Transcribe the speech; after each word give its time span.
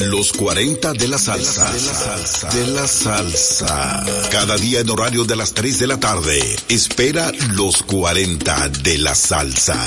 Los 0.00 0.32
40 0.32 0.94
de 0.94 1.08
la 1.08 1.18
salsa. 1.18 1.70
De 2.52 2.66
la 2.68 2.88
salsa. 2.88 4.04
Cada 4.30 4.56
día 4.56 4.80
en 4.80 4.88
horario 4.88 5.24
de 5.24 5.36
las 5.36 5.52
3 5.52 5.78
de 5.78 5.86
la 5.86 6.00
tarde. 6.00 6.56
Espera 6.68 7.30
los 7.54 7.82
40 7.82 8.70
de 8.82 8.98
la 8.98 9.14
salsa. 9.14 9.78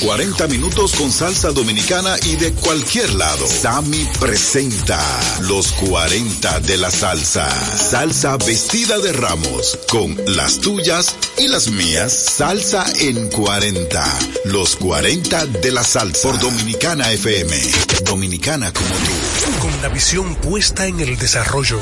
40 0.00 0.46
minutos 0.46 0.92
con 0.92 1.10
salsa 1.10 1.50
dominicana 1.50 2.16
y 2.24 2.36
de 2.36 2.52
cualquier 2.52 3.12
lado. 3.14 3.46
Sammy 3.46 4.06
presenta 4.20 5.00
los 5.40 5.72
40 5.72 6.60
de 6.60 6.76
la 6.76 6.90
salsa. 6.90 7.48
Salsa 7.76 8.36
vestida 8.36 8.98
de 8.98 9.12
ramos 9.12 9.78
con 9.90 10.16
las 10.26 10.60
tuyas 10.60 11.16
y 11.38 11.48
las 11.48 11.68
mías. 11.68 12.12
Salsa 12.12 12.84
en 13.00 13.28
40. 13.28 14.18
Los 14.44 14.76
40 14.76 15.46
de 15.46 15.72
la 15.72 15.82
salsa. 15.82 16.22
Por 16.22 16.38
Dominicana 16.38 17.10
FM. 17.12 17.56
Dominicana 18.04 18.72
como 18.72 18.88
tú. 18.88 19.60
Con 19.60 19.82
la 19.82 19.88
visión 19.88 20.36
puesta 20.36 20.86
en 20.86 21.00
el 21.00 21.18
desarrollo, 21.18 21.80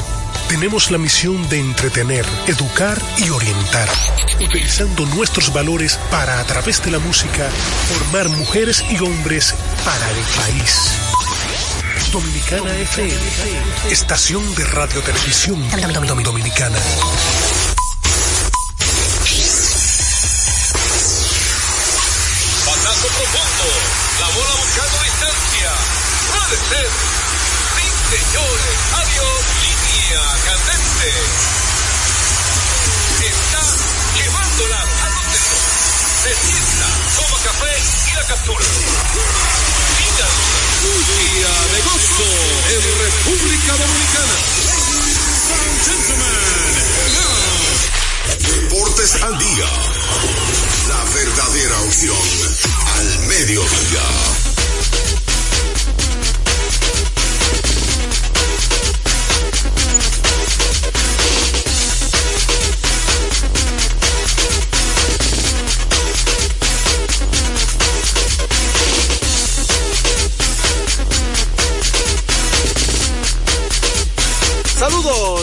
tenemos 0.48 0.90
la 0.90 0.98
misión 0.98 1.48
de 1.48 1.58
entretener, 1.58 2.24
educar 2.46 3.00
y 3.18 3.30
orientar, 3.30 3.88
utilizando 4.40 5.04
nuestros 5.06 5.52
valores 5.52 5.98
para, 6.10 6.40
a 6.40 6.44
través 6.44 6.82
de 6.84 6.92
la 6.92 6.98
música, 7.00 7.48
mujeres 8.28 8.84
y 8.88 8.98
hombres 9.02 9.54
para 9.84 10.10
el 10.10 10.16
país. 10.16 10.90
Dominicana 12.12 12.74
FM, 12.78 13.20
estación 13.90 14.54
de 14.54 14.64
radio 14.64 15.02
televisión 15.02 15.62
dominicana. 16.22 16.78
Batazo 22.64 23.08
profundo, 23.08 23.68
la 24.20 24.28
bola 24.28 24.54
buscando 24.56 25.02
distancia. 25.02 25.70
Puede 26.32 26.56
ser. 26.70 26.88
Sí, 27.76 27.86
señores. 28.16 28.76
Adiós, 28.94 29.44
línea 29.62 30.22
candente. 30.46 31.55
Captura. 38.26 38.66
Mira, 39.98 40.28
un 40.82 41.00
día 41.06 41.52
de 41.72 41.80
gozo 41.82 42.30
en 42.74 42.82
República 42.98 43.72
Dominicana. 43.76 44.34
Ladies 44.96 45.44
and 45.56 45.76
gentlemen, 45.86 46.74
Deportes 48.38 49.12
al 49.22 49.38
día. 49.38 49.68
La 50.88 51.04
verdadera 51.14 51.80
opción 51.82 52.26
al 52.96 53.18
mediodía. 53.26 54.55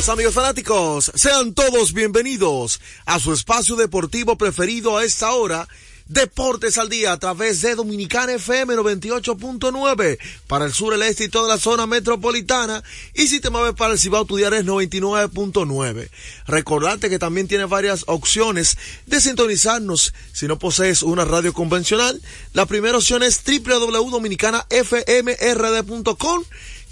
Amigos 0.10 0.34
fanáticos, 0.34 1.14
sean 1.16 1.54
todos 1.54 1.94
bienvenidos 1.94 2.82
a 3.06 3.22
su 3.22 3.32
espacio 3.32 3.78
deportivo 3.78 4.38
preferido 4.38 4.98
a 4.98 5.06
esta 5.06 5.32
hora, 5.32 5.66
Deportes 6.08 6.78
al 6.78 6.90
Día 6.90 7.14
a 7.14 7.20
través 7.20 7.62
de 7.62 7.76
Dominicana 7.76 8.34
FM 8.34 8.76
98.9 8.76 10.20
para 10.48 10.66
el 10.66 10.74
sur, 10.74 10.94
el 10.94 11.04
este 11.04 11.24
y 11.24 11.30
toda 11.30 11.48
la 11.48 11.58
zona 11.58 11.88
metropolitana 11.88 12.84
y 13.14 13.28
si 13.28 13.40
te 13.40 13.50
mueves 13.50 13.76
para 13.76 13.94
el 13.94 14.00
Cibao 14.00 14.26
tu 14.26 14.36
diario 14.36 14.60
es 14.60 14.66
99.9. 14.66 16.10
Recordarte 16.48 17.10
que 17.10 17.18
también 17.18 17.48
tiene 17.48 17.64
varias 17.64 18.04
opciones 18.08 18.78
de 19.06 19.22
sintonizarnos 19.22 20.14
si 20.34 20.48
no 20.48 20.60
posees 20.60 21.02
una 21.02 21.24
radio 21.24 21.54
convencional. 21.54 22.22
La 22.52 22.66
primera 22.66 22.98
opción 22.98 23.24
es 23.24 23.42
www.dominicanafmrd.com 23.46 26.44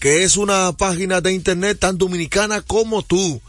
que 0.01 0.23
es 0.23 0.35
una 0.35 0.73
página 0.73 1.21
de 1.21 1.31
internet 1.31 1.77
tan 1.79 1.99
dominicana 1.99 2.61
como 2.61 3.03
tú. 3.03 3.39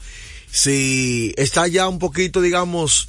Si 0.53 1.33
está 1.39 1.67
ya 1.67 1.89
un 1.89 1.99
poquito, 1.99 2.43
digamos, 2.43 3.09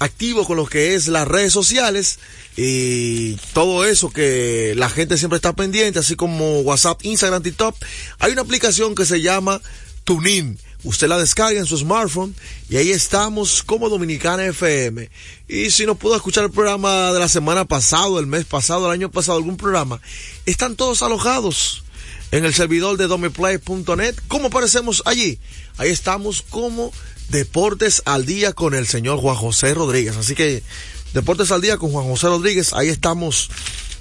activo 0.00 0.44
con 0.44 0.56
lo 0.56 0.66
que 0.66 0.94
es 0.94 1.06
las 1.06 1.28
redes 1.28 1.52
sociales 1.52 2.18
y 2.56 3.36
todo 3.54 3.84
eso 3.84 4.10
que 4.10 4.74
la 4.76 4.90
gente 4.90 5.16
siempre 5.18 5.36
está 5.36 5.52
pendiente, 5.52 6.00
así 6.00 6.16
como 6.16 6.62
WhatsApp, 6.62 7.04
Instagram, 7.04 7.44
TikTok, 7.44 7.76
hay 8.18 8.32
una 8.32 8.42
aplicación 8.42 8.96
que 8.96 9.06
se 9.06 9.22
llama 9.22 9.62
TuneIn. 10.02 10.58
Usted 10.82 11.06
la 11.06 11.18
descarga 11.18 11.60
en 11.60 11.66
su 11.66 11.78
smartphone 11.78 12.34
y 12.68 12.76
ahí 12.76 12.90
estamos 12.90 13.62
como 13.62 13.88
Dominicana 13.88 14.46
FM. 14.46 15.08
Y 15.46 15.70
si 15.70 15.86
no 15.86 15.94
pudo 15.94 16.16
escuchar 16.16 16.42
el 16.42 16.50
programa 16.50 17.12
de 17.12 17.20
la 17.20 17.28
semana 17.28 17.66
pasada, 17.66 18.18
el 18.18 18.26
mes 18.26 18.46
pasado, 18.46 18.86
el 18.86 18.92
año 18.92 19.12
pasado, 19.12 19.38
algún 19.38 19.56
programa, 19.56 20.00
están 20.44 20.74
todos 20.74 21.02
alojados 21.02 21.84
en 22.30 22.44
el 22.44 22.54
servidor 22.54 22.96
de 22.96 23.06
domiplay.net. 23.06 24.14
¿Cómo 24.28 24.48
aparecemos 24.48 25.02
allí? 25.06 25.38
Ahí 25.76 25.90
estamos 25.90 26.42
como 26.42 26.92
Deportes 27.28 28.02
al 28.04 28.26
Día 28.26 28.52
con 28.52 28.74
el 28.74 28.86
señor 28.86 29.18
Juan 29.18 29.36
José 29.36 29.74
Rodríguez. 29.74 30.16
Así 30.16 30.34
que 30.34 30.62
Deportes 31.14 31.50
al 31.50 31.60
Día 31.60 31.76
con 31.76 31.90
Juan 31.90 32.06
José 32.06 32.28
Rodríguez, 32.28 32.72
ahí 32.72 32.88
estamos 32.88 33.50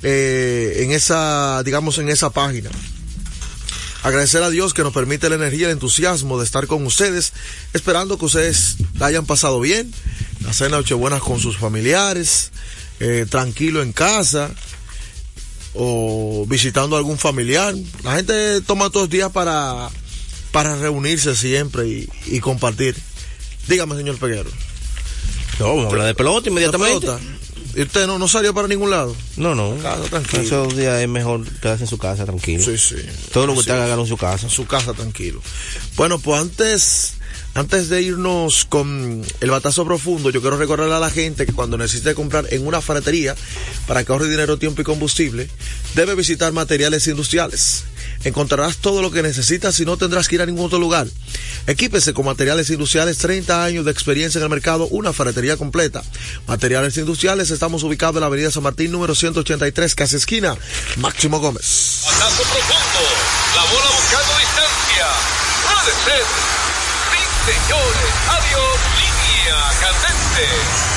eh, 0.04 0.82
en 0.84 0.92
esa, 0.92 1.64
digamos, 1.64 1.98
en 1.98 2.10
esa 2.10 2.30
página. 2.30 2.70
Agradecer 4.04 4.42
a 4.44 4.50
Dios 4.50 4.74
que 4.74 4.84
nos 4.84 4.94
permite 4.94 5.28
la 5.28 5.36
energía 5.36 5.62
y 5.62 5.64
el 5.66 5.72
entusiasmo 5.72 6.40
de 6.40 6.46
estar 6.46 6.68
con 6.68 6.86
ustedes, 6.86 7.34
esperando 7.74 8.18
que 8.18 8.26
ustedes 8.26 8.78
la 8.98 9.08
hayan 9.08 9.26
pasado 9.26 9.60
bien, 9.60 9.94
hacer 10.48 10.72
nochebuenas 10.72 11.22
con 11.22 11.40
sus 11.40 11.58
familiares, 11.58 12.52
eh, 13.02 13.26
tranquilo 13.30 13.82
en 13.82 13.92
casa, 13.92 14.52
o 15.74 16.46
visitando 16.48 16.96
a 16.96 17.00
algún 17.00 17.18
familiar. 17.18 17.76
La 18.04 18.16
gente 18.16 18.62
toma 18.62 18.90
todos 18.90 19.04
los 19.04 19.10
días 19.10 19.32
para, 19.32 19.90
para 20.52 20.76
reunirse 20.76 21.36
siempre 21.36 21.88
y, 21.88 22.10
y 22.28 22.40
compartir. 22.40 22.96
Dígame, 23.68 23.96
señor 23.96 24.18
Peguero. 24.18 24.50
No, 25.60 25.68
vamos 25.68 25.86
a 25.86 25.90
hablar 25.90 26.08
de 26.08 26.16
pelota 26.16 26.50
inmediatamente. 26.50 27.08
¿De 27.08 27.14
pelota? 27.14 27.40
¿Y 27.76 27.84
usted 27.84 28.08
no, 28.08 28.18
no 28.18 28.28
salió 28.28 28.54
para 28.54 28.68
ningún 28.68 28.90
lado? 28.90 29.16
No, 29.38 29.54
no. 29.54 29.78
Casa, 29.82 30.04
tranquilo. 30.04 30.42
Esos 30.42 30.76
días 30.76 31.02
es 31.02 31.08
mejor 31.08 31.46
quedarse 31.60 31.84
en 31.84 31.90
su 31.90 31.98
casa, 31.98 32.26
tranquilo. 32.26 32.64
Sí, 32.64 32.78
sí. 32.78 32.96
Todo 33.32 33.46
lo 33.46 33.54
que 33.54 33.60
usted 33.60 33.74
haga, 33.74 33.94
en 33.94 34.08
su 34.08 34.18
casa. 34.18 34.48
En 34.48 34.50
su 34.50 34.66
casa, 34.66 34.94
tranquilo. 34.94 35.42
Bueno, 35.96 36.18
pues 36.20 36.42
antes, 36.42 37.14
antes 37.60 37.90
de 37.90 38.02
irnos 38.02 38.64
con 38.64 39.22
el 39.42 39.52
batazo 39.52 39.84
profundo, 39.84 40.30
yo 40.30 40.40
quiero 40.40 40.56
recordarle 40.56 40.96
a 40.96 41.00
la 41.00 41.10
gente 41.10 41.46
que 41.46 41.52
cuando 41.52 41.78
necesite 41.78 42.16
comprar 42.16 42.46
en 42.52 42.66
una 42.66 42.80
ferretería 42.80 43.36
para 43.86 44.06
que 44.06 44.12
ahorre 44.14 44.30
dinero, 44.30 44.58
tiempo 44.58 44.82
y 44.82 44.86
combustible, 44.86 45.50
debe 45.94 46.16
visitar 46.16 46.54
materiales 46.54 47.06
industriales. 47.08 47.84
Encontrarás 48.24 48.78
todo 48.78 49.02
lo 49.02 49.12
que 49.12 49.22
necesitas 49.22 49.78
y 49.82 49.86
no 49.86 49.98
tendrás 49.98 50.30
que 50.30 50.36
ir 50.36 50.42
a 50.42 50.46
ningún 50.46 50.68
otro 50.68 50.80
lugar. 50.80 51.08
Equípese 51.68 52.14
con 52.14 52.26
materiales 52.26 52.70
industriales, 52.70 53.18
30 53.18 53.62
años 53.62 53.84
de 53.84 53.92
experiencia 53.92 54.40
en 54.40 54.44
el 54.44 54.50
mercado, 54.50 54.88
una 54.88 55.12
ferretería 55.12 55.58
completa. 55.58 56.02
Materiales 56.48 56.96
industriales, 56.96 57.52
estamos 57.52 57.84
ubicados 57.84 58.16
en 58.16 58.22
la 58.22 58.28
avenida 58.28 58.52
San 58.52 58.64
Martín, 58.64 58.92
número 58.92 59.16
183, 59.16 59.96
casi 59.96 60.16
esquina, 60.16 60.56
Máximo 60.96 61.42
Gómez. 61.42 62.04
Batazo 62.06 62.44
profundo, 62.44 63.04
la 63.56 63.64
bola 63.64 63.90
buscando 64.00 64.38
distancia. 64.40 65.08
Puede 65.66 65.92
ser. 66.06 66.49
Señores. 67.46 68.12
Adiós, 68.30 68.80
línea 69.00 69.60
candente. 69.82 70.90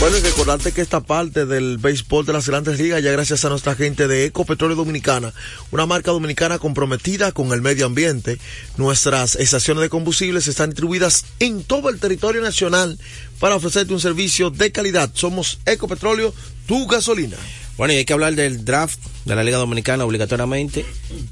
Bueno, 0.00 0.18
y 0.18 0.20
recordarte 0.20 0.72
que 0.72 0.82
esta 0.82 1.00
parte 1.00 1.46
del 1.46 1.78
béisbol 1.78 2.26
de 2.26 2.34
las 2.34 2.46
grandes 2.48 2.78
ligas 2.78 3.02
ya 3.02 3.10
gracias 3.12 3.44
a 3.44 3.48
nuestra 3.48 3.74
gente 3.74 4.06
de 4.06 4.26
Ecopetróleo 4.26 4.76
Dominicana, 4.76 5.32
una 5.70 5.86
marca 5.86 6.10
dominicana 6.10 6.58
comprometida 6.58 7.32
con 7.32 7.52
el 7.52 7.62
medio 7.62 7.86
ambiente. 7.86 8.38
Nuestras 8.76 9.34
estaciones 9.36 9.80
de 9.82 9.88
combustibles 9.88 10.46
están 10.46 10.70
distribuidas 10.70 11.24
en 11.38 11.62
todo 11.62 11.88
el 11.88 12.00
territorio 12.00 12.42
nacional 12.42 12.98
para 13.38 13.56
ofrecerte 13.56 13.94
un 13.94 14.00
servicio 14.00 14.50
de 14.50 14.72
calidad. 14.72 15.10
Somos 15.14 15.60
Ecopetróleo, 15.64 16.34
tu 16.66 16.86
gasolina. 16.86 17.38
Bueno, 17.76 17.92
y 17.92 17.96
hay 17.96 18.04
que 18.04 18.12
hablar 18.12 18.34
del 18.34 18.64
draft 18.64 19.00
de 19.24 19.34
la 19.34 19.42
Liga 19.42 19.58
Dominicana 19.58 20.04
obligatoriamente. 20.04 20.84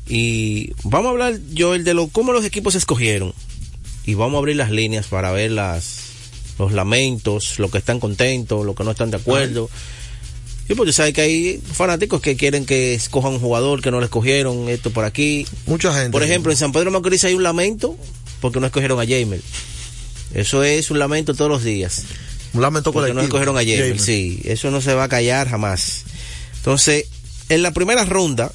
Y 0.09 0.73
vamos 0.85 1.07
a 1.09 1.11
hablar, 1.11 1.39
Joel, 1.57 1.85
de 1.85 1.95
lo, 1.95 2.09
cómo 2.09 2.33
los 2.33 2.45
equipos 2.45 2.75
escogieron. 2.75 3.33
Y 4.05 4.15
vamos 4.15 4.35
a 4.35 4.39
abrir 4.39 4.57
las 4.57 4.71
líneas 4.71 5.07
para 5.07 5.31
ver 5.31 5.53
las, 5.53 6.01
los 6.59 6.73
lamentos, 6.73 7.59
los 7.61 7.71
que 7.71 7.79
están 7.79 8.01
contentos, 8.01 8.67
los 8.67 8.75
que 8.75 8.83
no 8.85 8.91
están 8.91 9.11
de 9.13 9.19
acuerdo. 9.19 9.71
Sí, 10.67 10.75
porque 10.75 10.93
sabes 10.93 11.13
que 11.13 11.21
hay 11.21 11.61
fanáticos 11.73 12.21
que 12.21 12.37
quieren 12.37 12.65
que 12.67 12.95
escojan 12.95 13.33
un 13.35 13.41
jugador 13.41 13.81
que 13.83 13.91
no 13.91 13.99
le 14.01 14.07
escogieron, 14.07 14.69
esto 14.69 14.91
por 14.91 15.05
aquí. 15.05 15.47
Mucha 15.67 15.93
gente. 15.95 16.11
Por 16.11 16.23
ejemplo, 16.23 16.51
en 16.51 16.59
San 16.59 16.73
Pedro 16.73 16.91
Macorís 16.91 17.25
hay 17.25 17.35
un 17.35 17.43
lamento 17.43 17.97
porque 18.41 18.59
no 18.59 18.67
escogieron 18.67 18.99
a 19.01 19.05
Jamer. 19.05 19.41
Eso 20.35 20.65
es 20.65 20.91
un 20.91 20.99
lamento 20.99 21.35
todos 21.35 21.51
los 21.51 21.63
días. 21.63 22.05
Un 22.55 22.63
lamento 22.63 22.93
Porque 22.93 23.13
colectivo. 23.13 23.21
no 23.21 23.25
escogieron 23.25 23.57
a 23.57 23.61
Jamer. 23.61 23.99
sí. 24.01 24.41
Eso 24.45 24.71
no 24.71 24.81
se 24.81 24.95
va 24.95 25.05
a 25.05 25.09
callar 25.09 25.49
jamás. 25.49 26.05
Entonces, 26.63 27.07
en 27.49 27.63
la 27.63 27.73
primera 27.73 28.05
ronda, 28.05 28.53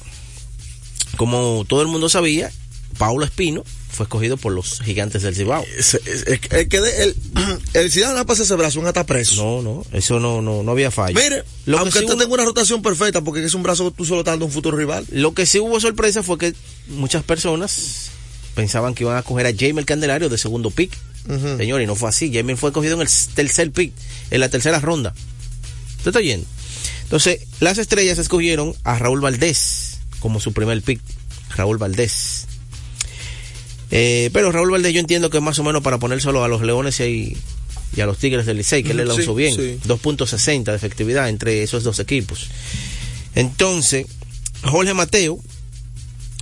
como 1.16 1.64
todo 1.68 1.82
el 1.82 1.88
mundo 1.88 2.08
sabía, 2.08 2.50
Paulo 2.96 3.24
Espino 3.24 3.64
fue 3.90 4.04
escogido 4.04 4.36
por 4.36 4.52
los 4.52 4.80
gigantes 4.80 5.22
del 5.22 5.34
Cibao. 5.34 5.64
Es- 5.76 5.94
es- 5.94 6.26
es- 6.26 6.68
que 6.68 6.80
de- 6.80 7.02
el, 7.04 7.16
el 7.74 7.90
Zidane 7.92 8.14
no 8.14 8.26
pasa 8.26 8.44
ese 8.44 8.54
brazo, 8.54 8.80
hasta 8.86 9.04
preso. 9.04 9.34
No, 9.44 9.62
no, 9.62 9.84
eso 9.92 10.20
no, 10.20 10.40
no, 10.40 10.62
no 10.62 10.72
había 10.72 10.90
fallo. 10.90 11.18
Mire, 11.20 11.44
Lo 11.66 11.76
que 11.76 11.80
aunque 11.80 11.98
sí 11.98 12.04
usted 12.04 12.14
hubo- 12.14 12.20
tenga 12.20 12.34
una 12.34 12.44
rotación 12.44 12.80
perfecta, 12.82 13.20
porque 13.22 13.44
es 13.44 13.54
un 13.54 13.62
brazo 13.62 13.90
que 13.90 13.96
tú 13.96 14.04
solo 14.04 14.20
estás 14.20 14.32
dando 14.32 14.46
un 14.46 14.52
futuro 14.52 14.76
rival. 14.76 15.04
Lo 15.10 15.34
que 15.34 15.46
sí 15.46 15.58
hubo 15.58 15.80
sorpresa 15.80 16.22
fue 16.22 16.38
que 16.38 16.54
muchas 16.88 17.24
personas 17.24 18.10
pensaban 18.54 18.94
que 18.94 19.04
iban 19.04 19.16
a 19.16 19.22
coger 19.22 19.46
a 19.46 19.52
Jamer 19.56 19.84
Candelario 19.84 20.28
de 20.28 20.38
segundo 20.38 20.70
pick. 20.70 20.96
Señor, 21.58 21.82
y 21.82 21.86
no 21.86 21.94
fue 21.94 22.08
así. 22.08 22.32
Jamer 22.32 22.56
fue 22.56 22.72
cogido 22.72 22.94
en 22.94 23.02
el 23.02 23.08
tercer 23.34 23.70
pick, 23.70 23.92
en 24.30 24.40
la 24.40 24.48
tercera 24.48 24.78
ronda. 24.80 25.12
¿Usted 25.98 26.08
está 26.10 26.20
oyendo? 26.20 26.46
Entonces, 27.08 27.40
las 27.60 27.78
estrellas 27.78 28.18
escogieron 28.18 28.74
a 28.84 28.98
Raúl 28.98 29.22
Valdés 29.22 30.00
como 30.20 30.40
su 30.40 30.52
primer 30.52 30.82
pick. 30.82 31.00
Raúl 31.56 31.78
Valdés. 31.78 32.46
Eh, 33.90 34.28
pero 34.34 34.52
Raúl 34.52 34.70
Valdés 34.70 34.92
yo 34.92 35.00
entiendo 35.00 35.30
que 35.30 35.40
más 35.40 35.58
o 35.58 35.64
menos 35.64 35.82
para 35.82 35.96
poner 35.96 36.20
solo 36.20 36.44
a 36.44 36.48
los 36.48 36.60
Leones 36.60 37.00
y, 37.00 37.34
y 37.96 38.00
a 38.02 38.06
los 38.06 38.18
Tigres 38.18 38.44
del 38.44 38.58
Licey, 38.58 38.82
que 38.82 38.90
él 38.90 38.98
le 38.98 39.04
Ujú, 39.04 39.16
lanzó 39.16 39.32
sí, 39.32 39.38
bien. 39.38 39.56
sí. 39.56 39.78
2.60 39.88 40.64
de 40.64 40.76
efectividad 40.76 41.30
entre 41.30 41.62
esos 41.62 41.82
dos 41.82 41.98
equipos. 41.98 42.48
Entonces, 43.34 44.06
Jorge 44.62 44.92
Mateo 44.92 45.38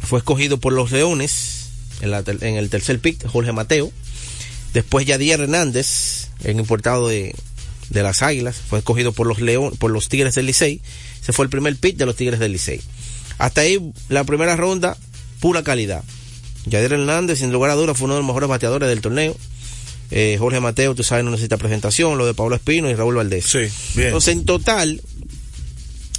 fue 0.03 0.19
escogido 0.19 0.59
por 0.59 0.73
los 0.73 0.91
Leones 0.91 1.69
la 2.03 2.25
en 2.27 2.57
el 2.57 2.69
tercer 2.71 2.99
pick, 2.99 3.25
Jorge 3.27 3.53
Mateo. 3.53 3.93
Después 4.75 5.07
Yadier 5.07 5.41
Hernández, 5.41 6.29
el 6.43 6.59
importado 6.59 7.09
de, 7.09 7.35
de 7.91 8.03
las 8.03 8.23
Águilas, 8.23 8.57
fue 8.57 8.79
escogido 8.81 9.13
por 9.13 9.27
los 9.27 9.41
León, 9.41 9.77
por 9.79 9.91
los 9.91 10.09
Tigres 10.09 10.35
del 10.35 10.47
Licey. 10.47 10.81
Se 11.21 11.33
fue 11.33 11.45
el 11.45 11.51
primer 11.51 11.77
pick 11.77 11.97
de 11.97 12.07
los 12.07 12.17
Tigres 12.17 12.41
del 12.41 12.53
Licey. 12.53 12.81
Hasta 13.39 13.63
ahí 13.63 13.93
la 14.09 14.25
primera 14.25 14.57
ronda, 14.57 14.97
pura 15.41 15.63
calidad. 15.63 16.03
Yadier 16.67 16.95
Hernández, 16.95 17.39
sin 17.39 17.53
lugar 17.53 17.71
a 17.71 17.75
dudas, 17.75 17.97
fue 17.97 18.07
uno 18.07 18.15
de 18.15 18.21
los 18.21 18.27
mejores 18.27 18.49
bateadores 18.49 18.89
del 18.89 19.01
torneo. 19.01 19.37
Eh, 20.11 20.37
Jorge 20.39 20.61
Mateo, 20.61 20.95
tú 20.95 21.03
sabes, 21.03 21.25
no 21.25 21.31
necesita 21.31 21.57
presentación, 21.57 22.19
lo 22.19 22.27
de 22.27 22.35
Pablo 22.35 22.57
Espino 22.57 22.91
y 22.91 22.95
Raúl 22.95 23.17
Valdés. 23.17 23.45
Sí, 23.47 23.59
bien. 23.95 24.09
Entonces, 24.09 24.35
en 24.35 24.45
total, 24.45 25.01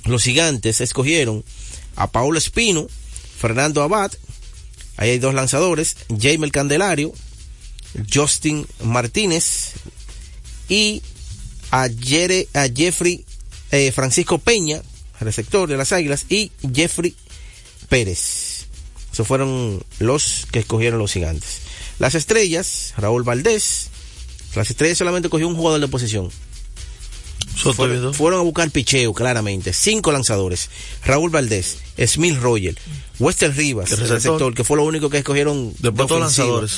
los 0.05 0.23
gigantes 0.23 0.81
escogieron 0.81 1.43
a 1.95 2.11
Paulo 2.11 2.37
Espino, 2.37 2.87
Fernando 3.39 3.81
Abad, 3.81 4.11
ahí 4.97 5.11
hay 5.11 5.19
dos 5.19 5.33
lanzadores, 5.33 5.97
Jamer 6.19 6.51
Candelario, 6.51 7.13
Justin 8.13 8.67
Martínez 8.83 9.73
y 10.69 11.01
a, 11.71 11.87
Jere- 11.87 12.47
a 12.53 12.67
Jeffrey 12.73 13.23
eh, 13.71 13.91
Francisco 13.91 14.37
Peña, 14.37 14.81
receptor 15.19 15.67
de 15.69 15.77
las 15.77 15.91
Águilas, 15.91 16.25
y 16.29 16.51
Jeffrey 16.73 17.15
Pérez. 17.89 18.65
Esos 19.11 19.27
fueron 19.27 19.83
los 19.99 20.45
que 20.51 20.59
escogieron 20.59 20.99
los 20.99 21.11
gigantes. 21.13 21.61
Las 21.99 22.13
estrellas, 22.15 22.93
Raúl 22.97 23.23
Valdés, 23.23 23.89
las 24.55 24.69
estrellas 24.69 24.97
solamente 24.97 25.29
cogió 25.29 25.47
un 25.47 25.55
jugador 25.55 25.81
de 25.81 25.87
posición. 25.87 26.29
Fueron, 28.13 28.39
a 28.39 28.43
buscar 28.43 28.69
picheo, 28.69 29.13
claramente. 29.13 29.73
Cinco 29.73 30.11
lanzadores. 30.11 30.69
Raúl 31.03 31.31
Valdés, 31.31 31.77
Smith 32.05 32.37
Roger, 32.39 32.77
Wester 33.19 33.55
Rivas, 33.55 33.91
El 33.91 33.97
receptor. 33.97 34.15
receptor, 34.17 34.53
que 34.53 34.63
fue 34.63 34.77
lo 34.77 34.83
único 34.83 35.09
que 35.09 35.17
escogieron 35.19 35.73
de 35.79 35.91
lanzadores. 35.91 36.71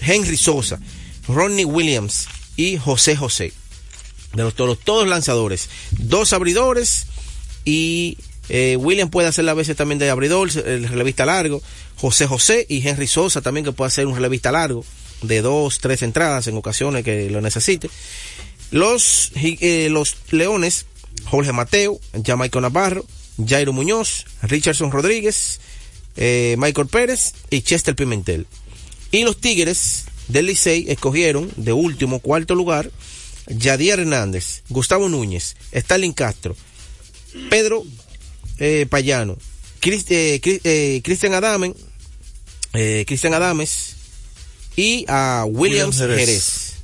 Henry 0.00 0.36
Sosa, 0.36 0.80
Ronnie 1.28 1.64
Williams 1.64 2.26
y 2.56 2.76
José 2.78 3.14
José. 3.16 3.52
De 4.34 4.42
los 4.42 4.54
todos, 4.54 5.08
lanzadores. 5.08 5.68
Dos 5.92 6.32
abridores 6.32 7.06
y 7.64 8.18
eh, 8.48 8.76
Williams 8.76 9.10
puede 9.10 9.28
hacer 9.28 9.48
a 9.48 9.54
veces 9.54 9.76
también 9.76 9.98
de 9.98 10.10
abridor, 10.10 10.50
el 10.66 10.88
relevista 10.88 11.24
largo. 11.24 11.62
José 11.96 12.26
José 12.26 12.66
y 12.68 12.86
Henry 12.86 13.06
Sosa 13.06 13.40
también 13.40 13.64
que 13.64 13.72
puede 13.72 13.88
hacer 13.88 14.06
un 14.06 14.14
relevista 14.14 14.52
largo 14.52 14.84
de 15.22 15.40
dos, 15.40 15.78
tres 15.78 16.02
entradas 16.02 16.46
en 16.48 16.56
ocasiones 16.56 17.04
que 17.04 17.30
lo 17.30 17.40
necesite. 17.40 17.88
Los, 18.70 19.32
eh, 19.36 19.88
los 19.90 20.16
Leones, 20.30 20.86
Jorge 21.24 21.52
Mateo, 21.52 22.00
Jamaico 22.24 22.60
Navarro, 22.60 23.04
Jairo 23.46 23.72
Muñoz, 23.72 24.26
Richardson 24.42 24.90
Rodríguez, 24.90 25.60
eh, 26.16 26.56
Michael 26.58 26.88
Pérez 26.88 27.34
y 27.50 27.62
Chester 27.62 27.94
Pimentel. 27.94 28.46
Y 29.10 29.22
los 29.22 29.40
Tigres 29.40 30.06
del 30.28 30.46
Licey 30.46 30.86
escogieron 30.88 31.50
de 31.56 31.72
último, 31.72 32.20
cuarto 32.20 32.54
lugar, 32.54 32.90
Yadier 33.46 34.00
Hernández, 34.00 34.62
Gustavo 34.68 35.08
Núñez, 35.08 35.56
Stalin 35.72 36.12
Castro, 36.12 36.56
Pedro 37.50 37.82
eh, 38.58 38.86
Payano, 38.88 39.36
eh, 39.82 40.40
eh, 40.64 41.00
Cristian 41.04 41.34
Adamen, 41.34 41.74
eh, 42.72 43.04
Cristian 43.06 43.34
Adames 43.34 43.96
y 44.76 45.04
a 45.08 45.44
Williams 45.46 45.96
Williams 45.96 45.98
Jerez. 45.98 46.18
Jerez. 46.26 46.74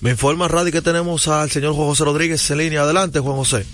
Me 0.00 0.10
informa 0.10 0.46
Radio 0.46 0.70
que 0.72 0.82
tenemos 0.82 1.26
al 1.28 1.50
señor 1.50 1.74
Juan 1.74 1.88
José 1.88 2.04
Rodríguez 2.04 2.50
en 2.50 2.58
línea. 2.58 2.82
Adelante, 2.82 3.18
Juan 3.18 3.36
José. 3.36 3.64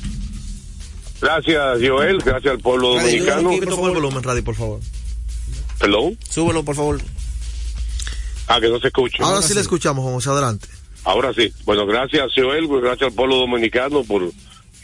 Gracias, 1.20 1.79
Joel. 1.87 2.19
Gracias 2.19 2.52
al 2.52 2.58
pueblo 2.61 2.94
dominicano. 2.94 3.52
yo- 3.52 3.61
Por 3.61 3.70
favor, 3.70 3.88
el 3.90 3.94
volumen, 3.96 4.23
Radio, 4.23 4.44
por 4.44 4.55
favor. 4.55 4.81
Perdón. 5.79 6.19
Súbelo, 6.29 6.64
por 6.64 6.76
favor. 6.76 7.00
Ah, 8.46 8.61
que 8.61 8.69
no 8.69 8.79
se 8.81 8.88
escucha. 8.88 9.23
Ahora 9.25 9.43
sí 9.43 9.55
le 9.55 9.61
escuchamos, 9.61 10.02
Juan 10.02 10.14
José. 10.14 10.31
Adelante. 10.31 10.69
Ahora 11.04 11.32
sí. 11.34 11.52
Bueno, 11.64 11.87
gracias, 11.87 12.31
Joel. 12.37 12.69
Gracias 12.69 13.10
al 13.10 13.14
pueblo 13.14 13.37
dominicano 13.37 14.04
por 14.04 14.31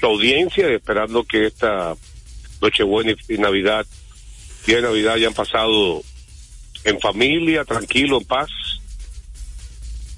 su 0.00 0.06
audiencia. 0.06 0.69
Esperando 0.69 1.25
que 1.25 1.47
esta 1.47 1.94
Nochebuena 2.61 3.12
y 3.29 3.35
y 3.35 3.38
Navidad, 3.38 3.87
día 4.67 4.76
de 4.76 4.82
Navidad, 4.82 5.15
hayan 5.15 5.35
pasado 5.35 6.03
en 6.85 6.99
familia, 7.00 7.64
tranquilo, 7.64 8.19
en 8.19 8.25
paz. 8.25 8.49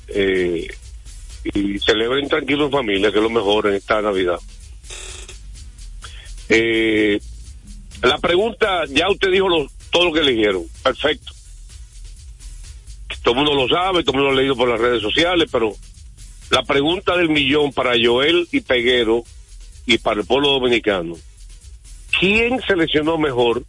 Eh, 0.09 0.67
y 1.55 1.79
celebren 1.79 2.29
tranquilo 2.29 2.67
en 2.67 2.71
familia, 2.73 3.11
que 3.11 3.19
es 3.19 3.23
lo 3.23 3.31
mejor 3.31 3.67
en 3.69 3.75
esta 3.75 4.01
Navidad. 4.03 4.39
Eh, 6.49 7.21
la 8.03 8.19
pregunta, 8.19 8.85
ya 8.89 9.09
usted 9.11 9.31
dijo 9.31 9.49
lo- 9.49 9.71
todo 9.91 10.07
lo 10.07 10.13
que 10.13 10.21
eligieron. 10.21 10.65
Perfecto. 10.83 11.33
Todo 13.23 13.35
el 13.35 13.37
mundo 13.45 13.55
lo 13.55 13.69
sabe, 13.69 14.03
todo 14.03 14.13
el 14.13 14.23
mundo 14.23 14.31
lo 14.31 14.31
ha 14.33 14.41
leído 14.41 14.57
por 14.57 14.69
las 14.69 14.81
redes 14.81 15.03
sociales, 15.03 15.49
pero 15.53 15.73
la 16.51 16.63
pregunta 16.65 17.17
del 17.17 17.31
millón 17.31 17.73
para 17.73 17.93
Joel 18.03 18.49
y 18.51 18.61
Peguero 18.61 19.25
y 19.87 19.99
para 19.99 20.21
el 20.21 20.27
pueblo 20.27 20.51
dominicano. 20.51 21.17
¿Quién 22.19 22.61
seleccionó 22.67 23.17
mejor 23.19 23.65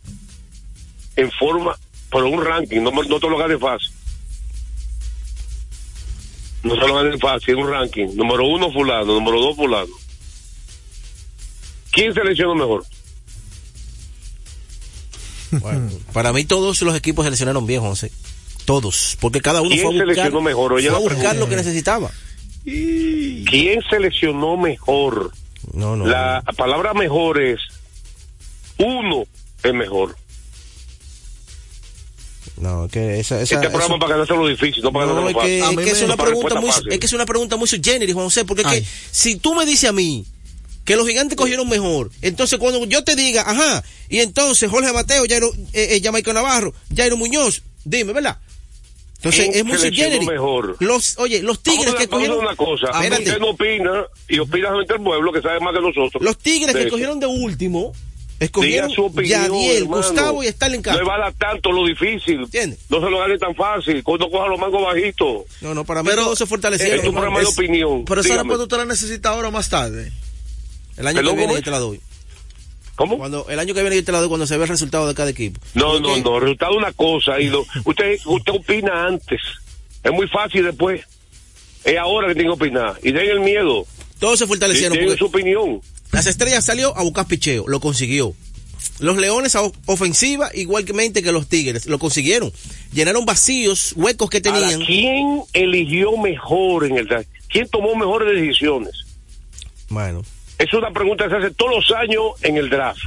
en 1.16 1.32
forma, 1.32 1.78
por 2.10 2.24
un 2.24 2.44
ranking? 2.44 2.82
No, 2.82 2.92
no 2.92 3.20
te 3.20 3.30
lo 3.30 3.38
ganes 3.38 3.60
fácil. 3.60 3.92
No 6.64 6.76
se 6.76 6.88
lo 6.88 6.96
ganen 6.96 7.20
fácil, 7.20 7.56
un 7.56 7.70
ranking. 7.70 8.16
Número 8.16 8.48
uno 8.48 8.72
fulano, 8.72 9.14
número 9.14 9.40
dos 9.42 9.56
fulano. 9.56 9.94
¿Quién 11.92 12.14
seleccionó 12.14 12.56
mejor? 12.56 12.86
Bueno, 15.52 15.90
para 16.14 16.32
mí 16.34 16.46
todos 16.46 16.82
los 16.82 16.96
equipos 16.96 17.26
seleccionaron 17.26 17.68
bien, 17.68 17.82
José. 17.82 18.12
Todos. 18.66 19.18
Porque 19.20 19.42
cada 19.42 19.62
uno 19.62 19.70
¿Quién 19.70 19.82
fue 19.82 19.90
a 19.90 19.92
buscar, 19.92 20.08
seleccionó 20.16 20.42
mejor? 20.42 20.74
Oye, 20.74 20.90
fue 20.90 20.98
a 20.98 21.02
buscar 21.02 21.36
lo 21.36 21.50
que 21.50 21.56
necesitaba. 21.58 22.10
¿Quién 22.64 23.82
seleccionó 23.90 24.58
mejor? 24.58 25.32
No, 25.74 25.96
no. 25.96 26.06
La 26.06 26.44
palabra 26.58 26.94
mejor 26.94 27.42
es 27.42 27.60
uno 28.78 29.24
es 29.64 29.74
mejor. 29.74 30.16
No, 32.58 32.88
que 32.90 33.20
esa, 33.20 33.42
esa, 33.42 33.56
este 33.56 33.68
eso- 33.68 33.70
programa 33.72 33.98
para 34.00 34.14
ganárselo 34.14 34.46
difícil, 34.48 34.84
no 34.84 34.92
para 34.92 35.08
No, 35.08 35.28
es 35.28 35.36
que, 35.36 35.60
es 35.60 35.76
que 35.78 35.90
es 35.92 36.02
una 36.04 36.18
pregunta 36.18 36.60
muy, 36.62 36.70
fácil. 36.72 36.92
es 36.92 37.00
que 37.00 37.06
es 37.08 37.14
una 37.14 37.26
pregunta 37.26 37.56
muy 37.58 37.68
subgénero, 37.68 38.14
Juan 38.14 38.26
José, 38.26 38.46
porque 38.46 38.62
es 38.62 38.68
Ay. 38.68 38.82
que 38.82 38.88
si 39.12 39.36
tú 39.38 39.56
me 39.56 39.66
dices 39.66 39.90
a 39.90 39.94
mí 39.94 40.26
que 40.86 40.96
los 40.96 41.08
gigantes 41.08 41.36
cogieron 41.38 41.68
mejor, 41.70 42.12
entonces 42.22 42.60
cuando 42.60 42.86
yo 42.86 43.04
te 43.04 43.16
diga, 43.16 43.42
ajá, 43.50 43.84
y 44.10 44.20
entonces 44.20 44.70
Jorge 44.70 44.94
Mateo, 44.94 45.24
Jairo, 45.28 45.52
eh, 45.74 45.96
eh, 45.96 46.02
Jamaica 46.04 46.34
Navarro, 46.34 46.74
Jairo 46.96 47.18
Muñoz, 47.18 47.64
dime, 47.84 48.14
¿verdad? 48.14 48.38
Entonces 49.24 49.50
¿Quién 49.94 50.14
es 50.14 50.18
muy 50.20 50.26
mejor? 50.34 50.78
Los, 50.80 51.18
oye, 51.20 51.44
los 51.44 51.62
tigres 51.62 51.94
que 51.94 52.08
cogieron, 52.08 52.40
una 52.40 52.56
cosa. 52.56 52.88
Espérate. 52.88 53.24
Usted 53.24 53.40
no 53.40 53.50
opina 53.52 54.06
y 54.28 54.40
opina 54.40 54.70
frente 54.72 54.94
al 54.94 55.04
pueblo 55.04 55.32
que 55.32 55.42
sabe 55.42 55.60
más 55.60 55.74
que 55.76 55.82
nosotros. 55.82 56.24
los 56.24 56.38
tigres 56.40 56.76
que 56.76 56.82
eso. 56.82 56.90
cogieron 56.92 57.20
de 57.20 57.28
último, 57.28 57.94
Escogieron 58.40 58.90
su 58.90 59.06
opinión, 59.06 59.44
Yadiel, 59.44 59.84
hermano. 59.84 59.98
Gustavo 59.98 60.44
y 60.44 60.48
Stalin 60.48 60.78
No 60.78 60.82
Castro. 60.82 61.04
le 61.04 61.08
va 61.08 61.16
a 61.16 61.20
dar 61.20 61.34
tanto 61.34 61.72
lo 61.72 61.86
difícil. 61.86 62.40
¿Entiendes? 62.40 62.80
No 62.90 63.00
se 63.00 63.08
lo 63.08 63.20
gane 63.20 63.38
tan 63.38 63.54
fácil. 63.54 64.02
Cuando 64.04 64.32
coja 64.32 64.48
los 64.48 64.58
mangos 64.60 64.82
bajitos. 64.84 65.44
No, 65.62 65.76
no, 65.76 65.86
para 65.86 66.02
mí 66.02 66.10
Pero, 66.10 66.36
se 66.36 66.48
fortalecieron. 66.48 67.02
es 67.02 67.06
un 67.06 67.14
programa 67.14 67.40
de 67.42 67.46
opinión. 67.46 68.04
Pero 68.04 68.22
esa 68.22 68.34
respuesta 68.38 68.64
usted 68.64 68.78
la 68.78 68.86
necesita 68.86 69.30
ahora 69.30 69.50
o 69.50 69.52
más 69.52 69.70
tarde. 69.70 70.12
el 70.98 71.06
año 71.06 71.18
que 71.20 71.28
viene 71.28 71.42
¿cómo 71.44 71.56
yo 71.58 71.62
te 71.64 71.70
la 71.70 71.78
doy. 71.78 72.02
¿Cómo? 73.02 73.18
Cuando, 73.18 73.48
el 73.50 73.58
año 73.58 73.74
que 73.74 73.82
viene 73.82 73.96
yo 73.96 74.04
te 74.04 74.12
la 74.12 74.20
doy 74.20 74.28
cuando 74.28 74.46
se 74.46 74.56
ve 74.58 74.64
el 74.64 74.70
resultado 74.70 75.08
de 75.08 75.16
cada 75.16 75.32
equipo. 75.32 75.60
No, 75.74 75.94
¿Por 75.94 76.02
no, 76.02 76.18
no. 76.18 76.36
El 76.36 76.42
resultado 76.44 76.72
es 76.74 76.78
una 76.78 76.94
cosa. 76.94 77.40
Y 77.40 77.48
lo, 77.48 77.66
usted, 77.84 78.20
usted 78.26 78.54
opina 78.54 79.08
antes. 79.08 79.42
Es 80.04 80.12
muy 80.12 80.28
fácil 80.28 80.64
después. 80.66 81.02
Es 81.84 81.98
ahora 81.98 82.28
que 82.28 82.36
tiene 82.36 82.50
que 82.50 82.54
opinar. 82.54 83.00
Y 83.02 83.12
den 83.12 83.28
el 83.30 83.40
miedo. 83.40 83.88
Todos 84.20 84.38
se 84.38 84.46
Y 84.46 84.48
fortalecieron. 84.48 85.00
porque 85.00 85.18
su 85.18 85.26
opinión. 85.26 85.82
Las 86.12 86.28
estrellas 86.28 86.64
salió 86.64 86.96
a 86.96 87.02
buscar 87.02 87.26
picheo, 87.26 87.68
lo 87.68 87.80
consiguió. 87.80 88.36
Los 89.00 89.18
leones 89.18 89.56
a 89.56 89.64
ofensiva, 89.88 90.52
igualmente 90.54 91.24
que 91.24 91.32
los 91.32 91.48
tigres, 91.48 91.88
lo 91.88 91.98
consiguieron. 91.98 92.54
Llenaron 92.94 93.26
vacíos, 93.26 93.94
huecos 93.96 94.30
que 94.30 94.42
Ahora, 94.46 94.60
tenían. 94.68 94.86
¿quién 94.86 95.42
eligió 95.54 96.16
mejor 96.18 96.86
en 96.86 96.98
el? 96.98 97.08
¿Quién 97.50 97.68
tomó 97.70 97.96
mejores 97.96 98.40
decisiones? 98.40 98.92
Bueno, 99.90 100.22
Es 100.62 100.72
una 100.74 100.92
pregunta 100.92 101.24
que 101.24 101.32
se 101.32 101.36
hace 101.38 101.52
todos 101.56 101.72
los 101.76 101.92
años 101.98 102.24
en 102.44 102.58
el 102.58 102.70
draft. 102.70 103.02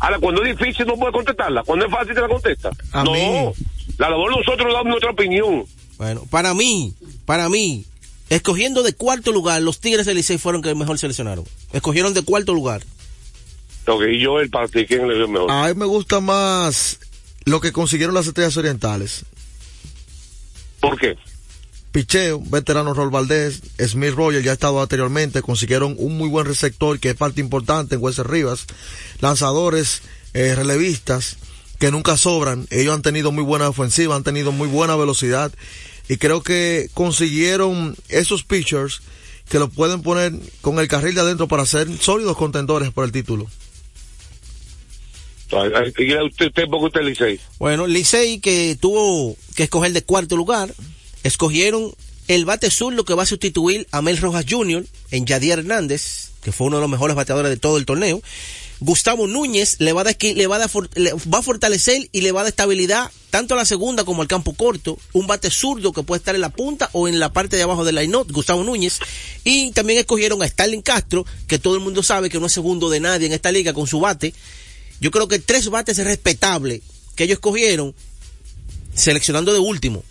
Ahora, 0.00 0.18
cuando 0.18 0.42
es 0.44 0.58
difícil 0.58 0.86
no 0.86 0.96
puede 0.96 1.12
contestarla. 1.12 1.62
Cuando 1.62 1.86
es 1.86 1.90
fácil 1.92 2.14
te 2.14 2.20
la 2.20 2.28
contesta. 2.28 2.70
A 2.92 3.04
no, 3.04 3.12
mí. 3.12 3.52
la 3.98 4.10
labor 4.10 4.30
de 4.32 4.38
nosotros 4.38 4.72
dar 4.72 4.84
nuestra 4.84 5.10
opinión. 5.12 5.64
bueno, 5.98 6.24
para 6.28 6.52
mí, 6.52 6.94
para 7.24 7.48
mí, 7.48 7.84
escogiendo 8.28 8.82
de 8.82 8.92
cuarto 8.92 9.30
lugar, 9.30 9.62
los 9.62 9.78
tigres 9.78 10.04
del 10.04 10.16
Licey 10.16 10.36
fueron 10.38 10.62
que 10.62 10.74
mejor 10.74 10.98
seleccionaron. 10.98 11.44
Escogieron 11.72 12.12
de 12.12 12.22
cuarto 12.22 12.52
lugar. 12.52 12.82
Ok, 13.86 14.02
y 14.10 14.18
yo 14.20 14.40
el 14.40 14.50
partido, 14.50 14.84
¿quién 14.88 15.06
le 15.06 15.14
dio 15.14 15.28
mejor? 15.28 15.48
A 15.48 15.68
mí 15.68 15.74
me 15.74 15.86
gusta 15.86 16.18
más 16.20 16.98
lo 17.44 17.60
que 17.60 17.70
consiguieron 17.70 18.16
las 18.16 18.26
estrellas 18.26 18.56
orientales. 18.56 19.24
¿Por 20.80 20.98
qué? 20.98 21.16
Picheo, 21.96 22.42
veterano 22.44 22.92
Rol 22.92 23.08
Valdés, 23.08 23.62
Smith 23.78 24.12
Roger 24.12 24.42
ya 24.42 24.50
ha 24.50 24.52
estado 24.52 24.82
anteriormente, 24.82 25.40
consiguieron 25.40 25.96
un 25.98 26.18
muy 26.18 26.28
buen 26.28 26.44
receptor 26.44 27.00
que 27.00 27.08
es 27.08 27.14
parte 27.14 27.40
importante 27.40 27.94
en 27.94 28.02
Wesley 28.02 28.26
Rivas, 28.26 28.66
lanzadores, 29.20 30.02
eh, 30.34 30.54
relevistas 30.54 31.38
que 31.78 31.90
nunca 31.90 32.18
sobran, 32.18 32.66
ellos 32.68 32.94
han 32.94 33.00
tenido 33.00 33.32
muy 33.32 33.42
buena 33.42 33.70
ofensiva, 33.70 34.14
han 34.14 34.24
tenido 34.24 34.52
muy 34.52 34.68
buena 34.68 34.94
velocidad 34.94 35.50
y 36.06 36.18
creo 36.18 36.42
que 36.42 36.90
consiguieron 36.92 37.96
esos 38.10 38.44
pitchers 38.44 39.00
que 39.48 39.58
lo 39.58 39.70
pueden 39.70 40.02
poner 40.02 40.34
con 40.60 40.78
el 40.78 40.88
carril 40.88 41.14
de 41.14 41.22
adentro 41.22 41.48
para 41.48 41.64
ser 41.64 41.88
sólidos 41.96 42.36
contendores 42.36 42.92
por 42.92 43.06
el 43.06 43.12
título. 43.12 43.46
Ay, 45.50 45.70
ay, 45.74 45.94
¿Y 45.96 46.14
usted, 46.26 46.48
usted 46.48 46.64
usted 46.70 47.00
Licey? 47.00 47.40
Bueno, 47.58 47.86
Licey 47.86 48.38
que 48.40 48.76
tuvo 48.78 49.34
que 49.54 49.62
escoger 49.62 49.94
de 49.94 50.04
cuarto 50.04 50.36
lugar, 50.36 50.74
escogieron 51.26 51.94
el 52.28 52.44
bate 52.44 52.70
zurdo 52.70 53.04
que 53.04 53.14
va 53.14 53.22
a 53.22 53.26
sustituir 53.26 53.86
a 53.92 54.02
Mel 54.02 54.18
Rojas 54.18 54.44
Jr. 54.48 54.84
en 55.10 55.26
Yadier 55.26 55.60
Hernández, 55.60 56.30
que 56.42 56.52
fue 56.52 56.66
uno 56.66 56.76
de 56.76 56.82
los 56.82 56.90
mejores 56.90 57.16
bateadores 57.16 57.50
de 57.50 57.56
todo 57.56 57.78
el 57.78 57.86
torneo. 57.86 58.22
Gustavo 58.80 59.26
Núñez 59.26 59.76
le 59.78 59.92
va 59.94 60.02
a 60.02 60.04
dar, 60.04 60.16
le 60.20 60.46
va 60.46 60.62
a, 60.62 61.42
fortalecer 61.42 62.08
y 62.12 62.20
le 62.20 62.32
va 62.32 62.40
a 62.40 62.44
dar 62.44 62.50
estabilidad 62.50 63.10
tanto 63.30 63.54
a 63.54 63.56
la 63.56 63.64
segunda 63.64 64.04
como 64.04 64.20
al 64.20 64.28
campo 64.28 64.54
corto. 64.54 64.98
Un 65.12 65.26
bate 65.26 65.50
zurdo 65.50 65.92
que 65.92 66.02
puede 66.02 66.18
estar 66.18 66.34
en 66.34 66.42
la 66.42 66.50
punta 66.50 66.90
o 66.92 67.08
en 67.08 67.18
la 67.18 67.32
parte 67.32 67.56
de 67.56 67.62
abajo 67.62 67.84
del 67.84 67.94
line 67.94 68.14
Gustavo 68.28 68.64
Núñez. 68.64 68.98
Y 69.44 69.70
también 69.72 69.98
escogieron 69.98 70.42
a 70.42 70.46
Stalin 70.46 70.82
Castro, 70.82 71.24
que 71.46 71.58
todo 71.58 71.74
el 71.74 71.80
mundo 71.80 72.02
sabe 72.02 72.28
que 72.28 72.38
no 72.38 72.46
es 72.46 72.52
segundo 72.52 72.90
de 72.90 73.00
nadie 73.00 73.26
en 73.26 73.32
esta 73.32 73.50
liga 73.50 73.72
con 73.72 73.86
su 73.86 74.00
bate. 74.00 74.34
Yo 75.00 75.10
creo 75.10 75.28
que 75.28 75.38
tres 75.38 75.70
bates 75.70 75.96
respetables 75.98 76.82
que 77.14 77.24
ellos 77.24 77.36
escogieron 77.36 77.94
seleccionando 78.94 79.54
de 79.54 79.58
último. 79.58 80.04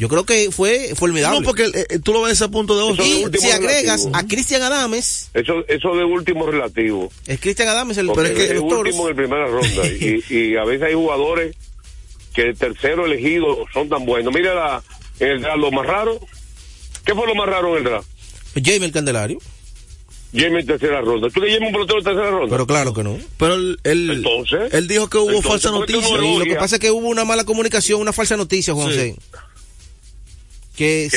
Yo 0.00 0.08
creo 0.08 0.24
que 0.24 0.50
fue 0.50 0.94
formidable. 0.96 1.40
No, 1.40 1.44
porque 1.44 1.64
eh, 1.66 1.86
eh, 1.90 1.98
tú 2.02 2.12
lo 2.14 2.22
ves 2.22 2.40
a 2.40 2.48
punto 2.50 2.74
de 2.74 2.84
Eso 2.84 2.92
ojo. 2.94 3.02
de 3.02 3.08
y 3.20 3.24
último 3.24 3.42
si 3.44 3.50
agregas 3.50 4.00
relativo. 4.04 4.16
a 4.16 4.26
Cristian 4.26 4.62
Adames, 4.62 5.30
Eso, 5.34 5.52
eso 5.68 5.94
de 5.94 6.04
último 6.04 6.46
relativo. 6.46 7.12
es 7.26 7.38
Cristian 7.38 7.68
Adames 7.68 7.98
el 7.98 8.08
pero 8.08 8.22
es 8.28 8.32
que 8.32 8.44
es 8.44 8.54
los 8.54 8.62
toros- 8.66 8.86
último 8.86 9.08
en 9.10 9.16
primera 9.16 9.46
ronda. 9.46 9.86
y, 10.00 10.24
y 10.30 10.56
a 10.56 10.64
veces 10.64 10.88
hay 10.88 10.94
jugadores 10.94 11.54
que 12.34 12.42
el 12.42 12.56
tercero 12.56 13.04
elegido 13.04 13.66
son 13.74 13.88
tan 13.90 14.06
buenos. 14.06 14.32
Mira 14.32 14.54
la, 14.54 14.82
en 15.20 15.28
el 15.32 15.42
draft 15.42 15.58
lo 15.58 15.70
más 15.70 15.86
raro. 15.86 16.18
¿Qué 17.04 17.14
fue 17.14 17.26
lo 17.26 17.34
más 17.34 17.46
raro 17.48 17.72
en 17.72 17.78
el 17.78 17.84
draft? 17.84 18.08
Jamie 18.54 18.84
el 18.86 18.92
Candelario. 18.92 19.38
Jamie 20.32 20.60
en 20.60 20.66
tercera 20.66 21.00
ronda. 21.00 21.28
¿Tú 21.28 21.40
que 21.40 21.50
Jamie 21.52 21.66
un 21.66 21.72
pelotero 21.72 21.98
en 21.98 22.04
tercera 22.04 22.30
ronda? 22.30 22.48
Pero 22.50 22.66
claro 22.66 22.94
que 22.94 23.02
no. 23.02 23.18
Pero 23.36 23.54
él, 23.54 23.80
él, 23.82 24.10
Entonces, 24.10 24.72
él 24.72 24.86
dijo 24.86 25.08
que 25.08 25.18
hubo 25.18 25.26
entonces, 25.30 25.50
falsa 25.50 25.70
¿por 25.72 25.86
qué 25.86 25.92
noticia. 25.94 26.18
Y 26.24 26.38
lo 26.38 26.44
que 26.44 26.54
pasa 26.54 26.76
es 26.76 26.80
que 26.80 26.90
hubo 26.92 27.08
una 27.08 27.24
mala 27.24 27.44
comunicación, 27.44 28.00
una 28.00 28.12
falsa 28.12 28.36
noticia, 28.36 28.72
Juan 28.72 28.90
Sí. 28.92 28.96
José. 28.96 29.16
Que 30.80 31.10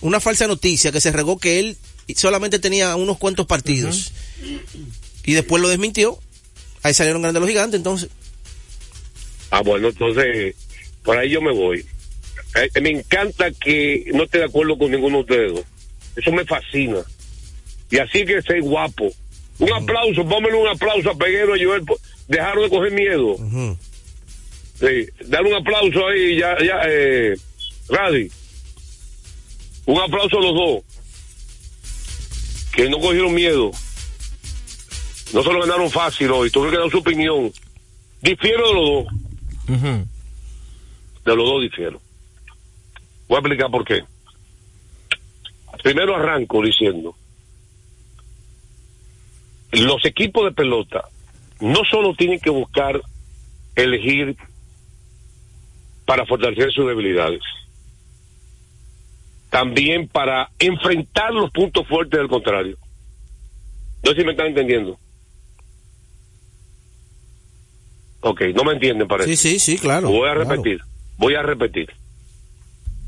una 0.00 0.18
falsa 0.18 0.48
noticia 0.48 0.90
que 0.90 1.00
se 1.00 1.12
regó 1.12 1.38
que 1.38 1.60
él 1.60 1.76
solamente 2.16 2.58
tenía 2.58 2.96
unos 2.96 3.18
cuantos 3.18 3.46
partidos. 3.46 4.12
Y 5.24 5.34
después 5.34 5.62
lo 5.62 5.68
desmintió. 5.68 6.18
Ahí 6.82 6.92
salieron 6.92 7.22
grandes 7.22 7.40
los 7.40 7.48
gigantes, 7.48 7.78
entonces. 7.78 8.08
Ah, 9.50 9.62
bueno, 9.62 9.90
entonces, 9.90 10.56
por 11.04 11.16
ahí 11.16 11.30
yo 11.30 11.40
me 11.40 11.52
voy. 11.52 11.86
Eh, 12.56 12.80
me 12.80 12.90
encanta 12.90 13.52
que 13.52 14.10
no 14.12 14.24
esté 14.24 14.38
de 14.38 14.46
acuerdo 14.46 14.76
con 14.76 14.90
ninguno 14.90 15.18
de 15.18 15.22
ustedes 15.22 15.52
dos. 15.52 15.64
Eso 16.16 16.32
me 16.32 16.44
fascina. 16.44 16.98
Y 17.88 17.98
así 17.98 18.24
que 18.24 18.42
ser 18.42 18.60
guapo. 18.60 19.08
Un 19.60 19.72
aplauso, 19.72 20.26
pónmelo 20.28 20.62
un 20.62 20.68
aplauso 20.68 21.12
a 21.12 21.14
Peguero 21.16 21.54
y 21.56 21.64
Joel. 21.64 21.84
Dejaron 22.26 22.64
de 22.64 22.70
coger 22.70 22.90
miedo. 22.90 23.36
Sí, 24.80 25.08
dale 25.26 25.48
un 25.48 25.54
aplauso 25.54 26.08
ahí, 26.08 26.40
ya, 26.40 26.56
ya, 26.58 26.82
eh, 26.88 27.36
Radi. 27.88 28.28
Un 29.86 30.00
aplauso 30.00 30.38
a 30.38 30.42
los 30.42 30.54
dos. 30.54 30.84
Que 32.74 32.90
no 32.90 32.98
cogieron 32.98 33.34
miedo. 33.34 33.70
No 35.32 35.42
se 35.42 35.52
lo 35.52 35.60
ganaron 35.60 35.90
fácil 35.90 36.30
hoy. 36.30 36.50
Tuvieron 36.50 36.74
que 36.74 36.80
dar 36.80 36.90
su 36.90 36.98
opinión. 36.98 37.52
Difiero 38.20 38.68
de 38.68 38.74
los 38.74 38.90
dos. 38.90 39.06
De 41.24 41.36
los 41.36 41.48
dos 41.48 41.62
difiero. 41.62 42.00
Voy 43.28 43.36
a 43.36 43.40
explicar 43.40 43.70
por 43.70 43.84
qué. 43.84 44.04
Primero 45.82 46.16
arranco 46.16 46.62
diciendo, 46.62 47.14
los 49.72 50.04
equipos 50.04 50.44
de 50.44 50.52
pelota 50.52 51.04
no 51.60 51.80
solo 51.88 52.14
tienen 52.14 52.40
que 52.40 52.50
buscar 52.50 53.00
elegir 53.76 54.36
para 56.04 56.26
fortalecer 56.26 56.72
sus 56.72 56.86
debilidades, 56.86 57.40
también 59.50 60.08
para 60.08 60.50
enfrentar 60.58 61.32
los 61.32 61.50
puntos 61.50 61.86
fuertes 61.88 62.18
del 62.18 62.28
contrario. 62.28 62.76
No 64.04 64.10
sé 64.12 64.18
si 64.20 64.24
me 64.24 64.32
están 64.32 64.48
entendiendo. 64.48 64.98
Ok, 68.20 68.42
no 68.54 68.64
me 68.64 68.72
entienden, 68.72 69.06
parece. 69.06 69.36
Sí, 69.36 69.58
sí, 69.58 69.58
sí, 69.58 69.78
claro. 69.78 70.08
Voy 70.08 70.28
a 70.28 70.34
claro. 70.34 70.50
repetir, 70.50 70.80
voy 71.16 71.34
a 71.34 71.42
repetir. 71.42 71.88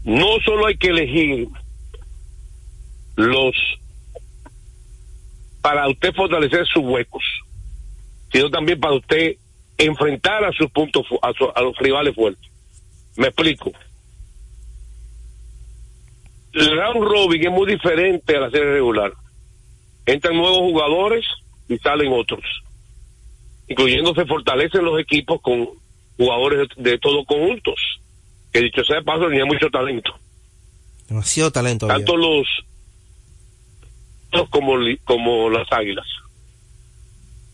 No 0.05 0.27
solo 0.45 0.67
hay 0.67 0.77
que 0.77 0.89
elegir 0.89 1.49
los 3.17 3.55
para 5.61 5.89
usted 5.89 6.15
fortalecer 6.15 6.67
sus 6.67 6.85
huecos, 6.85 7.23
sino 8.33 8.49
también 8.49 8.79
para 8.79 8.95
usted 8.95 9.37
enfrentar 9.77 10.45
a 10.45 10.53
sus 10.53 10.71
puntos 10.71 11.05
a, 11.23 11.33
su- 11.33 11.51
a 11.55 11.61
los 11.63 11.77
rivales 11.79 12.15
fuertes. 12.15 12.49
Me 13.17 13.27
explico. 13.27 13.73
El 16.59 16.77
round 16.77 17.05
robin 17.05 17.45
es 17.47 17.51
muy 17.53 17.67
diferente 17.71 18.37
a 18.37 18.41
la 18.41 18.51
serie 18.51 18.73
regular. 18.73 19.13
Entran 20.07 20.37
nuevos 20.37 20.59
jugadores 20.59 21.25
y 21.69 21.77
salen 21.79 22.13
otros 22.13 22.43
incluyendo 23.69 24.15
se 24.15 24.25
fortalecen 24.25 24.85
los 24.85 24.99
equipos 24.99 25.41
con 25.43 25.69
jugadores 26.17 26.69
de, 26.77 26.91
de 26.91 26.99
todos 26.99 27.25
conjuntos, 27.27 28.01
que 28.53 28.63
dicho 28.63 28.83
sea 28.83 28.97
de 28.97 29.03
paso 29.05 29.29
tenía 29.29 29.45
mucho 29.45 29.69
talento, 29.71 30.19
Demasiado 31.09 31.51
talento. 31.53 31.87
había. 31.87 31.97
tanto 32.05 32.17
los, 32.17 32.47
los 34.33 34.49
como, 34.49 34.75
como 35.05 35.51
las 35.51 35.71
águilas, 35.71 36.07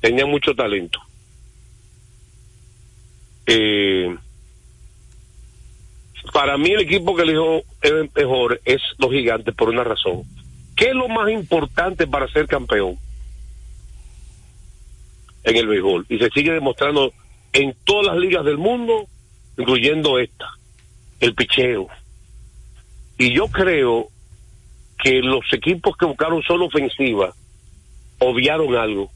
tenían 0.01 0.31
mucho 0.31 0.55
talento. 0.55 1.01
Eh, 3.47 4.17
para 6.33 6.57
mí 6.59 6.71
el 6.71 6.81
equipo 6.81 7.15
que 7.15 7.23
elijo 7.23 7.63
es 7.83 7.93
mejor 8.15 8.61
es 8.65 8.81
los 8.99 9.11
gigantes 9.11 9.55
por 9.55 9.69
una 9.69 9.85
razón. 9.85 10.23
¿Qué 10.77 10.87
es 10.87 10.95
lo 10.95 11.09
más 11.09 11.31
importante 11.31 12.07
para 12.07 12.29
ser 12.29 12.47
campeón? 12.47 12.99
en 15.45 15.57
el 15.57 15.67
béisbol 15.69 16.07
y 16.09 16.19
se 16.19 16.31
sigue 16.31 16.53
demostrando 16.53 17.13
en 17.53 17.75
todas 17.85 18.07
las 18.07 18.17
ligas 18.17 18.45
del 18.45 18.59
mundo, 18.59 19.07
incluyendo 19.57 20.19
esta, 20.19 20.47
el 21.21 21.35
picheo. 21.35 21.87
Y 23.19 23.33
yo 23.33 23.47
creo 23.47 24.09
que 24.99 25.21
los 25.21 25.45
equipos 25.53 25.97
que 25.97 26.07
buscaron 26.07 26.43
solo 26.43 26.67
ofensiva 26.67 27.33
obviaron 28.19 28.75
algo. 28.75 29.11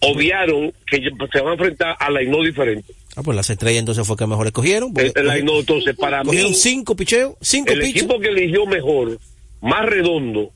obviaron 0.00 0.72
que 0.86 0.98
se 1.32 1.40
van 1.40 1.48
a 1.48 1.52
enfrentar 1.52 1.96
a 2.00 2.10
la 2.10 2.22
INO 2.22 2.42
diferente. 2.42 2.92
Ah, 3.16 3.22
pues 3.22 3.36
las 3.36 3.48
estrellas 3.50 3.80
entonces 3.80 4.06
fue 4.06 4.16
que 4.16 4.26
mejor 4.26 4.46
escogieron. 4.46 4.92
El, 4.96 5.12
la 5.26 5.38
INO, 5.38 5.60
entonces, 5.60 5.94
para 5.96 6.22
cogieron 6.24 6.50
mí, 6.50 6.56
cinco 6.56 6.96
picheos, 6.96 7.34
cinco 7.40 7.72
el 7.72 7.82
equipo 7.82 8.18
que 8.18 8.28
eligió 8.28 8.66
mejor, 8.66 9.18
más 9.60 9.86
redondo, 9.86 10.50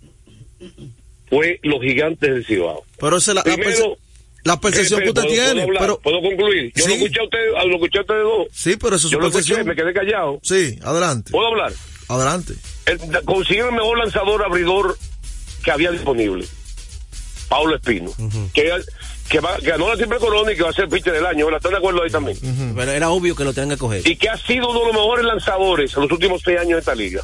fue 1.29 1.61
los 1.63 1.81
gigantes 1.83 2.31
del 2.35 2.45
Cibao. 2.45 2.85
Pero 2.99 3.17
esa 3.19 3.31
es 3.31 3.35
la, 3.37 3.43
Primero, 3.45 3.97
la 4.45 4.61
percepción 4.61 5.01
que 5.03 5.09
usted 5.11 5.23
¿puedo, 5.23 5.35
tiene. 5.35 5.53
¿puedo, 5.53 5.63
hablar? 5.67 5.83
pero, 5.83 6.01
¿Puedo 6.01 6.21
concluir? 6.23 6.73
Yo 6.75 6.85
Sí. 6.85 6.89
lo 6.91 6.95
escuché 6.97 7.21
a 7.21 7.25
ustedes, 7.25 7.53
lo 7.53 7.75
escuché 7.75 7.99
a 7.99 8.01
ustedes 8.01 8.23
dos. 8.25 8.47
sí, 8.53 8.77
pero 8.77 8.97
eso 8.97 9.07
es 9.07 9.13
Yo 9.13 9.19
su 9.19 9.21
lo 9.23 9.27
escuché, 9.29 9.55
percepción. 9.55 9.67
me 9.67 9.77
quedé 9.77 9.93
callado. 9.93 10.41
Sí, 10.43 10.79
adelante. 10.83 11.31
¿Puedo 11.31 11.49
hablar? 11.49 11.73
Adelante. 12.09 12.55
El- 12.87 12.99
consiguieron 13.25 13.75
el 13.75 13.81
mejor 13.81 13.99
lanzador 13.99 14.43
abridor 14.45 14.99
que 15.63 15.71
había 15.71 15.91
disponible. 15.93 16.47
Paulo 17.49 17.77
Espino. 17.77 18.11
que, 18.53 18.71
que, 19.29 19.41
va- 19.41 19.59
ganó 19.63 19.89
la 19.89 19.97
triple 19.97 20.19
corona 20.19 20.53
y 20.53 20.57
que 20.57 20.63
va 20.63 20.71
a 20.71 20.73
ser 20.73 20.89
pitcher 20.89 21.13
del 21.13 21.27
año. 21.27 21.49
¿Están 21.55 21.73
de 21.73 21.79
acuerdo 21.79 22.03
ahí 22.03 22.11
también? 22.11 22.39
Pero 22.75 22.93
era 22.93 23.11
obvio 23.11 23.35
que 23.37 23.45
lo 23.45 23.53
tenían 23.53 23.71
que 23.71 23.77
coger. 23.79 24.07
Y 24.09 24.17
que 24.17 24.29
ha 24.29 24.37
sido 24.39 24.71
uno 24.71 24.81
de 24.81 24.87
los 24.87 24.95
mejores 24.95 25.25
lanzadores 25.27 25.95
en 25.95 26.03
los 26.03 26.13
últimos 26.13 26.41
seis 26.45 26.59
años 26.59 26.73
de 26.73 26.79
esta 26.79 26.95
liga. 26.95 27.23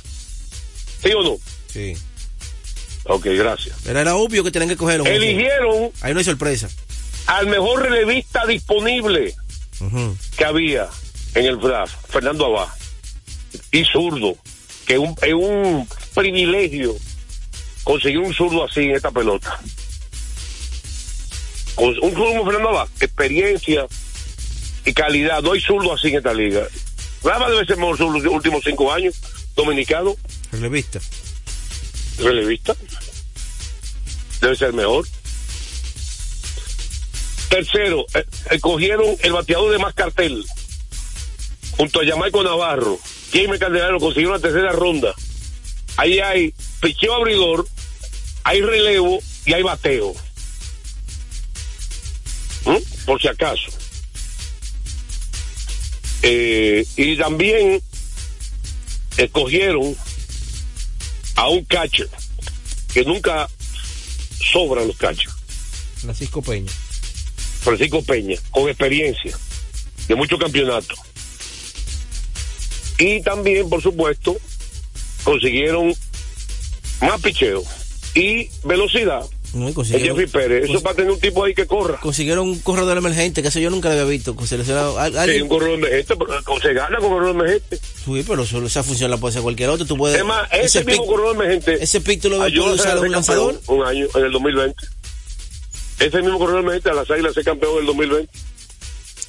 ¿Sí 1.03 1.13
o 1.13 1.23
no? 1.23 1.37
Sí. 1.69 1.95
Ok, 3.05 3.27
gracias. 3.27 3.77
Pero 3.85 4.01
era 4.01 4.17
obvio 4.17 4.43
que 4.45 4.51
tenían 4.51 4.69
que 4.71 4.77
cogerlo. 4.77 5.05
Eligieron 5.07 5.91
Ahí 6.01 6.13
no 6.13 6.19
hay 6.19 6.25
sorpresa. 6.25 6.69
al 7.27 7.47
mejor 7.49 7.83
relevista 7.83 8.47
disponible 8.47 9.35
que 10.37 10.45
había 10.45 10.89
en 11.35 11.45
el 11.47 11.59
draft, 11.59 11.95
Fernando 12.09 12.47
Abad. 12.47 12.69
Y 13.73 13.85
zurdo, 13.85 14.37
que 14.87 14.95
es 14.95 14.99
un, 14.99 15.15
es 15.23 15.35
un 15.35 15.87
privilegio 16.15 16.95
conseguir 17.83 18.19
un 18.21 18.33
zurdo 18.33 18.65
así 18.65 18.81
en 18.81 18.97
esta 18.97 19.11
pelota. 19.11 19.61
Con 21.75 21.89
un 21.89 22.13
zurdo 22.13 22.27
como 22.27 22.45
Fernando 22.51 22.89
experiencia 23.01 23.87
y 24.85 24.93
calidad. 24.93 25.43
No 25.43 25.53
hay 25.53 25.61
zurdo 25.61 25.93
así 25.93 26.09
en 26.09 26.17
esta 26.17 26.33
liga. 26.33 26.67
Rama 27.23 27.49
debe 27.51 27.65
ser 27.67 27.77
mejor 27.79 27.97
zurdo 27.97 28.19
los 28.19 28.33
últimos 28.33 28.63
cinco 28.65 28.93
años, 28.93 29.15
dominicano, 29.57 30.15
Relevista. 30.53 31.01
relevista. 32.19 32.77
Debe 34.41 34.57
ser 34.57 34.73
mejor. 34.73 35.07
Tercero, 37.49 38.05
eh, 38.15 38.25
escogieron 38.51 39.17
el 39.23 39.33
bateador 39.33 39.73
de 39.73 39.79
más 39.79 39.95
cartel. 39.95 40.45
Junto 41.77 42.01
a 42.01 42.05
Jamaico 42.07 42.43
Navarro. 42.43 42.99
Jaime 43.33 43.59
Calderano 43.59 43.99
consiguió 43.99 44.31
la 44.33 44.39
tercera 44.39 44.71
ronda. 44.73 45.15
Ahí 45.97 46.19
hay 46.21 46.55
picheo 46.81 47.15
abridor, 47.15 47.67
hay 48.45 48.61
relevo 48.61 49.21
y 49.47 49.53
hay 49.55 49.63
bateo. 49.63 50.15
Por 53.05 53.21
si 53.21 53.29
acaso. 53.29 53.71
Eh, 56.23 56.87
y 56.97 57.17
también 57.17 57.83
escogieron 59.17 59.95
a 61.37 61.49
un 61.49 61.65
catcher 61.65 62.09
que 62.93 63.05
nunca 63.05 63.49
sobran 64.41 64.87
los 64.87 64.97
catchers. 64.97 65.35
Francisco 65.97 66.43
Peña. 66.43 66.73
Francisco 67.61 68.03
Peña, 68.03 68.37
con 68.51 68.69
experiencia 68.69 69.37
de 70.09 70.15
muchos 70.15 70.39
campeonatos. 70.39 70.99
Y 72.99 73.21
también, 73.23 73.69
por 73.69 73.83
supuesto, 73.83 74.37
consiguieron 75.25 75.95
más 77.01 77.21
picheo 77.21 77.63
y 78.15 78.49
velocidad. 78.65 79.25
No, 79.55 79.73
consiguieron, 79.73 80.17
Pérez. 80.31 80.65
Eso 80.65 80.73
cons- 80.75 80.83
para 80.83 80.97
tener 80.97 81.11
un 81.13 81.21
tipo 81.21 81.45
ahí 81.45 81.55
que 81.55 81.67
corra. 81.67 82.01
consiguieron 82.01 82.49
un 82.49 82.59
corredor 82.59 82.99
emergente, 82.99 83.41
que 83.41 83.49
eso 83.49 83.61
yo 83.61 83.71
nunca 83.71 83.89
lo 83.89 83.95
había 83.95 84.05
visto. 84.05 84.35
Sí, 84.45 84.57
un 85.41 85.49
corredor 85.49 85.79
emergente, 85.79 86.17
pero 86.17 86.61
se 86.61 86.73
gana 86.75 86.99
con 86.99 87.11
corredor 87.11 87.37
emergente. 87.37 87.77
Sí, 88.05 88.25
pero 88.27 88.45
solo 88.45 88.67
esa 88.67 88.83
función 88.83 89.11
la 89.11 89.17
puede 89.19 89.31
hacer 89.31 89.43
cualquier 89.43 89.69
otro. 89.71 89.87
Tú 89.87 89.97
puedes, 89.97 90.19
Es 90.19 90.25
más, 90.25 90.49
ese, 90.53 90.65
ese 90.81 90.85
mismo 90.85 91.05
pick- 91.05 91.09
corredor 91.09 91.35
emergente. 91.37 91.83
ese 91.83 92.01
pick 92.01 92.21
tú 92.21 92.31
lo 92.31 92.41
ves, 92.41 92.55
a 92.57 92.63
usar 92.73 92.97
a 92.97 93.01
un 93.01 93.11
lanzador. 93.13 93.61
Un 93.69 93.85
año, 93.87 94.07
en 94.15 94.25
el 94.25 94.33
2020. 94.33 94.87
Ese 96.01 96.21
mismo 96.23 96.39
corredor 96.39 96.61
emergente 96.63 96.91
a 96.91 96.95
las 96.95 97.09
águilas 97.11 97.35
ser 97.35 97.45
campeón 97.45 97.75
en 97.75 97.79
el 97.81 97.87
2020. 97.87 98.33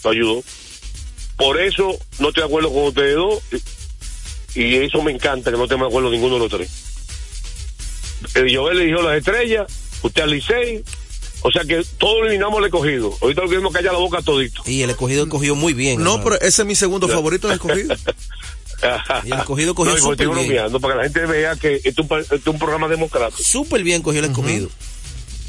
Lo 0.04 0.10
ayudó. 0.10 0.44
Por 1.38 1.60
eso 1.62 1.98
no 2.20 2.30
estoy 2.30 2.42
de 2.42 2.48
acuerdo 2.48 2.74
con 2.74 2.84
ustedes 2.86 3.16
dos. 3.16 3.40
Y, 4.56 4.76
eso 4.78 5.02
me 5.04 5.12
encanta 5.12 5.52
que 5.52 5.58
no 5.58 5.64
estemos 5.66 5.86
de 5.88 5.90
acuerdo 5.90 6.10
ninguno 6.10 6.36
de 6.36 6.40
los 6.40 6.50
tres. 6.50 6.70
El 8.34 8.56
Joel 8.56 8.78
le 8.80 8.86
dijo 8.86 9.02
las 9.02 9.18
estrellas, 9.18 9.68
usted 10.06 10.22
al 10.24 10.30
Licey. 10.32 10.84
O 11.42 11.52
sea 11.52 11.64
que 11.64 11.84
todos 12.00 12.22
eliminamos 12.26 12.58
al 12.58 12.66
escogido. 12.66 13.16
Ahorita 13.22 13.42
lo 13.44 13.50
queremos 13.50 13.72
callar 13.72 13.94
la 13.94 14.00
boca 14.00 14.22
todito. 14.24 14.64
Y 14.66 14.82
el 14.82 14.90
escogido 14.90 15.30
cogió 15.30 15.54
muy 15.54 15.74
bien. 15.74 15.98
No, 16.04 16.16
hermano. 16.16 16.24
pero 16.24 16.36
ese 16.42 16.64
es 16.64 16.66
mi 16.68 16.74
segundo 16.76 17.08
favorito 17.08 17.48
del 17.48 17.56
escogido. 17.58 17.96
y 19.26 19.32
el 19.32 19.40
escogido 19.40 19.76
cogió 19.76 19.94
no, 19.94 20.00
súper 20.00 20.14
estoy 20.14 20.26
bien. 20.28 20.48
bromeando, 20.48 20.80
para 20.80 20.94
que 20.94 20.98
la 20.98 21.04
gente 21.04 21.26
vea 21.28 21.56
que 21.56 21.76
esto 21.76 21.90
es 21.90 21.98
un, 22.00 22.08
pa- 22.08 22.20
esto 22.20 22.36
es 22.36 22.48
un 22.48 22.58
programa 22.58 22.88
democrático. 22.88 23.44
Súper 23.44 23.84
bien 23.84 24.02
cogió 24.02 24.20
el 24.20 24.26
escogido. 24.26 24.70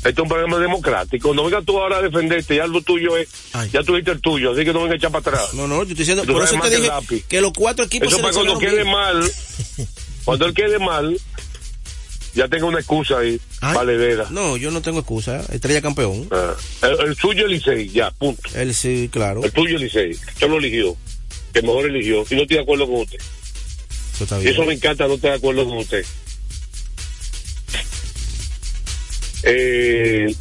Esto 0.04 0.10
es 0.10 0.18
un 0.18 0.28
programa 0.28 0.58
democrático. 0.58 1.32
No 1.34 1.44
vengas 1.44 1.64
tú 1.64 1.78
ahora 1.80 1.96
a 1.98 2.02
defenderte, 2.02 2.56
ya 2.56 2.66
lo 2.66 2.82
tuyo 2.82 3.16
es, 3.16 3.28
Ay. 3.54 3.70
ya 3.72 3.82
tuviste 3.82 4.10
el 4.12 4.20
tuyo, 4.20 4.52
así 4.52 4.64
que 4.64 4.72
no 4.74 4.80
vengas 4.80 4.94
a 4.94 4.96
echar 4.96 5.10
para 5.12 5.30
atrás. 5.30 5.54
No, 5.54 5.66
no, 5.66 5.76
yo 5.76 5.82
estoy 5.82 5.96
diciendo, 5.96 6.24
por 6.24 6.44
eso 6.44 6.56
más 6.58 6.64
te 6.68 6.70
que 6.70 6.76
dije 6.82 6.88
el 6.88 6.94
lápiz. 6.94 7.24
que 7.26 7.40
los 7.40 7.52
cuatro 7.52 7.84
equipos 7.86 8.08
Eso 8.08 8.20
para 8.20 8.32
cuando 8.34 8.58
quede 8.58 8.82
bien. 8.82 8.90
mal, 8.90 9.32
cuando 10.24 10.44
él 10.46 10.54
quede 10.54 10.78
mal, 10.78 11.18
ya 12.36 12.46
tenga 12.48 12.66
una 12.66 12.78
excusa 12.78 13.18
ahí, 13.18 13.40
Ay. 13.60 13.74
valedera. 13.74 14.26
No, 14.30 14.56
yo 14.56 14.70
no 14.70 14.82
tengo 14.82 15.00
excusa. 15.00 15.44
Estrella 15.50 15.80
campeón. 15.82 16.28
Ah, 16.30 16.54
el, 16.82 17.08
el 17.08 17.16
suyo 17.16 17.46
Licey, 17.48 17.88
ya, 17.88 18.10
punto. 18.12 18.42
Él 18.54 18.74
sí, 18.74 19.08
claro. 19.10 19.42
El 19.42 19.50
tuyo 19.52 19.78
Licey, 19.78 20.16
yo 20.38 20.46
lo 20.48 20.58
eligió, 20.58 20.96
que 21.52 21.62
mejor 21.62 21.86
eligió, 21.86 22.24
y 22.30 22.34
no 22.36 22.42
estoy 22.42 22.58
de 22.58 22.62
acuerdo 22.62 22.86
con 22.86 23.00
usted. 23.00 23.18
Eso 24.14 24.24
está 24.24 24.38
Y 24.38 24.42
bien. 24.42 24.52
eso 24.54 24.64
me 24.64 24.74
encanta, 24.74 25.08
no 25.08 25.14
estoy 25.14 25.30
de 25.30 25.36
acuerdo 25.36 25.64
con 25.66 25.78
usted. 25.78 26.04
Eh, 29.42 30.34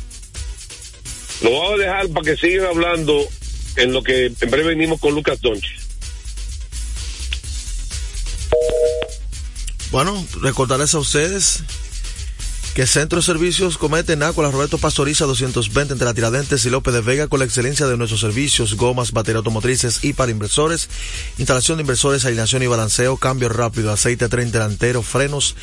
lo 1.41 1.51
vamos 1.51 1.73
a 1.73 1.77
dejar 1.77 2.07
para 2.09 2.25
que 2.25 2.37
sigan 2.37 2.65
hablando 2.67 3.19
en 3.77 3.93
lo 3.93 4.01
que 4.03 4.25
en 4.27 4.49
breve 4.51 4.69
venimos 4.69 4.99
con 4.99 5.13
Lucas 5.13 5.39
Donchi. 5.41 5.69
Bueno, 9.91 10.25
recordarles 10.41 10.93
a 10.93 10.99
ustedes 10.99 11.63
que 12.75 12.85
Centro 12.85 13.19
de 13.19 13.25
Servicios 13.25 13.77
Cometa 13.77 14.11
en 14.11 14.19
Roberto 14.19 14.77
Pastoriza 14.77 15.23
220 15.23 15.93
entre 15.93 16.05
la 16.05 16.13
Tiradentes 16.13 16.65
y 16.65 16.69
López 16.69 16.93
de 16.93 16.99
Vega 16.99 17.29
con 17.29 17.39
la 17.39 17.45
excelencia 17.45 17.87
de 17.87 17.95
nuestros 17.95 18.19
servicios, 18.19 18.75
gomas, 18.75 19.13
baterías 19.13 19.37
automotrices 19.37 20.03
y 20.03 20.11
para 20.11 20.31
inversores, 20.31 20.89
instalación 21.37 21.77
de 21.77 21.83
inversores, 21.83 22.25
alineación 22.25 22.63
y 22.63 22.67
balanceo, 22.67 23.15
cambio 23.15 23.47
rápido, 23.47 23.93
aceite 23.93 24.27
tren 24.27 24.51
delantero, 24.51 25.03
frenos, 25.03 25.55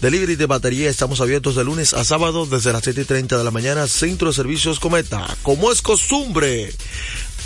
delivery 0.00 0.36
de 0.36 0.46
batería. 0.46 0.88
Estamos 0.88 1.20
abiertos 1.20 1.56
de 1.56 1.64
lunes 1.64 1.92
a 1.92 2.04
sábado 2.04 2.46
desde 2.46 2.72
las 2.72 2.84
7 2.84 3.00
y 3.00 3.04
30 3.04 3.36
de 3.36 3.44
la 3.44 3.50
mañana. 3.50 3.88
Centro 3.88 4.28
de 4.28 4.34
Servicios 4.34 4.78
Cometa, 4.78 5.26
como 5.42 5.72
es 5.72 5.82
costumbre, 5.82 6.72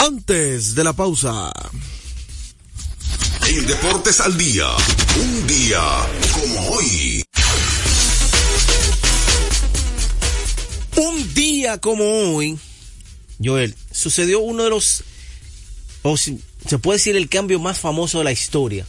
antes 0.00 0.74
de 0.74 0.84
la 0.84 0.92
pausa. 0.92 1.50
En 3.48 3.66
Deportes 3.66 4.20
al 4.20 4.36
Día, 4.36 4.68
un 5.16 5.46
día 5.46 5.80
como 6.34 6.68
hoy. 6.72 7.24
Un 10.96 11.34
día 11.34 11.78
como 11.78 12.04
hoy, 12.34 12.58
Joel, 13.42 13.74
sucedió 13.90 14.40
uno 14.40 14.64
de 14.64 14.70
los, 14.70 15.02
o 16.02 16.16
si- 16.16 16.40
se 16.68 16.78
puede 16.78 16.98
decir 16.98 17.16
el 17.16 17.28
cambio 17.28 17.58
más 17.58 17.78
famoso 17.78 18.18
de 18.18 18.24
la 18.24 18.32
historia. 18.32 18.86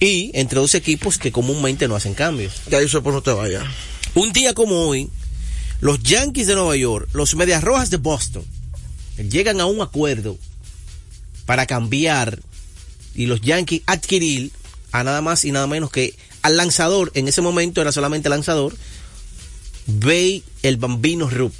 Y 0.00 0.30
entre 0.34 0.60
dos 0.60 0.74
equipos 0.74 1.16
que 1.18 1.32
comúnmente 1.32 1.88
no 1.88 1.96
hacen 1.96 2.14
cambios. 2.14 2.52
Ya 2.70 2.86
sé 2.86 3.00
por 3.00 3.14
no 3.14 3.22
te 3.22 3.30
vaya. 3.32 3.64
Un 4.14 4.32
día 4.32 4.52
como 4.52 4.88
hoy, 4.88 5.08
los 5.80 6.02
Yankees 6.02 6.46
de 6.48 6.54
Nueva 6.54 6.76
York, 6.76 7.08
los 7.12 7.34
Medias 7.34 7.62
Rojas 7.64 7.88
de 7.90 7.96
Boston, 7.96 8.44
llegan 9.30 9.60
a 9.60 9.66
un 9.66 9.80
acuerdo 9.80 10.36
para 11.46 11.64
cambiar 11.66 12.40
y 13.14 13.26
los 13.26 13.40
Yankees 13.40 13.82
adquirir 13.86 14.50
a 14.92 15.02
nada 15.04 15.22
más 15.22 15.44
y 15.44 15.52
nada 15.52 15.66
menos 15.66 15.90
que 15.90 16.14
al 16.42 16.56
lanzador, 16.58 17.10
en 17.14 17.28
ese 17.28 17.40
momento 17.40 17.80
era 17.80 17.92
solamente 17.92 18.28
lanzador, 18.28 18.76
Bay 19.86 20.42
el 20.62 20.76
Bambino 20.76 21.28
Qué 21.28 21.34
Ruth. 21.36 21.52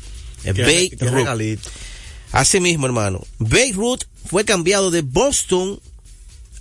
regalito. 1.12 1.69
Así 2.33 2.61
mismo, 2.61 2.87
hermano. 2.87 3.25
Babe 3.39 3.73
Ruth 3.73 4.03
fue 4.27 4.45
cambiado 4.45 4.91
de 4.91 5.03
Boston 5.03 5.81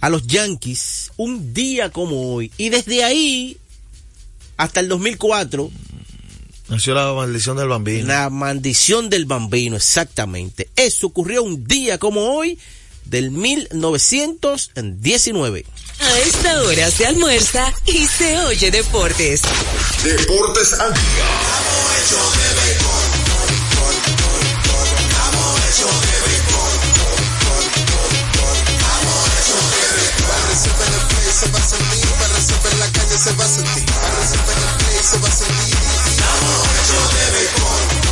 a 0.01 0.09
los 0.09 0.25
Yankees 0.27 1.11
un 1.17 1.53
día 1.53 1.89
como 1.91 2.33
hoy. 2.33 2.51
Y 2.57 2.69
desde 2.69 3.03
ahí 3.03 3.57
hasta 4.57 4.79
el 4.79 4.87
2004, 4.87 5.71
Nació 6.67 6.95
la 6.95 7.13
maldición 7.13 7.57
del 7.57 7.67
bambino. 7.67 8.07
la 8.07 8.29
maldición 8.31 9.09
del 9.09 9.25
bambino, 9.25 9.75
exactamente. 9.75 10.69
Eso 10.75 11.07
ocurrió 11.07 11.43
un 11.43 11.63
día 11.65 11.99
como 11.99 12.21
hoy 12.35 12.57
del 13.05 13.31
1919. 13.31 15.65
A 15.99 16.19
esta 16.19 16.63
hora 16.63 16.91
se 16.91 17.05
almuerza 17.05 17.73
y 17.85 18.05
se 18.05 18.37
oye 18.39 18.71
deportes. 18.71 19.41
Deportes 20.03 20.73
al. 20.73 20.93
Se 31.35 31.51
va 31.51 31.57
a 31.57 31.67
sentir, 31.67 32.07
se 33.17 33.33
va 33.33 33.45
a 33.45 33.47
sentir, 33.47 33.85
para 33.85 34.23
se 35.03 35.19
va 35.19 35.27
a 35.27 35.31
sentir. 35.31 35.75
De 37.89 37.94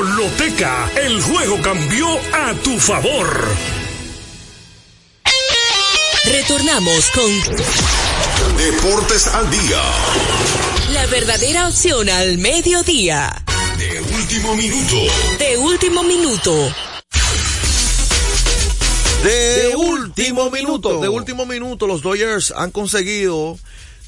Loteca, 0.00 0.90
el 0.96 1.20
juego 1.20 1.60
cambió 1.60 2.06
a 2.32 2.54
tu 2.62 2.78
favor. 2.78 3.46
Retornamos 6.24 7.10
con 7.10 8.56
Deportes 8.56 9.26
al 9.26 9.50
día. 9.50 9.82
la 10.94 11.06
verdadera 11.06 11.68
opción 11.68 12.08
al 12.08 12.38
mediodía. 12.38 13.44
De 13.76 14.00
último 14.00 14.56
minuto. 14.56 14.96
De 15.38 15.58
último 15.58 16.02
minuto. 16.04 16.74
De, 19.22 19.74
último 19.76 20.50
minuto, 20.50 21.00
de 21.00 21.08
último 21.08 21.46
minuto, 21.46 21.86
los 21.86 22.02
Dodgers 22.02 22.52
han 22.56 22.70
conseguido 22.72 23.58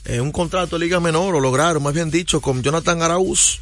eh, 0.06 0.20
un 0.20 0.32
contrato 0.32 0.76
de 0.76 0.84
liga 0.86 0.98
menor, 0.98 1.34
o 1.36 1.40
lograron, 1.40 1.82
más 1.82 1.94
bien 1.94 2.10
dicho, 2.10 2.40
con 2.40 2.62
Jonathan 2.62 3.00
Arauz, 3.00 3.60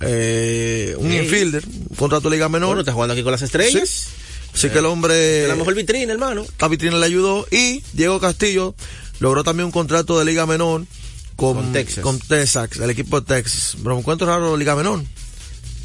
eh, 0.00 0.94
un 0.98 1.12
infielder, 1.12 1.64
un 1.66 1.96
contrato 1.96 2.28
de 2.30 2.36
liga 2.36 2.48
menor. 2.48 2.68
Bueno, 2.68 2.80
está 2.80 2.92
jugando 2.92 3.14
aquí 3.14 3.22
con 3.22 3.32
las 3.32 3.42
estrellas. 3.42 3.88
Sí. 3.88 4.08
Así 4.54 4.68
que 4.70 4.78
el 4.78 4.86
hombre, 4.86 5.46
La 5.46 5.54
mejor 5.54 5.74
vitrina, 5.74 6.12
hermano. 6.12 6.44
la 6.58 6.68
vitrina 6.68 6.96
le 6.98 7.06
ayudó 7.06 7.46
y 7.52 7.82
Diego 7.92 8.18
Castillo 8.18 8.74
logró 9.20 9.44
también 9.44 9.66
un 9.66 9.72
contrato 9.72 10.18
de 10.18 10.24
liga 10.24 10.44
menor 10.44 10.86
con, 11.36 11.54
Con 11.54 11.72
Texas. 11.72 12.02
con 12.02 12.18
Texas, 12.18 12.70
el 12.80 12.90
equipo 12.90 13.20
de 13.20 13.26
Texas. 13.26 13.76
Pero 13.82 13.94
me 13.94 14.00
encuentro 14.00 14.26
raro 14.26 14.56
liga 14.56 14.74
menor. 14.74 15.02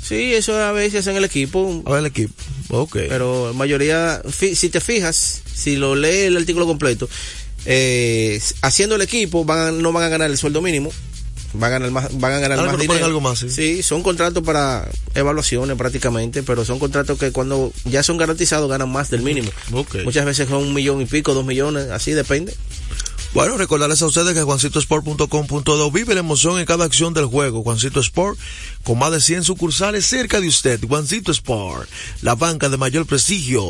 Sí, 0.01 0.33
eso 0.33 0.55
a 0.61 0.71
veces 0.71 1.05
en 1.07 1.15
el 1.15 1.23
equipo. 1.25 1.83
A 1.85 1.91
ver 1.91 1.99
el 1.99 2.05
equipo. 2.07 2.33
Ok. 2.69 2.93
Pero 3.07 3.47
la 3.47 3.53
mayoría, 3.53 4.21
si 4.31 4.69
te 4.69 4.79
fijas, 4.81 5.41
si 5.53 5.75
lo 5.75 5.95
lees 5.95 6.27
el 6.27 6.37
artículo 6.37 6.65
completo, 6.65 7.07
eh, 7.65 8.39
haciendo 8.61 8.95
el 8.95 9.01
equipo 9.01 9.45
van 9.45 9.81
no 9.81 9.91
van 9.91 10.03
a 10.03 10.09
ganar 10.09 10.29
el 10.29 10.37
sueldo 10.37 10.61
mínimo. 10.61 10.91
Van 11.57 11.63
a 11.65 11.69
ganar 11.69 11.91
más, 11.91 12.19
van 12.19 12.33
a 12.33 12.39
ganar 12.39 12.59
Algo, 12.59 12.71
más 12.73 12.81
dinero. 12.81 13.05
algo 13.05 13.21
más, 13.21 13.39
sí. 13.39 13.83
son 13.83 14.03
contratos 14.03 14.43
para 14.43 14.89
evaluaciones 15.13 15.77
prácticamente, 15.77 16.43
pero 16.43 16.65
son 16.65 16.79
contratos 16.79 17.17
que 17.17 17.31
cuando 17.31 17.71
ya 17.85 18.03
son 18.03 18.17
garantizados 18.17 18.69
ganan 18.69 18.91
más 18.91 19.09
del 19.09 19.21
mínimo. 19.21 19.49
Muchas 20.03 20.25
veces 20.25 20.47
son 20.49 20.63
un 20.63 20.73
millón 20.73 21.01
y 21.01 21.05
pico, 21.05 21.33
dos 21.33 21.45
millones, 21.45 21.89
así 21.89 22.11
depende. 22.11 22.55
Bueno, 23.35 23.57
recordarles 23.57 24.01
a 24.01 24.05
ustedes 24.05 24.33
que 24.33 24.43
juancitosport.com.do 24.43 25.91
vive 25.91 26.13
la 26.13 26.21
emoción 26.21 26.57
en 26.57 26.65
cada 26.65 26.85
acción 26.85 27.13
del 27.13 27.25
juego. 27.25 27.63
Juancito 27.63 27.99
Sport, 27.99 28.39
con 28.83 28.97
más 28.97 29.11
de 29.11 29.19
100 29.19 29.43
sucursales 29.43 30.05
cerca 30.05 30.39
de 30.39 30.47
usted. 30.47 30.79
Juancito 30.87 31.33
Sport, 31.33 31.89
la 32.21 32.35
banca 32.35 32.69
de 32.69 32.77
mayor 32.77 33.05
prestigio 33.05 33.61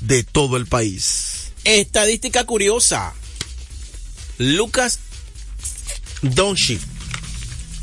de 0.00 0.24
todo 0.24 0.56
el 0.56 0.66
país. 0.66 1.52
Estadística 1.62 2.42
curiosa. 2.44 3.12
Lucas 4.38 4.98
Doncic. 6.22 6.80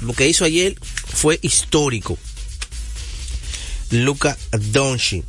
Lo 0.01 0.13
que 0.13 0.27
hizo 0.27 0.45
ayer 0.45 0.77
fue 1.13 1.39
histórico. 1.41 2.17
Lucas 3.91 4.37
Doncic. 4.51 5.25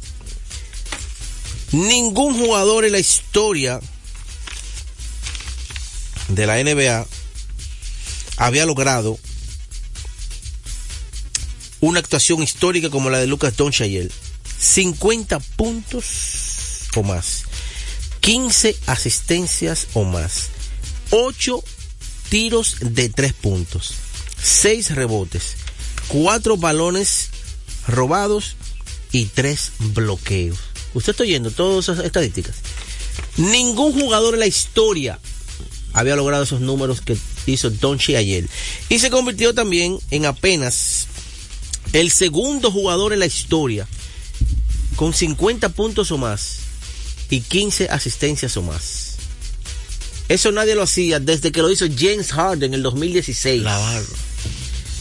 Ningún 1.73 2.39
jugador 2.39 2.85
en 2.85 2.93
la 2.93 2.99
historia 2.99 3.81
de 6.29 6.47
la 6.47 6.63
NBA 6.63 7.07
había 8.37 8.67
logrado 8.67 9.19
una 11.81 12.01
actuación 12.01 12.43
histórica 12.43 12.91
como 12.91 13.11
la 13.11 13.19
de 13.19 13.27
Lucas 13.27 13.57
Doncic 13.57 13.83
ayer. 13.83 14.11
50 14.59 15.41
puntos 15.41 16.89
o 16.95 17.03
más. 17.03 17.45
15 18.21 18.77
asistencias 18.87 19.89
o 19.95 20.05
más, 20.05 20.51
8 21.11 21.65
tiros 22.29 22.77
de 22.81 23.09
3 23.09 23.33
puntos, 23.33 23.95
6 24.43 24.95
rebotes, 24.95 25.57
4 26.09 26.57
balones 26.57 27.31
robados 27.87 28.57
y 29.13 29.27
3 29.27 29.73
bloqueos. 29.95 30.59
Usted 30.95 31.13
está 31.13 31.23
oyendo 31.23 31.51
todas 31.51 31.89
esas 31.89 32.05
estadísticas. 32.05 32.57
Ningún 33.37 33.93
jugador 33.93 34.35
en 34.35 34.41
la 34.41 34.47
historia 34.47 35.19
había 35.93 36.17
logrado 36.17 36.45
esos 36.45 36.61
números 36.61 37.01
que 37.01 37.17
hizo 37.47 37.71
Donchi 37.71 38.17
ayer. 38.17 38.49
Y 38.89 38.99
se 38.99 39.11
convirtió 39.11 39.55
también 39.55 39.99
en 40.11 40.27
apenas 40.27 41.07
el 41.93 42.11
segundo 42.11 42.71
jugador 42.71 43.13
en 43.13 43.21
la 43.21 43.27
historia 43.27 43.87
con 44.97 45.13
50 45.13 45.71
puntos 45.71 46.11
o 46.11 46.19
más 46.19 46.59
y 47.31 47.41
15 47.41 47.89
asistencias 47.89 48.57
o 48.57 48.63
más. 48.63 49.17
Eso 50.29 50.53
nadie 50.53 50.77
lo 50.77 50.83
hacía 50.83 51.19
desde 51.19 51.51
que 51.51 51.63
lo 51.63 51.71
hizo 51.71 51.87
James 51.87 52.33
Harden 52.33 52.71
en 52.71 52.75
el 52.75 52.83
2016. 52.83 53.63
La 53.63 53.77
barba. 53.77 54.07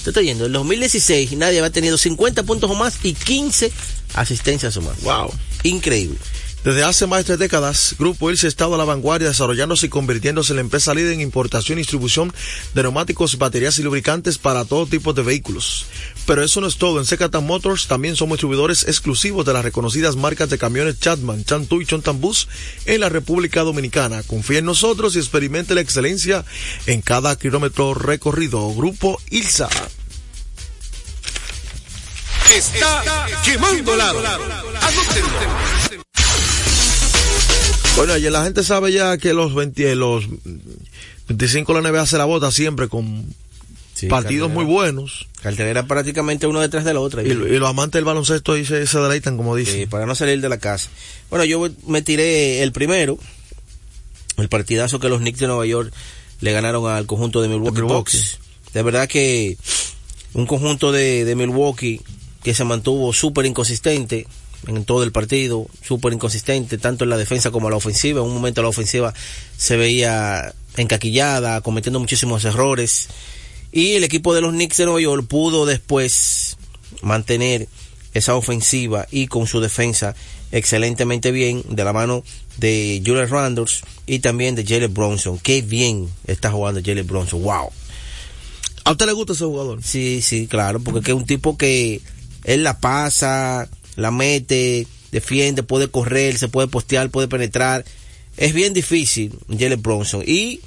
Usted 0.10 0.22
está 0.22 0.28
yendo, 0.28 0.45
en 0.45 0.50
el 0.50 0.54
2016 0.54 1.34
nadie 1.34 1.60
había 1.60 1.69
tenido 1.69 1.95
50 1.95 2.41
puntos 2.41 2.72
o 2.72 2.74
más 2.74 2.98
y 3.04 3.13
15 3.13 3.72
asistencias 4.15 4.76
o 4.78 4.82
más. 4.82 5.00
Wow. 5.04 5.32
Increíble. 5.62 6.17
Desde 6.63 6.84
hace 6.84 7.08
más 7.08 7.19
de 7.19 7.24
tres 7.24 7.39
décadas, 7.39 7.95
Grupo 7.98 8.30
Ilse 8.30 8.48
ha 8.48 8.50
estado 8.50 8.74
a 8.74 8.78
la 8.78 8.84
vanguardia 8.86 9.28
desarrollándose 9.30 9.86
y 9.86 9.89
convirtiéndose 9.89 10.52
en 10.52 10.58
la 10.58 10.62
empresa 10.62 10.95
líder 10.95 11.13
en 11.13 11.22
importación 11.22 11.78
y 11.78 11.82
distribución 11.82 12.34
de 12.74 12.82
neumáticos, 12.82 13.38
baterías 13.38 13.78
y 13.78 13.84
lubricantes 13.84 14.39
para 14.39 14.65
todo 14.65 14.88
tipo 14.88 15.13
de 15.13 15.22
vehículos. 15.22 15.86
Pero 16.26 16.43
eso 16.43 16.60
no 16.60 16.67
es 16.67 16.78
todo. 16.78 17.00
En 17.00 17.06
Secatan 17.06 17.45
Motors 17.45 17.88
también 17.88 18.15
somos 18.15 18.38
distribuidores 18.38 18.84
exclusivos 18.88 19.45
de 19.45 19.54
las 19.54 19.63
reconocidas 19.63 20.15
marcas 20.15 20.50
de 20.50 20.58
camiones 20.58 21.00
Chatman, 21.00 21.45
Chantu 21.45 21.82
y 21.82 21.86
Chontambus 21.86 22.48
en 22.86 23.00
la 23.00 23.10
República 23.10 23.62
Dominicana. 23.62 24.24
Confía 24.24 24.60
en 24.60 24.65
nosotros 24.65 25.15
y 25.15 25.19
experimente 25.19 25.76
la 25.76 25.82
excelencia 25.82 26.43
en 26.88 27.02
cada 27.02 27.38
kilómetro 27.38 27.93
recorrido. 27.93 28.74
Grupo 28.74 29.22
Ilsa. 29.30 29.69
Está 32.55 33.03
quemando 33.45 33.95
lado. 33.95 34.19
Anótenlo. 34.19 35.29
Bueno, 37.95 38.17
y 38.17 38.21
la 38.29 38.43
gente 38.43 38.63
sabe 38.63 38.91
ya 38.91 39.17
que 39.17 39.33
los 39.33 39.53
20, 39.53 39.95
los 39.95 40.25
25 41.27 41.73
la 41.79 41.81
NBA 41.89 42.05
se 42.05 42.17
la 42.17 42.25
bota 42.25 42.51
siempre 42.51 42.88
con 42.88 43.25
partidos 44.09 44.47
cartelera. 44.47 44.47
muy 44.47 44.65
buenos. 44.65 45.27
Cartelera 45.43 45.85
prácticamente 45.85 46.47
uno 46.47 46.62
detrás 46.62 46.85
del 46.85 46.97
otro. 46.97 47.21
Y, 47.21 47.29
y 47.29 47.33
los 47.59 47.69
amantes 47.69 47.99
del 47.99 48.05
baloncesto 48.05 48.53
ahí 48.53 48.65
se, 48.65 48.88
se 48.88 48.99
deleitan, 48.99 49.35
como 49.38 49.55
Sí, 49.57 49.63
dicen. 49.65 49.89
para 49.89 50.05
no 50.05 50.15
salir 50.15 50.39
de 50.41 50.49
la 50.49 50.57
casa. 50.57 50.89
Bueno, 51.29 51.43
yo 51.45 51.67
me 51.85 52.01
tiré 52.01 52.63
el 52.63 52.71
primero, 52.71 53.19
el 54.38 54.47
partidazo 54.49 54.99
que 54.99 55.09
los 55.09 55.19
Knicks 55.19 55.39
de 55.39 55.47
Nueva 55.47 55.65
York 55.65 55.93
le 56.39 56.51
ganaron 56.53 56.89
al 56.89 57.05
conjunto 57.05 57.41
de 57.41 57.49
Milwaukee, 57.49 57.75
De 57.75 57.81
Milwaukee. 57.83 58.17
Bucks. 58.17 58.39
De 58.73 58.81
verdad 58.83 59.07
que 59.09 59.57
un 60.33 60.45
conjunto 60.45 60.91
de, 60.93 61.25
de 61.25 61.35
Milwaukee 61.35 61.99
que 62.43 62.54
se 62.54 62.63
mantuvo 62.63 63.13
súper 63.13 63.45
inconsistente 63.45 64.28
en 64.67 64.84
todo 64.86 65.04
el 65.04 65.12
partido, 65.12 65.67
súper 65.82 66.13
inconsistente, 66.13 66.78
tanto 66.78 67.04
en 67.04 67.10
la 67.10 67.17
defensa 67.17 67.52
como 67.52 67.67
en 67.67 67.71
la 67.71 67.78
ofensiva. 67.78 68.21
En 68.21 68.28
un 68.28 68.34
momento 68.34 68.62
la 68.62 68.69
ofensiva 68.69 69.13
se 69.58 69.78
veía 69.78 70.54
encaquillada, 70.78 71.62
cometiendo 71.62 71.99
muchísimos 71.99 72.43
errores. 72.45 73.08
Y 73.71 73.93
el 73.93 74.04
equipo 74.04 74.34
de 74.34 74.41
los 74.41 74.52
Knicks 74.52 74.78
de 74.78 74.86
Nueva 74.86 75.02
York 75.02 75.28
pudo 75.28 75.65
después 75.65 76.58
mantener 77.02 77.67
esa 78.13 78.36
ofensiva 78.36 79.08
y 79.12 79.28
con 79.28 79.47
su 79.47 79.60
defensa 79.62 80.15
excelentemente 80.52 81.32
bien 81.32 81.63
de 81.69 81.84
la 81.84 81.93
mano 81.93 82.23
de 82.58 83.02
Julius 83.06 83.30
Randles 83.30 83.82
y 84.08 84.19
también 84.19 84.56
de 84.56 84.65
Jalen 84.65 84.93
Bronson. 84.93 85.38
Qué 85.38 85.62
bien 85.62 86.10
está 86.25 86.52
jugando 86.52 86.82
Jalen 86.84 87.06
Bronson. 87.06 87.41
Wow. 87.43 87.69
¿A 88.84 88.91
usted 88.91 89.06
le 89.06 89.13
gusta 89.13 89.34
ese 89.34 89.45
jugador? 89.45 89.84
Sí, 89.84 90.21
sí, 90.21 90.47
claro, 90.47 90.80
porque 90.80 91.12
es 91.12 91.17
un 91.17 91.25
tipo 91.25 91.58
que 91.58 92.02
él 92.43 92.63
la 92.63 92.80
pasa, 92.80 93.69
la 93.95 94.12
mete, 94.12 94.88
defiende, 95.12 95.63
puede 95.63 95.89
correr, 95.89 96.38
se 96.38 96.47
puede 96.47 96.67
postear, 96.67 97.10
puede 97.10 97.28
penetrar. 97.28 97.86
Es 98.38 98.54
bien 98.54 98.73
difícil, 98.73 99.38
Jalen 99.49 99.82
Bronson. 99.82 100.23
Y 100.25 100.62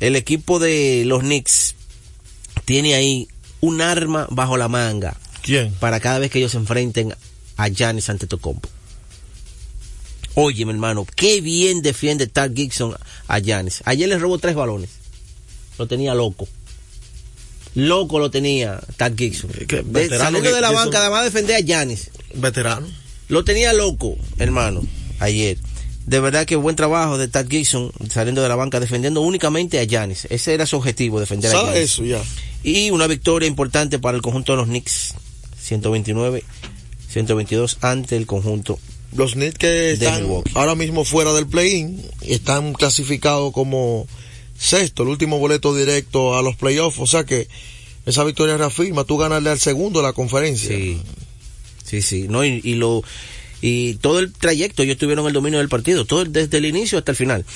el 0.00 0.16
equipo 0.16 0.58
de 0.58 1.04
los 1.06 1.20
Knicks 1.20 1.74
tiene 2.64 2.94
ahí 2.94 3.28
un 3.60 3.80
arma 3.80 4.26
bajo 4.30 4.56
la 4.56 4.68
manga. 4.68 5.16
¿Quién? 5.42 5.72
Para 5.74 6.00
cada 6.00 6.18
vez 6.18 6.30
que 6.30 6.38
ellos 6.38 6.52
se 6.52 6.58
enfrenten 6.58 7.14
a 7.56 7.68
Giannis 7.68 8.08
Antetokounmpo. 8.08 8.68
Oye, 10.36 10.64
mi 10.64 10.72
hermano, 10.72 11.06
qué 11.14 11.40
bien 11.40 11.80
defiende 11.80 12.26
Tal 12.26 12.54
Gibson 12.54 12.96
a 13.28 13.38
Giannis. 13.38 13.82
Ayer 13.84 14.08
le 14.08 14.18
robó 14.18 14.38
tres 14.38 14.54
balones. 14.54 14.90
Lo 15.78 15.86
tenía 15.86 16.14
loco. 16.14 16.48
Loco 17.74 18.18
lo 18.18 18.30
tenía 18.30 18.80
Tal 18.96 19.16
Gibson. 19.16 19.50
De, 19.50 20.08
saliendo 20.08 20.52
de 20.52 20.60
la 20.60 20.70
banca, 20.70 21.00
además 21.00 21.24
defender 21.24 21.56
a 21.56 21.60
Giannis. 21.60 22.10
Veterano. 22.34 22.86
Lo 23.28 23.44
tenía 23.44 23.72
loco, 23.72 24.16
hermano, 24.38 24.82
ayer. 25.18 25.58
De 26.06 26.20
verdad 26.20 26.44
que 26.44 26.56
buen 26.56 26.76
trabajo 26.76 27.16
de 27.16 27.28
Tad 27.28 27.48
Gibson 27.48 27.90
saliendo 28.10 28.42
de 28.42 28.48
la 28.48 28.56
banca 28.56 28.78
defendiendo 28.78 29.22
únicamente 29.22 29.80
a 29.80 29.84
Giannis. 29.84 30.26
Ese 30.30 30.52
era 30.52 30.66
su 30.66 30.76
objetivo, 30.76 31.18
defender 31.18 31.54
a 31.54 31.60
Giannis. 31.60 31.78
eso 31.78 32.04
ya. 32.04 32.22
Y 32.62 32.90
una 32.90 33.06
victoria 33.06 33.48
importante 33.48 33.98
para 33.98 34.16
el 34.16 34.22
conjunto 34.22 34.52
de 34.52 34.58
los 34.58 34.66
Knicks. 34.66 35.14
129, 35.60 36.44
122 37.08 37.78
ante 37.80 38.16
el 38.16 38.26
conjunto 38.26 38.78
los 39.14 39.34
Knicks 39.34 39.58
que 39.58 39.92
están 39.92 40.26
ahora 40.54 40.74
mismo 40.74 41.04
fuera 41.04 41.32
del 41.32 41.46
play-in 41.46 42.02
están 42.22 42.72
clasificados 42.72 43.52
como 43.52 44.06
sexto, 44.64 45.02
el 45.02 45.10
último 45.10 45.38
boleto 45.38 45.74
directo 45.74 46.36
a 46.36 46.42
los 46.42 46.56
playoffs, 46.56 46.98
o 46.98 47.06
sea 47.06 47.24
que 47.24 47.48
esa 48.06 48.24
victoria 48.24 48.56
reafirma, 48.56 49.04
tú 49.04 49.16
ganarle 49.16 49.50
al 49.50 49.58
segundo 49.58 50.00
de 50.00 50.06
la 50.06 50.12
conferencia. 50.12 50.76
Sí, 50.76 51.00
sí, 51.84 52.02
sí, 52.02 52.26
no, 52.28 52.44
y, 52.44 52.60
y 52.62 52.74
lo 52.74 53.02
y 53.66 53.94
todo 53.94 54.18
el 54.18 54.30
trayecto 54.30 54.82
ellos 54.82 54.98
tuvieron 54.98 55.26
el 55.26 55.32
dominio 55.32 55.58
del 55.58 55.70
partido, 55.70 56.04
todo 56.04 56.24
desde 56.26 56.58
el 56.58 56.66
inicio 56.66 56.98
hasta 56.98 57.12
el 57.12 57.16
final. 57.16 57.46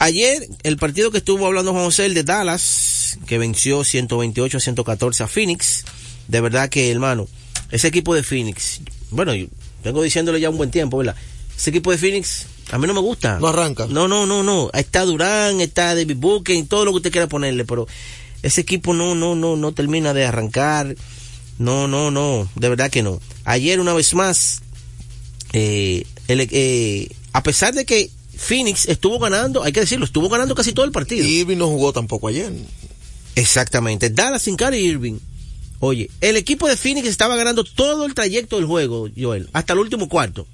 Ayer, 0.00 0.48
el 0.64 0.76
partido 0.76 1.12
que 1.12 1.18
estuvo 1.18 1.46
hablando 1.46 1.72
Juan 1.72 1.84
José, 1.84 2.06
el 2.06 2.14
de 2.14 2.24
Dallas, 2.24 3.18
que 3.26 3.38
venció 3.38 3.84
128 3.84 4.56
a 4.56 4.60
114 4.60 5.22
a 5.22 5.28
Phoenix, 5.28 5.84
de 6.26 6.40
verdad 6.40 6.68
que, 6.68 6.90
hermano, 6.90 7.28
ese 7.70 7.86
equipo 7.86 8.14
de 8.14 8.24
Phoenix, 8.24 8.80
bueno, 9.10 9.34
yo 9.34 9.46
vengo 9.84 10.02
diciéndole 10.02 10.40
ya 10.40 10.50
un 10.50 10.56
buen 10.56 10.72
tiempo, 10.72 10.98
¿verdad? 10.98 11.14
Ese 11.56 11.70
equipo 11.70 11.92
de 11.92 11.98
Phoenix, 11.98 12.46
a 12.70 12.78
mí 12.78 12.86
no 12.86 12.94
me 12.94 13.00
gusta. 13.00 13.38
No 13.38 13.48
arranca. 13.48 13.86
No, 13.88 14.08
no, 14.08 14.26
no, 14.26 14.42
no. 14.42 14.70
Está 14.72 15.04
Durán, 15.04 15.60
está 15.60 15.94
David 15.94 16.16
Booker, 16.16 16.66
todo 16.66 16.84
lo 16.84 16.92
que 16.92 16.96
usted 16.98 17.12
quiera 17.12 17.28
ponerle, 17.28 17.64
pero 17.64 17.86
ese 18.42 18.60
equipo 18.60 18.94
no, 18.94 19.14
no, 19.14 19.34
no, 19.34 19.56
no 19.56 19.72
termina 19.72 20.14
de 20.14 20.24
arrancar. 20.24 20.96
No, 21.58 21.86
no, 21.86 22.10
no, 22.10 22.48
de 22.56 22.68
verdad 22.68 22.90
que 22.90 23.02
no. 23.02 23.20
Ayer, 23.44 23.80
una 23.80 23.94
vez 23.94 24.12
más, 24.14 24.62
eh, 25.52 26.04
el, 26.28 26.48
eh, 26.50 27.08
a 27.32 27.42
pesar 27.42 27.74
de 27.74 27.84
que 27.84 28.10
Phoenix 28.36 28.88
estuvo 28.88 29.18
ganando, 29.18 29.62
hay 29.62 29.72
que 29.72 29.80
decirlo, 29.80 30.04
estuvo 30.04 30.28
ganando 30.28 30.54
casi 30.54 30.72
todo 30.72 30.84
el 30.84 30.92
partido. 30.92 31.24
Y 31.24 31.40
Irving 31.40 31.58
no 31.58 31.68
jugó 31.68 31.92
tampoco 31.92 32.28
ayer. 32.28 32.52
Exactamente. 33.36 34.10
Dallas 34.10 34.42
sin 34.42 34.56
Kyrie 34.56 34.80
Irving. 34.80 35.18
Oye, 35.80 36.10
el 36.20 36.36
equipo 36.36 36.68
de 36.68 36.76
Phoenix 36.76 37.08
estaba 37.08 37.36
ganando 37.36 37.62
todo 37.62 38.06
el 38.06 38.14
trayecto 38.14 38.56
del 38.56 38.66
juego, 38.66 39.08
Joel, 39.16 39.48
hasta 39.52 39.74
el 39.74 39.80
último 39.80 40.08
cuarto. 40.08 40.46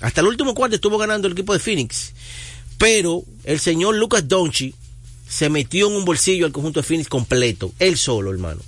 Hasta 0.00 0.20
el 0.20 0.26
último 0.26 0.54
cuarto 0.54 0.76
estuvo 0.76 0.98
ganando 0.98 1.26
el 1.26 1.32
equipo 1.32 1.52
de 1.52 1.58
Phoenix. 1.58 2.12
Pero 2.78 3.24
el 3.44 3.60
señor 3.60 3.94
Lucas 3.94 4.26
Donchi 4.28 4.74
se 5.28 5.48
metió 5.48 5.88
en 5.88 5.94
un 5.94 6.04
bolsillo 6.04 6.46
al 6.46 6.52
conjunto 6.52 6.80
de 6.80 6.86
Phoenix 6.86 7.08
completo, 7.08 7.72
él 7.78 7.96
solo, 7.96 8.30
hermano. 8.32 8.60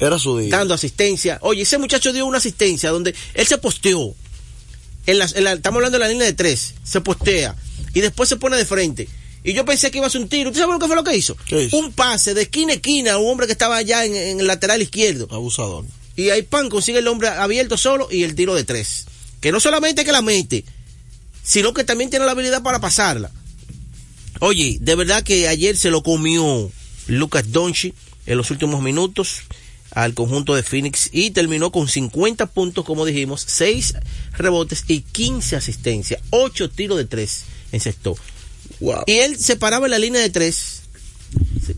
Era 0.00 0.18
su 0.18 0.38
día. 0.38 0.50
Dando 0.50 0.74
asistencia. 0.74 1.38
Oye, 1.42 1.62
ese 1.62 1.78
muchacho 1.78 2.12
dio 2.12 2.26
una 2.26 2.38
asistencia 2.38 2.90
donde 2.90 3.14
él 3.34 3.46
se 3.46 3.58
posteó 3.58 4.14
en 5.06 5.18
la, 5.18 5.28
en 5.34 5.44
la, 5.44 5.52
estamos 5.54 5.78
hablando 5.78 5.98
de 5.98 6.04
la 6.04 6.10
línea 6.10 6.26
de 6.26 6.34
tres, 6.34 6.74
se 6.84 7.00
postea 7.00 7.56
y 7.94 8.00
después 8.00 8.28
se 8.28 8.36
pone 8.36 8.56
de 8.56 8.64
frente. 8.64 9.08
Y 9.42 9.54
yo 9.54 9.64
pensé 9.64 9.90
que 9.90 9.98
iba 9.98 10.06
a 10.06 10.10
ser 10.10 10.20
un 10.20 10.28
tiro. 10.28 10.50
¿Usted 10.50 10.60
sabe 10.60 10.74
lo 10.74 10.78
que 10.78 10.86
fue 10.86 10.96
lo 10.96 11.04
que 11.04 11.16
hizo? 11.16 11.36
hizo? 11.48 11.76
Un 11.76 11.92
pase 11.92 12.34
de 12.34 12.42
esquina 12.42 12.72
a 12.72 12.76
esquina 12.76 13.12
a 13.12 13.18
un 13.18 13.30
hombre 13.30 13.46
que 13.46 13.52
estaba 13.52 13.76
allá 13.76 14.04
en, 14.04 14.14
en, 14.14 14.40
el 14.40 14.46
lateral 14.46 14.82
izquierdo. 14.82 15.26
Abusador. 15.30 15.86
Y 16.16 16.30
ahí 16.30 16.42
pan 16.42 16.68
consigue 16.68 16.98
el 16.98 17.08
hombre 17.08 17.28
abierto 17.28 17.78
solo 17.78 18.08
y 18.10 18.24
el 18.24 18.34
tiro 18.34 18.54
de 18.54 18.64
tres. 18.64 19.06
Que 19.40 19.52
no 19.52 19.60
solamente 19.60 20.04
que 20.04 20.12
la 20.12 20.22
mete, 20.22 20.64
sino 21.42 21.72
que 21.72 21.84
también 21.84 22.10
tiene 22.10 22.26
la 22.26 22.32
habilidad 22.32 22.62
para 22.62 22.80
pasarla. 22.80 23.30
Oye, 24.40 24.78
de 24.80 24.94
verdad 24.94 25.22
que 25.22 25.48
ayer 25.48 25.76
se 25.76 25.90
lo 25.90 26.02
comió 26.02 26.70
Lucas 27.06 27.50
Donchi 27.50 27.94
en 28.26 28.36
los 28.36 28.50
últimos 28.50 28.82
minutos 28.82 29.42
al 29.92 30.14
conjunto 30.14 30.54
de 30.54 30.62
Phoenix 30.62 31.08
y 31.12 31.30
terminó 31.30 31.72
con 31.72 31.88
50 31.88 32.46
puntos, 32.46 32.84
como 32.84 33.06
dijimos, 33.06 33.44
6 33.46 33.94
rebotes 34.32 34.84
y 34.86 35.00
15 35.00 35.56
asistencias, 35.56 36.20
8 36.30 36.70
tiros 36.70 36.98
de 36.98 37.06
3 37.06 37.44
en 37.72 37.80
sexto. 37.80 38.16
Wow. 38.80 39.04
Y 39.06 39.12
él 39.14 39.38
se 39.38 39.56
paraba 39.56 39.86
en 39.86 39.92
la 39.92 39.98
línea 39.98 40.20
de 40.20 40.30
3 40.30 40.82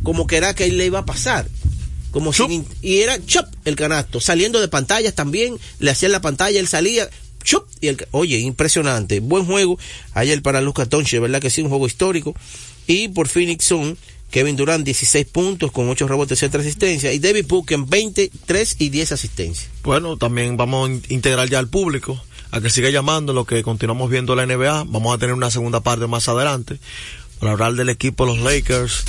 como 0.03 0.27
que 0.27 0.37
era 0.37 0.55
que 0.55 0.65
él 0.65 0.79
le 0.79 0.87
iba 0.87 1.01
a 1.01 1.07
pasar. 1.07 1.49
Como 2.11 2.33
sin, 2.33 2.67
y 2.83 3.03
era 3.03 3.25
chop 3.25 3.47
el 3.65 3.77
canasto, 3.77 4.21
saliendo 4.21 4.61
de 4.61 4.67
pantallas 4.67 5.15
también, 5.15 5.57
le 5.79 5.93
hacían 5.93 6.11
la 6.11 6.21
pantalla, 6.21 6.59
él 6.59 6.67
salía, 6.67 7.09
chop, 7.45 7.67
y 7.81 7.91
oye, 8.11 8.39
impresionante, 8.39 9.21
buen 9.21 9.45
juego 9.47 9.79
ayer 10.15 10.43
para 10.43 10.61
Lucas 10.61 10.89
Tonche, 10.89 11.19
verdad 11.19 11.41
que 11.41 11.51
sí, 11.51 11.63
un 11.63 11.69
juego 11.69 11.87
histórico. 11.87 12.35
Y 12.87 13.09
por 13.09 13.29
Phoenix 13.29 13.65
son 13.65 13.97
Kevin 14.31 14.57
Durant 14.57 14.85
16 14.85 15.27
puntos 15.27 15.73
con 15.73 15.89
8 15.89 16.09
rebotes 16.09 16.39
y 16.39 16.41
7 16.41 16.59
asistencias. 16.59 17.15
Y 17.15 17.19
David 17.19 17.47
Booker 17.49 17.79
23 17.87 18.77
y 18.79 18.89
10 18.89 19.13
asistencias. 19.13 19.71
Bueno, 19.83 20.17
también 20.17 20.57
vamos 20.57 20.91
a 20.91 21.13
integrar 21.13 21.49
ya 21.49 21.59
al 21.59 21.69
público 21.69 22.21
a 22.53 22.61
que 22.61 22.71
siga 22.71 22.91
llamando 22.91 23.33
lo 23.33 23.45
que 23.45 23.63
continuamos 23.63 24.11
viendo 24.11 24.35
la 24.35 24.47
NBA. 24.47 24.85
Vamos 24.89 25.15
a 25.15 25.19
tener 25.19 25.35
una 25.35 25.51
segunda 25.51 25.81
parte 25.81 26.07
más 26.07 26.29
adelante 26.29 26.79
para 27.39 27.53
hablar 27.53 27.75
del 27.75 27.89
equipo 27.89 28.27
de 28.27 28.35
los 28.35 28.43
Lakers 28.43 29.05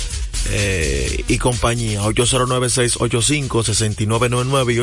eh, 0.50 1.24
y 1.28 1.38
compañía. 1.38 2.02
809-685-6999 2.02 4.74
y 4.74 4.78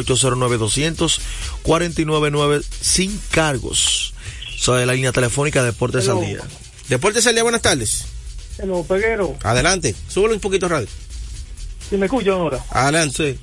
809-200-499 1.64 2.64
sin 2.82 3.20
cargos. 3.32 4.14
Es 4.56 4.68
la 4.68 4.94
línea 4.94 5.12
telefónica 5.12 5.62
de 5.62 5.68
Deportes 5.68 6.06
Hello. 6.06 6.20
al 6.20 6.26
Día. 6.26 6.42
Deportes 6.90 7.26
al 7.28 7.34
Día, 7.34 7.44
buenas 7.44 7.62
tardes. 7.62 8.06
Hello, 8.58 8.84
Peguero. 8.84 9.38
Adelante, 9.44 9.96
súbelo 10.08 10.34
un 10.34 10.42
poquito 10.42 10.68
radio. 10.68 10.88
Si 11.90 11.98
me 11.98 12.06
escuchan 12.06 12.34
ahora. 12.34 12.64
Adelante. 12.70 13.38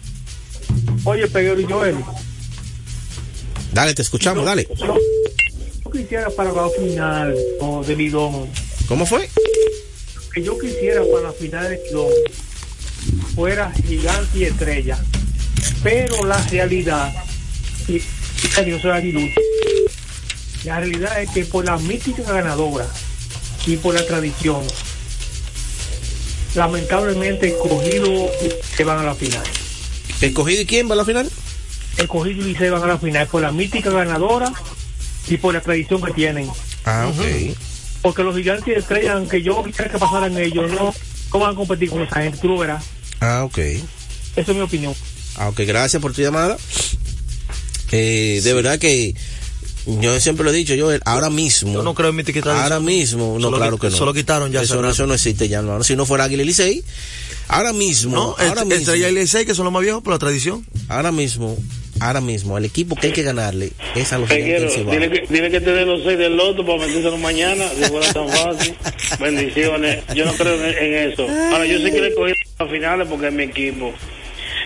Oye, 1.04 1.26
Peguero 1.26 1.60
y 1.60 1.64
Joel. 1.64 1.96
Dale, 3.72 3.94
te 3.94 4.02
escuchamos, 4.02 4.44
dale. 4.44 4.68
Yo, 4.76 4.96
quisiera 5.92 6.30
para 6.30 6.52
la 6.52 6.68
final 6.68 7.34
oh, 7.60 7.82
de 7.82 7.96
Lidón. 7.96 8.48
¿Cómo 8.86 9.06
fue? 9.06 9.28
Que 10.36 10.42
yo 10.42 10.58
quisiera 10.58 11.00
para 11.00 11.28
la 11.28 11.32
final 11.32 11.66
de 11.66 11.80
fuera 13.34 13.72
gigante 13.72 14.38
y 14.38 14.44
estrella. 14.44 14.98
Pero 15.82 16.26
la 16.26 16.36
realidad, 16.48 17.10
y, 17.88 18.02
yo 18.66 18.78
soy 18.78 19.32
la 20.64 20.80
realidad 20.80 21.22
es 21.22 21.30
que 21.30 21.46
por 21.46 21.64
la 21.64 21.78
mítica 21.78 22.22
ganadora 22.30 22.86
y 23.66 23.78
por 23.78 23.94
la 23.94 24.06
tradición, 24.06 24.60
lamentablemente 26.54 27.48
escogido 27.48 28.30
se 28.76 28.84
van 28.84 28.98
a 28.98 29.04
la 29.04 29.14
final. 29.14 29.42
¿Escogido 30.20 30.60
y 30.60 30.66
quién 30.66 30.86
va 30.86 30.92
a 30.92 30.96
la 30.96 31.06
final? 31.06 31.30
Escogido 31.96 32.46
y 32.46 32.54
se 32.54 32.68
van 32.68 32.82
a 32.82 32.86
la 32.86 32.98
final 32.98 33.26
por 33.26 33.40
la 33.40 33.52
mítica 33.52 33.88
ganadora 33.88 34.52
y 35.28 35.38
por 35.38 35.54
la 35.54 35.62
tradición 35.62 36.02
que 36.02 36.12
tienen. 36.12 36.50
Ah, 36.84 37.06
ok. 37.08 37.20
Uh 37.20 37.22
-huh. 37.22 37.75
Porque 38.06 38.22
los 38.22 38.36
gigantes 38.36 38.66
de 38.66 38.78
estrella, 38.78 39.14
aunque 39.14 39.42
yo 39.42 39.64
quisiera 39.64 39.90
que 39.90 39.98
pasaran 39.98 40.38
ellos, 40.38 40.70
no, 40.70 40.94
no 41.32 41.38
van 41.40 41.54
a 41.54 41.56
competir 41.56 41.90
con 41.90 42.02
esa 42.02 42.22
gente, 42.22 42.38
tú 42.38 42.46
lo 42.46 42.56
verás. 42.56 42.84
Ah, 43.18 43.42
ok. 43.42 43.58
Esa 43.58 43.82
es 44.36 44.48
mi 44.48 44.60
opinión. 44.60 44.94
Ah, 45.34 45.48
ok, 45.48 45.62
gracias 45.66 46.00
por 46.00 46.12
tu 46.12 46.22
llamada. 46.22 46.56
Eh, 47.90 48.40
de 48.44 48.54
verdad 48.54 48.78
que 48.78 49.12
yo 49.86 50.20
siempre 50.20 50.44
lo 50.44 50.50
he 50.50 50.54
dicho, 50.54 50.76
yo 50.76 50.90
ahora 51.04 51.30
mismo. 51.30 51.72
Yo 51.72 51.82
no 51.82 51.94
creo 51.94 52.10
en 52.10 52.14
mi 52.14 52.22
etiqueta. 52.22 52.62
Ahora 52.62 52.78
mismo, 52.78 53.38
no, 53.40 53.46
solo 53.46 53.56
claro 53.56 53.76
que 53.76 53.90
no. 53.90 53.96
Solo 53.96 54.14
quitaron 54.14 54.52
ya. 54.52 54.62
Eso, 54.62 54.80
no, 54.80 54.90
eso 54.90 55.04
no 55.08 55.14
existe 55.14 55.48
ya, 55.48 55.60
no. 55.60 55.82
Si 55.82 55.96
no 55.96 56.06
fuera 56.06 56.22
Águila 56.22 56.44
Licey, 56.44 56.84
ahora 57.48 57.72
mismo. 57.72 58.14
No, 58.14 58.22
ahora 58.38 58.62
el, 58.62 58.66
mismo, 58.66 58.74
Estrella 58.74 59.08
y 59.08 59.14
Licey, 59.14 59.46
que 59.46 59.54
son 59.54 59.64
los 59.64 59.72
más 59.72 59.82
viejos 59.82 60.02
por 60.02 60.12
la 60.12 60.18
tradición. 60.18 60.64
Ahora 60.88 61.12
mismo, 61.12 61.56
ahora 62.00 62.20
mismo, 62.20 62.58
el 62.58 62.64
equipo 62.64 62.96
que 62.96 63.08
hay 63.08 63.12
que 63.12 63.22
ganarle 63.22 63.72
es 63.94 64.12
a 64.12 64.18
los 64.18 64.28
Peguero, 64.28 64.68
dile 64.70 65.10
que, 65.10 65.26
dile 65.28 65.50
que 65.50 65.60
te 65.60 65.72
dé 65.72 65.84
los 65.84 66.02
seis 66.02 66.18
del 66.18 66.36
loto 66.36 66.64
para 66.64 66.78
metérselo 66.78 67.18
mañana, 67.18 67.64
si 67.70 67.84
fuera 67.84 68.12
tan 68.12 68.28
fácil. 68.28 68.76
Bendiciones. 69.20 70.04
Yo 70.14 70.24
no 70.24 70.32
creo 70.34 70.54
en, 70.54 70.94
en, 70.94 71.12
eso. 71.12 71.26
Ahora, 71.52 71.66
yo 71.66 71.78
sé 71.78 71.90
que 71.90 72.00
le 72.00 72.14
cogí 72.14 72.32
a 72.58 72.66
finales 72.66 73.08
porque 73.08 73.28
es 73.28 73.32
mi 73.32 73.44
equipo. 73.44 73.92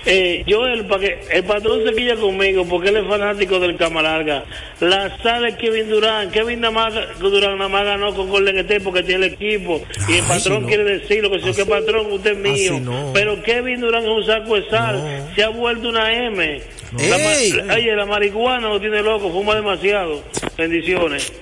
Eh, 0.07 0.45
Joel, 0.49 0.87
para 0.87 1.01
que 1.03 1.21
el 1.31 1.45
patrón 1.45 1.81
se 1.87 1.95
quilla 1.95 2.17
conmigo, 2.17 2.65
porque 2.67 2.89
él 2.89 2.97
es 2.97 3.07
fanático 3.07 3.61
del 3.61 3.77
Camalarga. 3.77 4.45
La 4.81 5.17
sale 5.23 5.57
Kevin 5.57 5.89
Durán. 5.91 6.31
Kevin 6.31 6.61
nada 6.61 6.73
más, 6.73 6.95
Durán 7.19 7.59
nada 7.59 7.69
más 7.69 7.85
ganó 7.85 8.15
con 8.15 8.29
Golden 8.31 8.59
State 8.59 8.81
porque 8.81 9.03
tiene 9.03 9.27
el 9.27 9.33
equipo. 9.35 9.83
y 10.09 10.13
el 10.15 10.23
Ay, 10.23 10.29
patrón 10.29 10.63
no. 10.63 10.69
quiere 10.69 10.85
decirlo, 10.85 11.31
que 11.31 11.41
si 11.43 11.53
que 11.53 11.67
patrón, 11.67 12.11
usted 12.13 12.33
es 12.33 12.39
mío. 12.39 12.73
Así 12.75 12.81
no. 12.81 13.11
Pero 13.13 13.43
Kevin 13.43 13.81
Durán 13.81 14.03
es 14.05 14.09
un 14.09 14.25
saco 14.25 14.55
de 14.57 14.69
sal. 14.71 15.33
Se 15.37 15.43
ha 15.43 15.49
vuelto 15.51 15.89
una 15.91 16.13
M. 16.27 16.63
La, 16.99 17.19
la- 17.19 17.75
oye, 17.75 17.95
la 17.95 18.07
marihuana 18.07 18.69
lo 18.69 18.81
tiene 18.81 19.01
loco, 19.03 19.31
fuma 19.31 19.55
demasiado. 19.55 20.25
Bendiciones. 20.59 21.33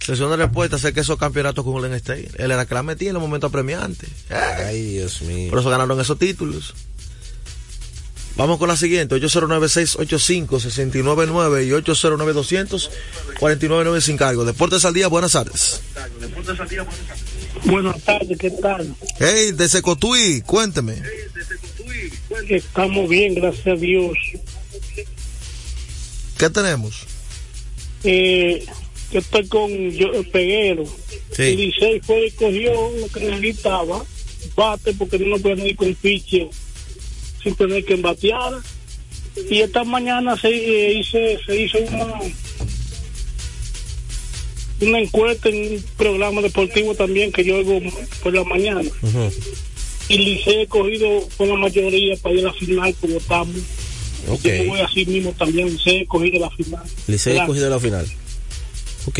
Sesión 0.00 0.30
de 0.30 0.36
respuesta, 0.36 0.78
sé 0.78 0.92
que 0.94 1.00
esos 1.00 1.18
campeonatos 1.18 1.64
con 1.64 1.72
Golden 1.74 1.94
State. 1.94 2.28
Él 2.38 2.50
era 2.50 2.64
que 2.64 2.74
la 2.74 2.82
metía 2.82 3.08
en 3.08 3.14
los 3.14 3.22
momentos 3.22 3.50
premiantes. 3.50 4.08
Ay, 4.30 4.82
Dios 4.92 5.20
mío. 5.22 5.50
Por 5.50 5.58
eso 5.58 5.68
ganaron 5.70 6.00
esos 6.00 6.18
títulos. 6.18 6.74
Vamos 8.38 8.58
con 8.58 8.68
la 8.68 8.76
siguiente, 8.76 9.16
809-685-699 9.16 11.66
y 11.66 11.70
809-200-4999 13.40 14.00
sin 14.00 14.16
cargo. 14.16 14.44
Deportes 14.44 14.84
al 14.84 14.94
día, 14.94 15.08
buenas 15.08 15.32
tardes. 15.32 15.82
Buenas 17.64 18.00
tardes, 18.04 18.38
¿qué 18.38 18.52
tal? 18.52 18.94
Hey, 19.18 19.50
de 19.50 19.68
Secotuí, 19.68 20.42
cuénteme. 20.42 21.02
Estamos 22.48 23.08
bien, 23.08 23.34
gracias 23.34 23.66
a 23.66 23.74
Dios. 23.74 24.16
¿Qué 26.38 26.48
tenemos? 26.48 27.08
Eh, 28.04 28.64
yo 29.10 29.18
estoy 29.18 29.48
con 29.48 29.90
yo, 29.90 30.12
Peguero. 30.30 30.84
Sí. 31.32 31.42
El 31.42 31.56
Licey 31.56 32.00
fue 32.02 32.26
y 32.26 32.30
cogió 32.30 32.92
lo 33.00 33.08
que 33.08 33.18
necesitaba, 33.18 34.04
bate, 34.54 34.94
porque 34.94 35.18
no 35.18 35.26
lo 35.26 35.40
pueden 35.40 35.66
ir 35.66 35.74
con 35.74 35.92
piche 35.96 36.48
sin 37.42 37.54
tener 37.54 37.84
que 37.84 37.94
embatear. 37.94 38.54
Y 39.50 39.60
esta 39.60 39.84
mañana 39.84 40.36
se, 40.36 40.48
eh, 40.48 40.98
hice, 40.98 41.38
se 41.46 41.60
hizo 41.62 41.78
una, 41.78 42.14
una 44.80 44.98
encuesta 45.00 45.48
en 45.48 45.74
un 45.74 45.84
programa 45.96 46.40
deportivo 46.40 46.94
también 46.94 47.32
que 47.32 47.44
yo 47.44 47.56
oigo 47.56 47.80
por 48.22 48.34
la 48.34 48.44
mañana. 48.44 48.82
Y 50.08 50.18
Licey 50.18 50.62
he 50.62 50.66
cogido 50.66 51.28
con 51.36 51.48
la 51.48 51.56
mayoría 51.56 52.16
para 52.16 52.34
ir 52.34 52.40
a 52.40 52.48
la 52.48 52.52
final 52.54 52.94
como 53.00 53.18
estamos. 53.18 53.56
Yo 54.26 54.64
voy 54.66 54.80
así 54.80 55.06
mismo 55.06 55.32
también, 55.38 55.68
Licey 55.70 55.98
he 55.98 56.06
cogido 56.06 56.40
la 56.40 56.50
final. 56.50 56.82
Licey 57.06 57.34
Gracias. 57.34 57.36
escogido 57.36 57.70
la 57.70 57.80
final. 57.80 58.06
Ok. 59.06 59.18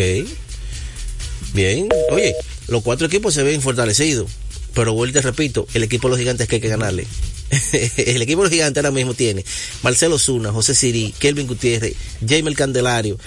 Bien. 1.55 1.89
Oye, 2.11 2.35
los 2.69 2.83
cuatro 2.83 3.07
equipos 3.07 3.35
se 3.35 3.43
ven 3.43 3.61
fortalecidos. 3.61 4.31
Pero 4.75 4.93
vuelvo 4.93 5.11
y 5.11 5.15
te 5.15 5.23
repito, 5.23 5.67
el 5.75 5.83
equipo 5.83 6.09
de 6.09 6.13
los 6.13 6.19
gigantes 6.19 6.49
que 6.49 6.57
hay 6.57 6.61
que 6.61 6.69
ganarle. 6.69 7.07
el 7.97 8.23
equipo 8.23 8.43
de 8.43 8.49
los 8.49 8.53
gigantes 8.53 8.85
ahora 8.85 8.95
mismo 8.95 9.15
tiene 9.15 9.45
Marcelo 9.83 10.19
Zuna, 10.19 10.53
José 10.53 10.75
Siri, 10.75 11.15
Kelvin 11.19 11.47
Gutiérrez, 11.47 11.95
Jaime 12.27 12.51
El 12.51 12.57
Candelario, 12.57 13.19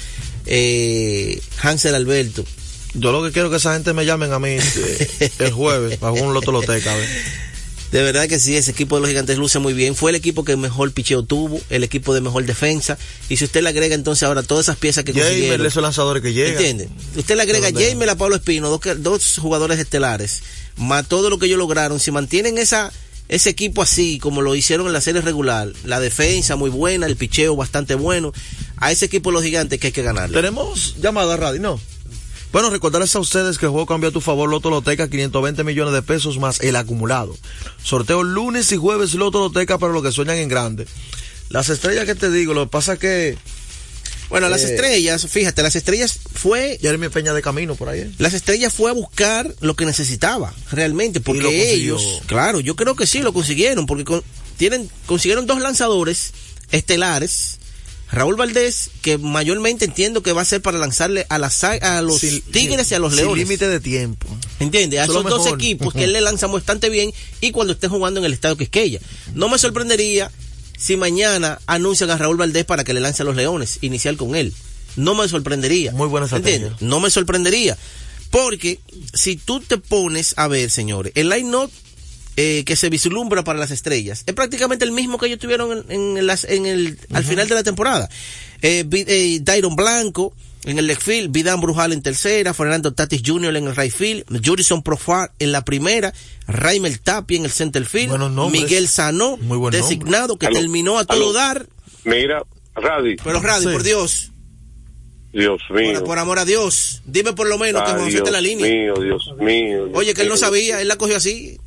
eh, 0.46 1.42
Hansel 1.62 1.96
Alberto. 1.96 2.46
Yo 2.94 3.12
lo 3.12 3.24
que 3.24 3.32
quiero 3.32 3.48
es 3.48 3.52
que 3.52 3.58
esa 3.58 3.74
gente 3.74 3.94
me 3.94 4.06
llamen 4.06 4.34
a 4.34 4.40
mí 4.40 4.50
eh, 4.50 5.32
el 5.40 5.52
jueves 5.52 5.98
para 5.98 6.14
un 6.14 6.34
loto 6.34 6.52
loteca. 6.52 6.92
a 6.92 6.96
ver. 6.96 7.08
De 7.92 8.02
verdad 8.02 8.28
que 8.28 8.40
sí, 8.40 8.56
ese 8.56 8.72
equipo 8.72 8.96
de 8.96 9.02
los 9.02 9.10
gigantes 9.10 9.38
luce 9.38 9.60
muy 9.60 9.74
bien. 9.74 9.96
Fue 9.96 10.12
el 10.12 10.16
equipo 10.16 10.46
que 10.46 10.56
mejor 10.56 10.92
picheo 10.94 11.24
tuvo, 11.24 11.60
el 11.70 11.84
equipo 11.84 12.14
de 12.14 12.22
mejor 12.22 12.46
defensa. 12.46 12.98
Y 13.28 13.38
si 13.38 13.46
usted 13.46 13.62
le 13.62 13.70
agrega 13.70 13.96
entonces 13.96 14.24
ahora 14.24 14.44
todas 14.44 14.66
esas 14.66 14.78
piezas 14.78 15.04
que 15.04 15.12
Jamer, 15.12 15.28
consiguieron. 15.28 15.66
esos 15.66 15.84
lanzadores 15.84 16.24
que 16.24 16.34
llegan. 16.34 16.54
¿Entiende? 16.54 16.90
Usted 17.16 17.36
le 17.36 17.42
agrega. 17.42 17.70
Jamer, 17.72 18.10
a 18.10 18.16
Pablo 18.16 18.36
Espino, 18.36 18.70
dos, 18.70 18.82
dos 18.98 19.38
jugadores 19.40 19.78
estelares, 19.78 20.42
más 20.78 21.08
todo 21.08 21.30
lo 21.30 21.38
que 21.38 21.48
ellos 21.48 21.58
lograron. 21.58 22.00
Si 22.00 22.12
mantienen 22.12 22.58
esa 22.58 22.92
ese 23.32 23.50
equipo 23.50 23.82
así, 23.82 24.20
como 24.20 24.42
lo 24.42 24.56
hicieron 24.56 24.88
en 24.88 24.94
la 24.94 25.00
serie 25.00 25.22
regular, 25.22 25.72
la 25.86 26.02
defensa 26.02 26.58
muy 26.58 26.70
buena, 26.70 27.06
el 27.06 27.16
picheo 27.16 27.56
bastante 27.56 27.96
bueno, 27.96 28.34
a 28.76 28.92
ese 28.92 29.06
equipo 29.06 29.30
de 29.30 29.36
los 29.36 29.44
gigantes 29.44 29.80
que 29.80 29.88
hay 29.88 29.94
que 29.94 30.04
ganarle. 30.04 30.36
Tenemos 30.36 30.98
llamada 31.02 31.38
radio, 31.38 31.62
¿no? 31.62 31.80
Bueno, 32.52 32.70
recordarles 32.70 33.16
a 33.16 33.20
ustedes 33.20 33.58
que 33.58 33.66
el 33.66 33.72
juego 33.72 33.86
cambia 33.86 34.10
a 34.10 34.14
tu 34.14 34.20
favor 34.20 34.50
Loto 34.50 34.70
Loteca, 34.70 35.10
520 35.10 35.64
millones 35.64 35.94
de 35.94 36.02
pesos 36.02 36.38
más 36.38 36.60
el 36.60 36.76
acumulado. 36.76 37.38
Sorteo 37.82 38.24
lunes 38.24 38.72
y 38.74 38.78
jueves 38.78 39.14
Loto 39.14 39.40
Loteca 39.40 39.78
para 39.78 39.94
los 39.94 40.04
que 40.04 40.12
sueñan 40.12 40.38
en 40.38 40.50
grande. 40.50 40.86
Las 41.50 41.70
estrellas 41.70 42.06
que 42.06 42.16
te 42.16 42.30
digo, 42.30 42.54
lo 42.54 42.66
que 42.66 42.72
pasa 42.72 42.94
es 42.94 43.00
que... 43.00 43.38
Bueno, 44.30 44.48
las 44.48 44.62
Eh, 44.64 44.72
estrellas, 44.74 45.28
fíjate, 45.28 45.62
las 45.62 45.76
estrellas 45.76 46.18
fue 46.34 46.78
Jeremy 46.82 47.10
Peña 47.10 47.34
de 47.34 47.42
camino 47.42 47.76
por 47.76 47.90
ahí. 47.90 48.00
¿eh? 48.02 48.12
Las 48.18 48.34
estrellas 48.34 48.74
fue 48.74 48.90
a 48.90 48.94
buscar 48.94 49.54
lo 49.60 49.76
que 49.76 49.86
necesitaba, 49.86 50.54
realmente, 50.72 51.20
porque 51.20 51.74
ellos, 51.74 52.22
claro, 52.28 52.62
yo 52.62 52.78
creo 52.78 52.96
que 52.96 53.06
sí 53.08 53.20
lo 53.20 53.34
consiguieron, 53.34 53.86
porque 53.86 54.06
con- 54.06 54.24
tienen, 54.58 54.90
consiguieron 55.06 55.46
dos 55.48 55.60
lanzadores 55.62 56.32
estelares. 56.72 57.60
Raúl 58.12 58.36
Valdés, 58.36 58.90
que 59.02 59.18
mayormente 59.18 59.86
entiendo 59.86 60.22
que 60.22 60.34
va 60.34 60.42
a 60.42 60.46
ser 60.46 60.62
para 60.62 60.78
lanzarle 60.78 61.26
a, 61.30 61.38
las, 61.38 61.64
a 61.64 62.02
los 62.02 62.20
Sin- 62.20 62.42
Tigres 62.42 62.92
y 62.92 62.94
a 62.96 63.00
los 63.00 63.14
sin 63.14 63.24
Leones. 63.26 63.48
límite 63.48 63.68
de 63.70 63.80
tiempo. 63.80 64.28
¿Entiendes? 64.60 65.00
A 65.00 65.04
Eso 65.06 65.20
es 65.22 65.26
esos 65.26 65.46
dos 65.46 65.54
equipos 65.54 65.94
que 65.94 66.04
él 66.04 66.14
le 66.14 66.22
lanza 66.22 66.48
bastante 66.48 66.90
bien 66.90 67.14
y 67.40 67.52
cuando 67.52 67.74
esté 67.74 67.88
jugando 67.88 68.20
en 68.20 68.26
el 68.26 68.34
estadio 68.34 68.58
Quisqueya. 68.58 69.00
No 69.34 69.48
me 69.48 69.58
sorprendería 69.58 70.30
si 70.78 70.98
mañana 70.98 71.60
anuncian 71.68 72.10
a 72.10 72.18
Raúl 72.18 72.38
Valdés 72.38 72.66
para 72.66 72.84
que 72.84 72.94
le 72.94 73.00
lance 73.00 73.22
a 73.22 73.26
los 73.26 73.36
Leones, 73.36 73.78
inicial 73.82 74.18
con 74.18 74.36
él. 74.36 74.54
No 74.98 75.16
me 75.16 75.28
sorprendería. 75.30 75.94
Muy 75.94 76.08
buena 76.10 76.26
estrategia. 76.26 76.76
No 76.82 77.00
me 77.00 77.10
sorprendería. 77.10 77.78
Porque 78.30 78.80
si 79.14 79.36
tú 79.38 79.62
te 79.62 79.78
pones 79.78 80.34
a 80.38 80.48
ver, 80.48 80.70
señores, 80.70 81.14
el 81.16 81.30
line-up 81.30 81.72
eh, 82.44 82.64
que 82.66 82.76
se 82.76 82.90
vislumbra 82.90 83.44
para 83.44 83.60
las 83.60 83.70
estrellas 83.72 84.24
es 84.26 84.34
prácticamente 84.34 84.84
el 84.86 84.92
mismo 84.92 85.18
que 85.20 85.28
ellos 85.28 85.38
tuvieron 85.40 85.86
en, 85.90 86.18
en 86.18 86.26
las, 86.26 86.44
en 86.46 86.66
el, 86.66 86.98
al 87.14 87.24
final 87.24 87.48
de 87.48 87.56
la 87.56 87.64
temporada. 87.64 88.10
Eh, 88.64 88.84
eh, 88.92 89.40
Dairon 89.42 89.76
Blanco 89.76 90.34
en 90.64 90.78
el 90.80 90.86
left 90.88 91.02
field, 91.04 91.32
Vidán 91.32 91.60
Brujal 91.62 91.92
en 91.94 92.02
tercera, 92.02 92.54
Fernando 92.54 92.94
Tatis 92.94 93.22
Jr. 93.26 93.56
en 93.56 93.68
el 93.68 93.76
right 93.76 93.92
field, 93.94 94.24
Jurison 94.46 94.82
Profar 94.84 95.32
en 95.40 95.52
la 95.52 95.64
primera, 95.66 96.14
Raimel 96.48 97.00
Tapia 97.00 97.38
en 97.38 97.46
el 97.46 97.52
center 97.52 97.86
field. 97.86 98.14
Miguel 98.52 98.88
Sanó, 98.88 99.38
Muy 99.38 99.58
buen 99.58 99.72
designado, 99.72 100.38
que 100.38 100.48
terminó 100.48 101.00
a 101.00 101.06
todo 101.06 101.34
dar. 101.34 101.68
Mira, 102.04 102.44
Radi, 102.76 103.16
Pero 103.24 103.40
Radi, 103.42 103.66
Sí. 103.66 103.72
por 103.72 103.84
Dios, 103.84 104.32
Dios 105.34 105.62
mío. 105.72 105.94
por, 106.00 106.04
por 106.04 106.20
amor 106.20 106.40
a 106.40 106.46
Dios, 106.46 107.02
dime 107.06 107.34
por 107.34 107.48
lo 107.48 107.58
menos 107.58 107.84
que 107.84 107.92
Ay, 107.92 107.98
Juan 107.98 108.10
Dios 108.10 108.32
la 108.32 108.42
línea. 108.42 108.68
mío, 108.68 108.94
Dios 109.02 109.32
mío. 109.40 109.86
Dios 109.86 109.98
Oye, 109.98 110.14
que 110.14 110.22
él 110.24 110.30
no 110.30 110.36
sabía, 110.38 110.82
él 110.82 110.88
la 110.88 110.98
cogió 110.98 111.16
así. 111.18 111.58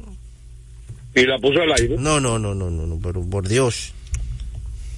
Y 1.15 1.27
la 1.27 1.39
puso 1.39 1.61
al 1.61 1.73
aire. 1.73 1.97
No, 1.99 2.21
no, 2.21 2.39
no, 2.39 2.55
no, 2.55 2.71
no, 2.71 2.87
no, 2.87 2.99
pero 3.01 3.23
por 3.29 3.49
Dios. 3.49 3.93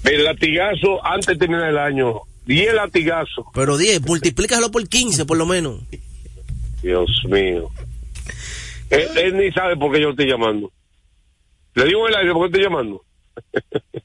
El 0.05 0.25
latigazo 0.25 1.05
antes 1.05 1.27
de 1.27 1.37
terminar 1.37 1.69
el 1.69 1.79
año. 1.79 2.21
10 2.47 2.75
latigazos. 2.75 3.47
Pero 3.53 3.77
10, 3.77 4.03
multiplícalo 4.03 4.71
por 4.71 4.89
15 4.89 5.27
por 5.27 5.37
lo 5.37 5.47
menos. 5.47 5.81
Dios 6.81 7.11
mío. 7.29 7.69
Él, 8.89 9.09
él 9.17 9.37
ni 9.37 9.51
sabe 9.51 9.77
por 9.77 9.93
qué 9.93 10.01
yo 10.01 10.11
estoy 10.11 10.29
llamando. 10.29 10.71
Le 11.75 11.85
digo 11.85 12.07
el 12.07 12.15
aire 12.15 12.33
por 12.33 12.43
qué 12.43 12.47
estoy 12.47 12.63
llamando. 12.63 13.05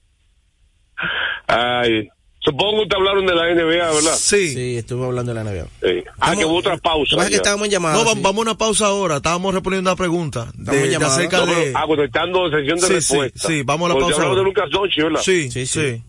Ay. 1.47 2.09
Supongo 2.43 2.81
que 2.81 2.87
te 2.89 2.95
hablaron 2.95 3.25
de 3.27 3.35
la 3.35 3.53
NBA, 3.53 3.63
¿verdad? 3.93 4.15
Sí. 4.15 4.49
Sí, 4.49 4.77
estuve 4.77 5.05
hablando 5.05 5.31
de 5.33 5.43
la 5.43 5.49
NBA. 5.51 5.65
Sí. 5.83 6.03
Ah, 6.19 6.35
que 6.35 6.43
hubo 6.43 6.57
otra 6.57 6.75
pausa. 6.77 7.15
Lo 7.15 7.27
que 7.29 7.35
estábamos 7.35 7.65
en 7.65 7.71
llamada. 7.71 8.03
No, 8.03 8.09
sí. 8.13 8.19
vamos 8.21 8.39
a 8.39 8.41
una 8.49 8.57
pausa 8.57 8.87
ahora. 8.87 9.17
Estábamos 9.17 9.53
respondiendo 9.53 9.91
una 9.91 9.95
pregunta 9.95 10.45
de, 10.45 10.59
Estamos 10.59 10.75
en 10.75 10.81
de 10.85 10.89
llamada. 10.91 11.13
acerca 11.15 11.37
No, 11.37 11.45
pero, 11.45 11.59
de... 11.59 11.71
ah, 11.75 11.83
contestando 11.85 12.49
sesión 12.49 12.79
de 12.79 12.87
Sí, 12.87 12.93
respuesta. 12.93 13.47
sí, 13.47 13.53
sí, 13.57 13.63
vamos 13.63 13.85
a 13.85 13.89
la 13.89 13.93
Porque 13.93 14.05
pausa 14.13 14.15
hablamos 14.27 14.35
de 14.37 14.39
ahora. 14.41 14.49
Lucas 14.49 14.69
Doncic, 14.71 15.03
¿verdad? 15.03 15.21
Sí, 15.21 15.51
Sí, 15.51 15.65
sí. 15.67 16.01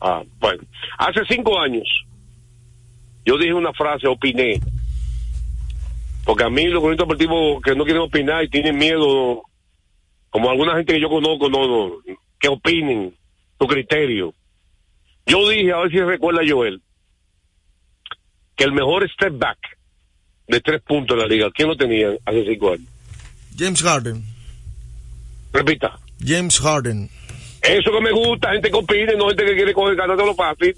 Ah, 0.00 0.22
bueno. 0.40 0.62
Hace 0.98 1.20
cinco 1.28 1.60
años, 1.60 1.86
yo 3.24 3.36
dije 3.38 3.52
una 3.54 3.72
frase, 3.72 4.08
opiné. 4.08 4.60
Porque 6.24 6.42
a 6.44 6.50
mí 6.50 6.64
los 6.66 6.82
comisarios 6.82 6.98
deportivos 7.08 7.62
que 7.62 7.74
no 7.76 7.84
quieren 7.84 8.02
opinar 8.02 8.42
y 8.42 8.48
tienen 8.50 8.76
miedo, 8.76 9.42
como 10.30 10.50
alguna 10.50 10.74
gente 10.76 10.94
que 10.94 11.00
yo 11.00 11.08
conozco, 11.08 11.48
no, 11.48 11.66
no, 11.68 11.92
que 12.40 12.48
opinen 12.48 13.14
su 13.58 13.66
criterio. 13.68 14.34
Yo 15.26 15.48
dije, 15.48 15.72
a 15.72 15.78
ver 15.78 15.90
si 15.90 15.98
recuerda 15.98 16.40
Joel, 16.46 16.82
que 18.56 18.64
el 18.64 18.72
mejor 18.72 19.08
step 19.10 19.38
back 19.38 19.58
de 20.48 20.60
tres 20.60 20.82
puntos 20.82 21.14
en 21.14 21.22
la 21.22 21.28
liga, 21.28 21.48
¿quién 21.54 21.68
lo 21.68 21.76
tenía 21.76 22.08
hace 22.24 22.44
cinco 22.44 22.72
años? 22.72 22.88
James 23.56 23.82
Harden. 23.82 24.24
Repita. 25.52 25.98
James 26.24 26.58
Harden. 26.58 27.08
Eso 27.62 27.90
que 27.92 28.00
me 28.00 28.10
gusta, 28.10 28.52
gente 28.52 28.70
que 28.70 28.76
opine, 28.76 29.14
no 29.16 29.28
gente 29.28 29.44
que 29.44 29.54
quiere 29.54 29.74
coger 29.74 29.96
ganas 29.96 30.16
de 30.16 30.24
lo 30.26 30.34
fácil. 30.34 30.74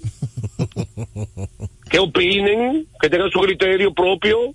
que 1.89 1.99
opinen, 1.99 2.87
que 2.99 3.09
tengan 3.09 3.31
su 3.31 3.39
criterio 3.39 3.93
propio. 3.93 4.53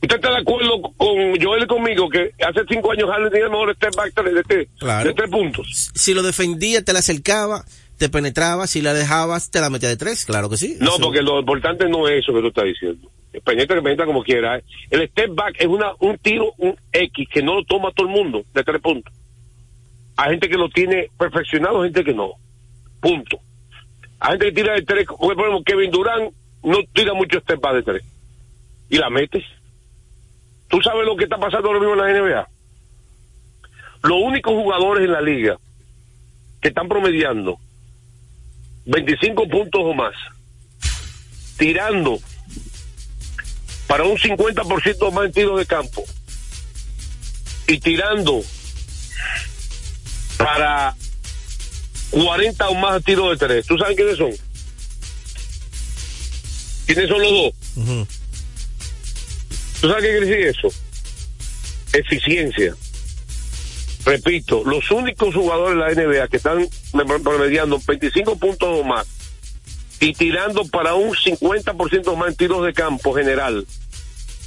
¿Usted 0.00 0.16
está 0.16 0.30
de 0.30 0.38
acuerdo 0.38 0.80
con 0.96 1.16
Joel 1.42 1.64
y 1.64 1.66
conmigo 1.66 2.08
que 2.08 2.30
hace 2.46 2.60
cinco 2.68 2.92
años 2.92 3.10
Harden 3.10 3.30
tenía 3.30 3.46
el 3.46 3.50
mejor 3.50 3.74
step 3.74 3.94
back 3.96 4.14
de, 4.22 4.32
de, 4.32 4.42
de- 4.42 4.68
Claro. 4.78 5.08
de 5.08 5.14
tres 5.14 5.30
puntos? 5.30 5.90
Si 5.94 6.14
lo 6.14 6.22
defendía, 6.22 6.84
te 6.84 6.92
la 6.92 7.00
acercaba, 7.00 7.64
te 7.98 8.08
penetraba, 8.08 8.66
si 8.68 8.80
la 8.80 8.94
dejabas, 8.94 9.50
te 9.50 9.60
la 9.60 9.70
metía 9.70 9.88
de 9.88 9.96
tres, 9.96 10.24
claro 10.24 10.48
que 10.48 10.56
sí. 10.56 10.76
No, 10.80 10.90
Eso- 10.94 11.00
porque 11.02 11.20
lo 11.22 11.40
importante 11.40 11.88
no 11.88 12.06
es 12.08 12.22
eso 12.22 12.32
que 12.32 12.40
tú 12.40 12.48
estás 12.48 12.64
diciendo. 12.64 13.10
Penetra 13.44 13.76
que 13.76 13.82
penetra 13.82 14.06
como 14.06 14.22
quiera. 14.22 14.60
El 14.90 15.08
step 15.08 15.34
back 15.34 15.56
es 15.58 15.66
una, 15.66 15.92
un 16.00 16.16
tiro, 16.18 16.52
un 16.58 16.76
X, 16.92 17.28
que 17.32 17.42
no 17.42 17.56
lo 17.56 17.64
toma 17.64 17.90
todo 17.92 18.06
el 18.06 18.12
mundo 18.12 18.44
de 18.54 18.64
tres 18.64 18.80
puntos. 18.80 19.12
Hay 20.16 20.30
gente 20.30 20.48
que 20.48 20.56
lo 20.56 20.68
tiene 20.70 21.08
perfeccionado, 21.18 21.82
gente 21.84 22.02
que 22.04 22.14
no. 22.14 22.32
Punto. 23.00 23.38
Hay 24.20 24.30
gente 24.32 24.46
que 24.46 24.52
tira 24.52 24.74
de 24.74 24.82
tres, 24.82 25.06
por 25.06 25.32
ejemplo, 25.32 25.62
Kevin 25.64 25.90
Durán 25.90 26.30
no 26.64 26.78
tira 26.92 27.14
mucho 27.14 27.38
step 27.40 27.60
back 27.60 27.74
de 27.74 27.82
tres. 27.82 28.02
Y 28.88 28.96
la 28.98 29.10
metes. 29.10 29.44
¿Tú 30.68 30.80
sabes 30.82 31.06
lo 31.06 31.16
que 31.16 31.24
está 31.24 31.38
pasando 31.38 31.68
ahora 31.68 31.80
mismo 31.80 31.94
en 31.94 31.98
la 32.00 32.20
NBA? 32.20 32.48
Los 34.02 34.18
únicos 34.22 34.52
jugadores 34.52 35.04
en 35.04 35.12
la 35.12 35.20
liga 35.20 35.56
que 36.60 36.68
están 36.68 36.88
promediando 36.88 37.58
25 38.86 39.48
puntos 39.48 39.80
o 39.82 39.94
más, 39.94 40.14
tirando 41.56 42.18
para 43.86 44.04
un 44.04 44.16
50% 44.16 45.12
más 45.12 45.24
en 45.24 45.32
tiros 45.32 45.58
de 45.58 45.66
campo 45.66 46.04
y 47.66 47.78
tirando 47.80 48.42
para 50.36 50.94
40 52.10 52.68
o 52.68 52.74
más 52.74 53.02
tiros 53.02 53.30
de 53.38 53.46
tres. 53.46 53.66
¿Tú 53.66 53.76
sabes 53.78 53.96
quiénes 53.96 54.16
son? 54.16 54.32
¿Quiénes 56.86 57.08
son 57.08 57.22
los 57.22 57.32
dos? 57.32 58.17
¿Tú 59.80 59.88
sabes 59.88 60.04
qué 60.04 60.10
quiere 60.10 60.26
decir 60.26 60.46
eso? 60.46 60.68
Eficiencia. 61.92 62.74
Repito, 64.04 64.62
los 64.64 64.90
únicos 64.90 65.34
jugadores 65.34 65.96
de 65.96 66.04
la 66.04 66.08
NBA 66.08 66.28
que 66.28 66.38
están 66.38 66.66
promediando 67.22 67.80
25 67.86 68.38
puntos 68.38 68.68
o 68.80 68.84
más 68.84 69.06
y 70.00 70.12
tirando 70.12 70.64
para 70.64 70.94
un 70.94 71.14
50% 71.14 72.16
más 72.16 72.28
en 72.28 72.36
tiros 72.36 72.64
de 72.64 72.72
campo 72.72 73.14
general, 73.14 73.66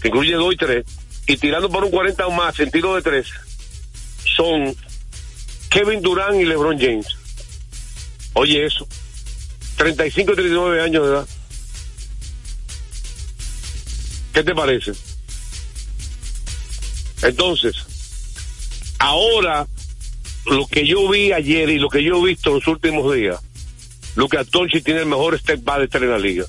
que 0.02 0.08
incluye 0.08 0.34
2 0.34 0.54
y 0.54 0.58
3, 0.58 0.86
y 1.28 1.38
tirando 1.38 1.70
para 1.70 1.86
un 1.86 1.92
40 1.92 2.28
o 2.28 2.32
más 2.32 2.60
en 2.60 2.72
tiros 2.72 2.96
de 2.96 3.02
3, 3.02 3.28
son 4.26 4.76
Kevin 5.70 6.02
Durant 6.02 6.40
y 6.40 6.46
LeBron 6.46 6.80
James. 6.80 7.08
Oye 8.34 8.66
eso, 8.66 8.88
35 9.78 10.32
y 10.32 10.36
39 10.36 10.82
años 10.82 11.04
de 11.04 11.14
edad. 11.14 11.28
¿Qué 14.34 14.44
te 14.44 14.56
parece? 14.56 14.94
Entonces, 17.22 17.76
ahora, 19.00 19.68
lo 20.46 20.68
que 20.68 20.88
yo 20.88 21.10
vi 21.10 21.32
ayer 21.32 21.70
y 21.70 21.80
lo 21.80 21.90
que 21.90 22.04
yo 22.04 22.18
he 22.18 22.30
visto 22.30 22.54
los 22.54 22.68
últimos 22.68 23.14
días, 23.14 23.40
Lucas 24.16 24.48
Tonchi 24.50 24.82
tiene 24.82 25.02
el 25.02 25.06
mejor 25.06 25.38
step 25.40 25.64
back 25.64 25.82
de 25.82 25.88
tres 25.88 26.04
en 26.04 26.10
la 26.10 26.20
liga. 26.20 26.46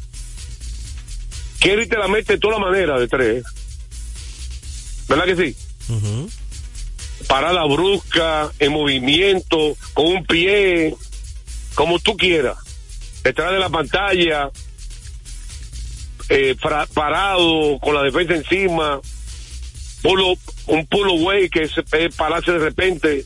Kerry 1.61 1.87
te 1.87 1.97
la 1.97 2.09
mete 2.09 2.35
de 2.35 2.39
toda 2.41 2.59
la 2.59 2.67
manera 2.67 2.99
de 2.99 3.07
tres. 3.07 3.45
¿Verdad 5.09 5.25
que 5.25 5.37
sí? 5.37 5.57
Parada 7.29 7.65
brusca, 7.67 8.51
en 8.59 8.73
movimiento, 8.73 9.77
con 9.95 10.07
un 10.07 10.25
pie, 10.25 10.95
como 11.75 12.01
tú 12.01 12.17
quieras. 12.17 12.57
Detrás 13.23 13.53
de 13.53 13.59
la 13.61 13.69
pantalla, 13.69 14.51
eh, 16.29 16.57
parado, 16.95 17.79
con 17.79 17.95
la 17.95 18.03
defensa 18.03 18.35
encima, 18.35 19.01
pulo, 20.03 20.35
un 20.67 20.87
pulo 20.87 21.15
way 21.15 21.49
que 21.49 21.69
se 21.69 21.83
puede 21.83 22.11
pararse 22.11 22.53
de 22.53 22.59
repente. 22.59 23.25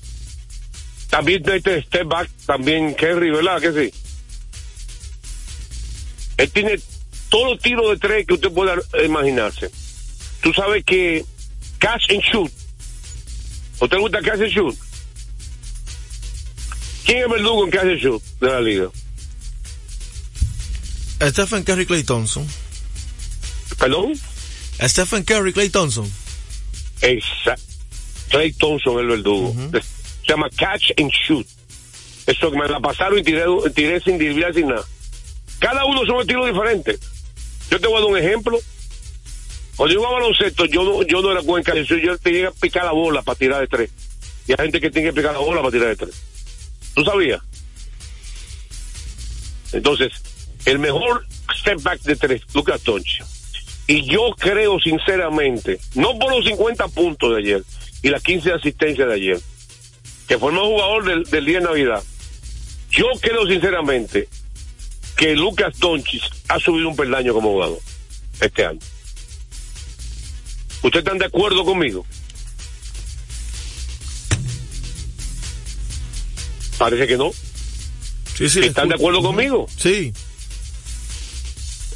También 1.11 1.43
este 1.49 1.83
step 1.83 2.07
back, 2.07 2.31
también 2.47 2.95
Kerry, 2.95 3.31
¿verdad 3.31 3.61
que 3.61 3.73
sí? 3.73 3.95
Él 6.37 6.51
tiene 6.51 6.81
todos 7.29 7.53
los 7.53 7.61
tiros 7.61 7.91
de 7.91 7.97
tres 7.97 8.27
que 8.27 8.35
usted 8.35 8.51
pueda 8.51 8.75
imaginarse. 9.05 9.71
Tú 10.43 10.53
sabes 10.53 10.85
que 10.85 11.25
catch 11.79 12.11
and 12.11 12.23
shoot. 12.23 12.53
¿Usted 13.81 13.99
gusta 13.99 14.21
catch 14.21 14.41
and 14.41 14.51
shoot? 14.51 14.77
¿Quién 17.05 17.19
es 17.19 17.25
el 17.25 17.31
verdugo 17.31 17.65
en 17.65 17.71
catch 17.71 17.85
and 17.85 18.01
shoot 18.01 18.23
de 18.41 18.49
la 18.49 18.61
liga? 18.61 18.91
Stephen 21.21 21.65
Curry 21.65 21.87
Clay 21.87 22.03
Thompson. 22.03 22.47
¿Perdón? 23.79 24.13
Stephen 24.81 25.25
Curry 25.25 25.53
Clay 25.53 25.71
Thompson. 25.71 26.11
Exacto. 27.03 27.63
Clay 28.29 28.53
Thompson 28.53 28.99
el 28.99 29.07
verdugo. 29.07 29.55
Se 29.73 30.29
llama 30.29 30.49
catch 30.51 30.91
and 30.99 31.11
shoot. 31.11 31.47
Eso 32.27 32.51
que 32.51 32.59
me 32.59 32.69
la 32.69 32.81
pasaron 32.81 33.19
y 33.19 33.23
tiré, 33.23 33.45
tiré 33.75 34.01
sin 34.01 34.19
desviar 34.19 34.53
sin 34.53 34.69
nada. 34.69 34.85
Cada 35.61 35.85
uno 35.85 36.05
son 36.05 36.21
estilos 36.21 36.47
diferentes. 36.47 36.99
Yo 37.71 37.81
te 37.81 37.87
voy 37.87 37.97
a 37.97 38.01
dar 38.01 38.11
un 38.11 38.19
ejemplo. 38.19 38.59
Cuando 39.77 39.95
yo 39.95 40.01
jugaba 40.01 40.21
baloncesto, 40.21 40.65
yo 40.65 40.83
no, 40.83 41.03
yo 41.03 41.21
no 41.21 41.31
era 41.31 41.43
cuenca, 41.43 41.75
yo 41.75 42.19
tenía 42.19 42.49
que 42.49 42.55
picar 42.61 42.85
la 42.85 42.93
bola 42.93 43.23
para 43.23 43.39
tirar 43.39 43.61
de 43.61 43.69
tres. 43.69 43.91
Y 44.47 44.53
hay 44.53 44.57
gente 44.57 44.81
que 44.81 44.91
tiene 44.91 45.09
que 45.09 45.15
picar 45.15 45.33
la 45.33 45.39
bola 45.39 45.61
para 45.61 45.73
tirar 45.73 45.89
de 45.89 45.97
tres. 45.97 46.23
¿Tú 46.95 47.05
sabías? 47.05 47.41
Entonces, 49.73 50.13
el 50.65 50.79
mejor 50.79 51.27
step 51.59 51.83
back 51.83 52.01
de 52.03 52.17
tres, 52.17 52.43
Lucas 52.55 52.81
Tonchi. 52.81 53.23
Y 53.87 54.11
yo 54.11 54.35
creo 54.39 54.79
sinceramente, 54.81 55.79
no 55.95 56.19
por 56.19 56.35
los 56.35 56.45
50 56.45 56.89
puntos 56.89 57.31
de 57.33 57.39
ayer 57.39 57.63
y 58.03 58.09
las 58.09 58.23
15 58.23 58.53
asistencias 58.53 59.09
de 59.09 59.15
ayer, 59.15 59.41
que 60.27 60.39
fue 60.39 60.51
el 60.51 60.57
mejor 60.57 60.71
jugador 60.71 61.05
del, 61.05 61.25
del 61.25 61.45
día 61.45 61.61
de 61.61 61.67
Navidad, 61.67 62.03
yo 62.91 63.07
creo 63.21 63.47
sinceramente 63.47 64.29
que 65.17 65.35
Lucas 65.35 65.79
Doncic 65.79 66.23
ha 66.49 66.59
subido 66.59 66.89
un 66.89 66.97
peldaño 66.97 67.33
como 67.33 67.51
jugador 67.51 67.79
este 68.41 68.67
año. 68.67 68.81
¿Ustedes 70.83 71.05
están 71.05 71.19
de 71.19 71.27
acuerdo 71.27 71.65
conmigo? 71.65 72.05
Parece 76.79 77.07
que 77.07 77.17
no. 77.17 77.33
Sí, 78.37 78.51
sí, 78.51 78.61
¿Están 78.61 78.89
de 78.91 78.97
acuerdo 78.97 79.23
conmigo? 79.23 79.67
Sí. 79.77 80.13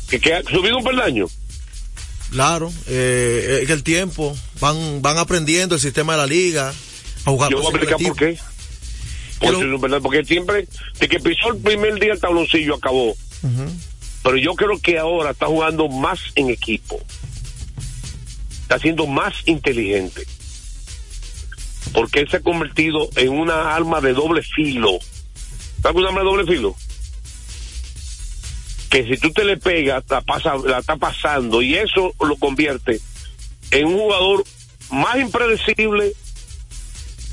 ¿Que, 0.09 0.35
ha 0.35 0.43
subido 0.43 0.79
un 0.79 0.85
peldaño? 0.85 1.27
Claro, 2.31 2.73
eh, 2.87 3.61
es 3.63 3.71
el 3.71 3.83
tiempo, 3.83 4.37
van, 4.61 5.03
van 5.03 5.19
aprendiendo 5.19 5.75
el 5.75 5.81
sistema 5.81 6.13
de 6.13 6.19
la 6.19 6.27
liga 6.27 6.73
a 7.25 7.31
jugar. 7.31 7.51
Yo 7.51 7.59
voy 7.59 7.67
a 7.67 7.71
explicar 7.71 7.99
por 7.99 8.17
qué. 8.17 8.39
Porque 10.03 10.25
siempre, 10.25 10.69
de 10.99 11.09
que 11.09 11.19
pisó 11.19 11.53
el 11.53 11.59
primer 11.59 11.99
día 11.99 12.13
el 12.13 12.21
tabloncillo, 12.21 12.77
acabó. 12.77 13.17
Pero 14.23 14.37
yo 14.37 14.55
creo 14.55 14.79
que 14.81 14.99
ahora 14.99 15.31
está 15.31 15.47
jugando 15.47 15.89
más 15.89 16.21
en 16.35 16.51
equipo. 16.51 17.01
Está 18.63 18.79
siendo 18.79 19.07
más 19.07 19.35
inteligente. 19.47 20.27
Porque 21.93 22.21
él 22.21 22.29
se 22.31 22.37
ha 22.37 22.41
convertido 22.41 23.09
en 23.17 23.31
una 23.31 23.75
arma 23.75 24.01
de 24.01 24.13
doble 24.13 24.43
filo. 24.43 24.99
¿Sabes 25.83 25.97
un 25.97 26.07
arma 26.07 26.21
de 26.21 26.27
doble 26.27 26.45
filo? 26.45 26.77
Que 28.91 29.05
si 29.07 29.17
tú 29.17 29.33
te 29.33 29.45
le 29.45 29.57
pegas, 29.57 30.05
la, 30.11 30.21
pasa, 30.21 30.57
la 30.57 30.81
está 30.81 30.97
pasando 30.97 31.63
y 31.63 31.77
eso 31.77 32.13
lo 32.21 32.37
convierte 32.37 33.01
en 33.71 33.87
un 33.87 33.99
jugador 33.99 34.45
más 34.91 35.17
impredecible 35.19 36.13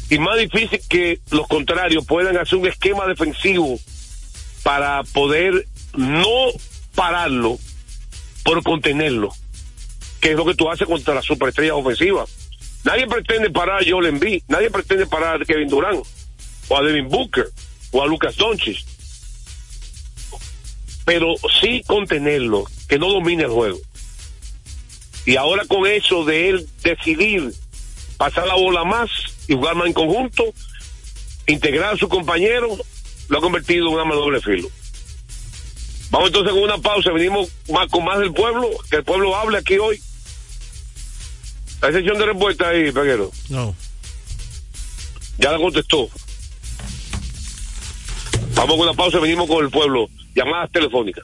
y 0.10 0.20
más 0.20 0.38
difícil 0.38 0.80
que 0.88 1.20
los 1.32 1.47
contrarios 1.47 2.05
puedan 2.05 2.38
hacer 2.38 2.60
un 2.60 2.68
esquema 2.68 3.05
defensivo 3.08 3.80
para 4.64 5.03
poder 5.03 5.66
no 5.95 6.51
pararlo, 6.95 7.58
pero 8.43 8.62
contenerlo, 8.62 9.30
que 10.22 10.32
es 10.32 10.36
lo 10.36 10.45
que 10.45 10.55
tú 10.55 10.70
haces 10.70 10.88
contra 10.88 11.16
las 11.16 11.26
superestrellas 11.26 11.76
ofensivas. 11.76 12.30
Nadie 12.84 13.08
pretende 13.08 13.49
parar 13.49 13.82
a 13.82 13.86
Joel 13.86 14.08
Embiid, 14.08 14.43
nadie 14.47 14.70
pretende 14.70 15.05
parar 15.08 15.41
a 15.41 15.45
Kevin 15.45 15.68
Durant, 15.68 16.05
o 16.70 16.78
a 16.78 16.82
Devin 16.82 17.10
Booker, 17.10 17.47
o 17.91 18.01
a 18.01 18.08
Lucas 18.08 18.36
Doncic. 18.38 18.86
Pero 21.08 21.36
sí 21.62 21.84
contenerlo, 21.88 22.66
que 22.89 22.99
no 22.99 23.10
domine 23.10 23.43
el 23.43 23.49
juego. 23.49 23.78
Y 25.26 25.38
ahora 25.38 25.64
con 25.66 25.88
eso 25.88 26.26
de 26.26 26.49
él 26.49 26.68
decidir 26.84 27.53
pasar 28.18 28.45
la 28.45 28.55
bola 28.55 28.84
más 28.84 29.10
y 29.47 29.53
jugar 29.53 29.76
más 29.76 29.88
en 29.88 29.93
conjunto, 29.93 30.43
integrar 31.47 31.93
a 31.93 31.97
su 31.97 32.10
compañero, 32.10 32.68
lo 33.30 33.38
ha 33.38 33.41
convertido 33.41 33.88
en 33.88 33.93
un 33.93 33.99
arma 34.01 34.16
doble 34.16 34.41
filo. 34.41 34.68
Vamos 36.10 36.28
entonces 36.28 36.51
con 36.51 36.64
una 36.64 36.78
pausa, 36.78 37.10
venimos 37.12 37.47
más 37.72 37.88
con 37.89 38.03
más 38.03 38.20
del 38.20 38.34
pueblo, 38.34 38.70
que 38.89 38.97
el 38.97 39.05
pueblo 39.05 39.34
hable 39.34 39.60
aquí 39.60 39.78
hoy. 39.78 40.01
¿Hay 41.84 41.93
sesión 41.93 42.18
de 42.18 42.26
respuesta 42.26 42.68
ahí, 42.68 42.91
Peguero? 42.91 43.32
No. 43.47 43.74
Ya 45.38 45.53
la 45.53 45.58
contestó. 45.58 46.10
Vamos 48.55 48.76
con 48.76 48.89
una 48.89 48.93
pausa, 48.93 49.20
venimos 49.20 49.47
con 49.47 49.64
el 49.64 49.72
pueblo. 49.72 50.10
Llamadas 50.38 50.72
telefónicas. 50.72 51.24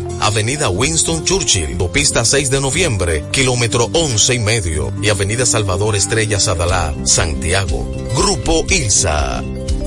Avenida 0.19 0.69
Winston 0.69 1.23
Churchill, 1.23 1.77
Pista 1.91 2.23
6 2.23 2.49
de 2.49 2.61
noviembre, 2.61 3.23
kilómetro 3.31 3.89
11 3.93 4.35
y 4.35 4.39
medio, 4.39 4.93
y 5.01 5.09
Avenida 5.09 5.45
Salvador 5.45 5.95
Estrella 5.95 6.39
Sadalá, 6.39 6.93
Santiago. 7.03 7.85
Grupo 8.15 8.65
ILSA. 8.69 9.43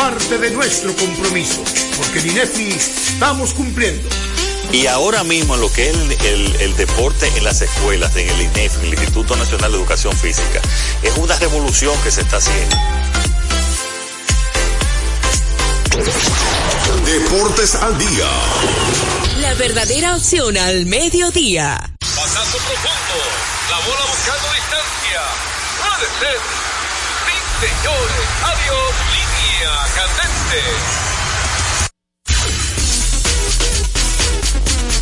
parte 0.00 0.38
de 0.38 0.50
nuestro 0.52 0.96
compromiso, 0.96 1.62
porque 1.98 2.20
en 2.20 2.30
INEFI 2.30 2.70
estamos 2.70 3.52
cumpliendo. 3.52 4.08
Y 4.72 4.86
ahora 4.86 5.24
mismo 5.24 5.56
en 5.56 5.60
lo 5.60 5.70
que 5.70 5.90
es 5.90 5.94
el, 5.94 6.12
el, 6.12 6.56
el, 6.56 6.76
deporte 6.76 7.30
en 7.36 7.44
las 7.44 7.60
escuelas, 7.60 8.16
en 8.16 8.26
el 8.30 8.40
INEF, 8.40 8.76
en 8.76 8.84
el 8.86 8.94
Instituto 8.94 9.36
Nacional 9.36 9.72
de 9.72 9.76
Educación 9.76 10.16
Física, 10.16 10.62
es 11.02 11.14
una 11.18 11.36
revolución 11.36 11.94
que 12.02 12.10
se 12.10 12.22
está 12.22 12.38
haciendo. 12.38 12.76
Deportes 17.04 17.74
al 17.74 17.98
día. 17.98 18.28
La 19.42 19.52
verdadera 19.52 20.16
opción 20.16 20.56
al 20.56 20.86
mediodía. 20.86 21.78
Pasazo 22.00 22.56
profundo, 22.56 23.20
la 23.68 23.76
bola 23.84 24.06
buscando 24.08 24.48
distancia. 24.54 25.20
Puede 25.76 26.08
ser. 26.20 26.40
Sí, 27.26 27.66
señores, 27.66 28.28
adiós, 28.42 29.19
línea 29.60 29.76
candente. 29.94 31.10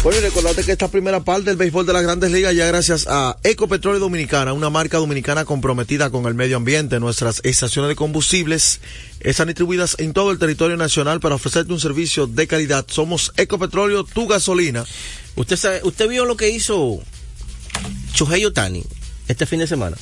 Bueno, 0.02 0.18
y 0.18 0.22
recordate 0.22 0.64
que 0.64 0.72
esta 0.72 0.88
primera 0.88 1.24
parte 1.24 1.50
del 1.50 1.56
béisbol 1.56 1.84
de 1.84 1.92
las 1.92 2.02
grandes 2.02 2.30
ligas 2.30 2.54
ya 2.54 2.66
gracias 2.66 3.06
a 3.08 3.36
Ecopetróleo 3.42 4.00
Dominicana, 4.00 4.52
una 4.52 4.70
marca 4.70 4.98
dominicana 4.98 5.44
comprometida 5.44 6.10
con 6.10 6.26
el 6.26 6.34
medio 6.34 6.56
ambiente. 6.56 7.00
Nuestras 7.00 7.40
estaciones 7.44 7.88
de 7.88 7.96
combustibles 7.96 8.80
están 9.20 9.48
distribuidas 9.48 9.96
en 9.98 10.12
todo 10.12 10.30
el 10.30 10.38
territorio 10.38 10.76
nacional 10.76 11.20
para 11.20 11.34
ofrecerte 11.34 11.72
un 11.72 11.80
servicio 11.80 12.26
de 12.26 12.46
calidad. 12.46 12.86
Somos 12.88 13.32
Ecopetróleo, 13.36 14.04
tu 14.04 14.28
gasolina. 14.28 14.84
¿Usted 15.34 15.56
sabe, 15.56 15.80
usted 15.82 16.08
vio 16.08 16.24
lo 16.24 16.36
que 16.36 16.50
hizo 16.50 17.00
Chohei 18.14 18.44
Otani 18.44 18.84
este 19.26 19.46
fin 19.46 19.58
de 19.58 19.66
semana? 19.66 19.96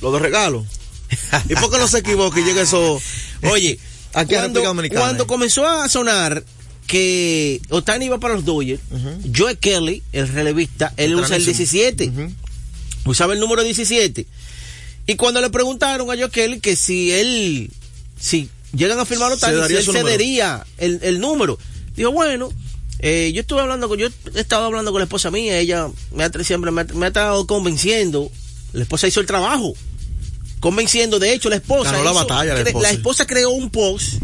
Lo 0.00 0.12
de 0.12 0.18
regalo. 0.18 0.66
¿Y 1.48 1.54
por 1.54 1.70
qué 1.70 1.78
no 1.78 1.88
se 1.88 1.98
equivoca 1.98 2.40
y 2.40 2.44
llega 2.44 2.62
eso? 2.62 3.00
Oye, 3.42 3.78
aquí 4.14 4.34
cuando, 4.34 4.62
cuando 4.90 5.26
comenzó 5.26 5.66
a 5.66 5.88
sonar 5.88 6.44
que 6.86 7.60
Otani 7.70 8.06
iba 8.06 8.18
para 8.18 8.34
los 8.34 8.44
Dodgers, 8.44 8.80
uh 8.90 8.96
-huh. 8.96 9.32
Joe 9.36 9.56
Kelly, 9.56 10.02
el 10.12 10.28
relevista, 10.28 10.92
él 10.96 11.14
usa 11.14 11.36
el 11.36 11.44
17. 11.44 12.08
Uh 12.08 12.10
-huh. 12.10 12.34
Usaba 13.06 13.32
el 13.32 13.40
número 13.40 13.62
17. 13.62 14.26
Y 15.06 15.16
cuando 15.16 15.40
le 15.40 15.50
preguntaron 15.50 16.10
a 16.10 16.16
Joe 16.16 16.30
Kelly 16.30 16.60
que 16.60 16.76
si 16.76 17.10
él, 17.12 17.70
si 18.20 18.48
llegan 18.74 18.98
a 18.98 19.04
firmar 19.04 19.32
Otani, 19.32 19.66
si 19.68 19.74
él 19.74 19.84
cedería 19.84 20.64
el, 20.78 21.00
el, 21.02 21.18
número, 21.18 21.58
dijo, 21.96 22.12
bueno, 22.12 22.50
eh, 23.00 23.32
yo 23.34 23.40
estuve 23.40 23.60
hablando 23.60 23.88
con, 23.88 23.98
yo 23.98 24.08
he 24.34 24.40
estado 24.40 24.64
hablando 24.66 24.92
con 24.92 25.00
la 25.00 25.04
esposa 25.04 25.30
mía, 25.30 25.58
ella 25.58 25.88
me 26.14 26.24
ha, 26.24 26.30
siempre 26.44 26.70
me 26.70 26.82
ha, 26.82 26.84
me 26.84 27.06
ha 27.06 27.08
estado 27.08 27.46
convenciendo, 27.46 28.30
la 28.72 28.82
esposa 28.82 29.08
hizo 29.08 29.20
el 29.20 29.26
trabajo, 29.26 29.74
convenciendo, 30.62 31.18
de 31.18 31.34
hecho 31.34 31.50
la 31.50 31.56
esposa, 31.56 31.90
Ganó 31.90 32.04
la, 32.04 32.12
hizo, 32.12 32.20
batalla, 32.20 32.54
la, 32.54 32.60
esposa. 32.60 32.82
la 32.86 32.90
esposa 32.94 33.26
creó 33.26 33.50
un 33.50 33.68
post 33.68 34.14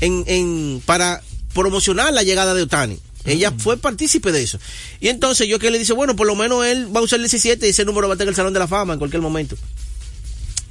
en, 0.00 0.24
en, 0.26 0.82
para 0.86 1.22
promocionar 1.52 2.14
la 2.14 2.22
llegada 2.22 2.54
de 2.54 2.62
Otani. 2.62 2.98
Ella 3.26 3.52
-huh. 3.52 3.60
fue 3.60 3.76
partícipe 3.76 4.32
de 4.32 4.42
eso. 4.42 4.58
Y 5.00 5.08
entonces 5.08 5.46
yo 5.48 5.58
que 5.58 5.70
le 5.70 5.78
dice, 5.78 5.92
bueno, 5.92 6.16
por 6.16 6.26
lo 6.26 6.34
menos 6.34 6.64
él 6.64 6.88
va 6.96 7.00
a 7.00 7.02
usar 7.02 7.18
el 7.18 7.24
17 7.24 7.66
y 7.66 7.70
ese 7.70 7.84
número 7.84 8.08
va 8.08 8.14
a 8.14 8.16
estar 8.16 8.24
en 8.24 8.30
el 8.30 8.34
Salón 8.34 8.54
de 8.54 8.58
la 8.58 8.66
Fama 8.66 8.94
en 8.94 8.98
cualquier 8.98 9.20
momento. 9.20 9.54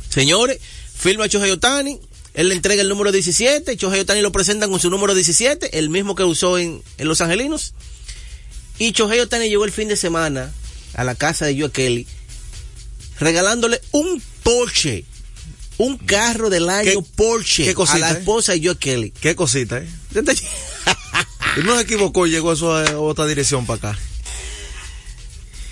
Señores, 0.10 0.58
firma 0.97 1.30
Chohei 1.30 1.51
Otani, 1.51 1.99
él 2.34 2.49
le 2.49 2.56
entrega 2.56 2.82
el 2.82 2.89
número 2.89 3.12
17, 3.12 3.78
Chohei 3.78 3.99
Otani 3.99 4.22
lo 4.22 4.32
presentan 4.32 4.72
con 4.72 4.80
su 4.80 4.89
número 4.89 5.14
17, 5.14 5.78
el 5.78 5.89
mismo 5.91 6.16
que 6.16 6.24
usó 6.24 6.58
en, 6.58 6.82
en 6.97 7.08
Los 7.08 7.22
Angelinos. 7.22 7.76
Y 8.80 8.91
Chohei 8.91 9.20
Otani 9.20 9.49
llegó 9.49 9.66
el 9.66 9.72
fin 9.72 9.88
de 9.88 9.97
semana 9.97 10.51
a 10.95 11.03
la 11.03 11.14
casa 11.14 11.45
de 11.45 11.60
Joe 11.60 11.70
Kelly 11.70 12.08
regalándole 13.20 13.82
un 13.91 14.22
Porsche 14.45 15.03
un 15.77 15.97
carro 15.97 16.51
del 16.51 16.69
año 16.69 17.01
¿Qué, 17.01 17.07
Porsche 17.15 17.65
¿qué 17.65 17.73
cosita, 17.73 17.97
a 17.97 18.11
la 18.11 18.19
esposa 18.19 18.53
eh? 18.53 18.59
de 18.59 18.67
Joe 18.67 18.77
Kelly. 18.77 19.11
Qué 19.11 19.35
cosita, 19.35 19.79
¿eh? 19.79 19.87
y 21.57 21.63
no 21.63 21.75
se 21.75 21.81
equivocó, 21.81 22.27
llegó 22.27 22.53
eso 22.53 22.75
a 22.77 22.99
otra 22.99 23.25
dirección 23.25 23.65
para 23.65 23.91
acá. 23.91 23.99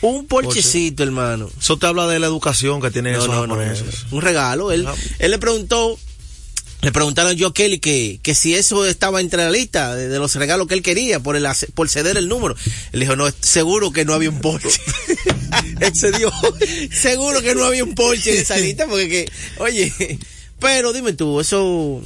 Un 0.01 0.25
porchecito, 0.25 0.97
Porsche. 0.97 1.03
hermano. 1.03 1.49
Eso 1.57 1.77
te 1.77 1.85
habla 1.85 2.07
de 2.07 2.19
la 2.19 2.25
educación 2.25 2.81
que 2.81 2.89
tiene 2.89 3.11
no, 3.13 3.19
esos 3.19 3.47
no. 3.47 3.47
No, 3.47 3.63
un 4.11 4.21
regalo. 4.21 4.71
Él, 4.71 4.87
él 5.19 5.31
le 5.31 5.37
preguntó, 5.37 5.97
le 6.83 6.91
preguntaron 6.91 7.31
a 7.31 7.35
Joe 7.39 7.53
Kelly 7.53 7.79
que, 7.79 8.19
que 8.21 8.35
si 8.35 8.53
eso 8.55 8.85
estaba 8.85 9.21
entre 9.21 9.41
la 9.41 9.49
lista 9.49 9.95
de, 9.95 10.09
de, 10.09 10.19
los 10.19 10.35
regalos 10.35 10.67
que 10.67 10.73
él 10.73 10.81
quería 10.81 11.21
por, 11.21 11.37
el, 11.37 11.47
por 11.73 11.87
ceder 11.87 12.17
el 12.17 12.27
número. 12.27 12.55
Él 12.91 12.99
dijo, 12.99 13.15
no, 13.15 13.25
seguro 13.39 13.91
que 13.91 14.03
no 14.03 14.13
había 14.13 14.29
un 14.29 14.41
Porsche. 14.41 14.81
Excedió. 15.79 16.31
seguro 16.91 17.41
que 17.41 17.55
no 17.55 17.63
había 17.63 17.85
un 17.85 17.95
Porsche 17.95 18.33
en 18.33 18.41
esa 18.41 18.57
lista 18.57 18.85
porque, 18.85 19.07
que, 19.07 19.31
oye, 19.61 20.19
pero 20.59 20.91
dime 20.93 21.13
tú, 21.13 21.39
eso... 21.39 22.01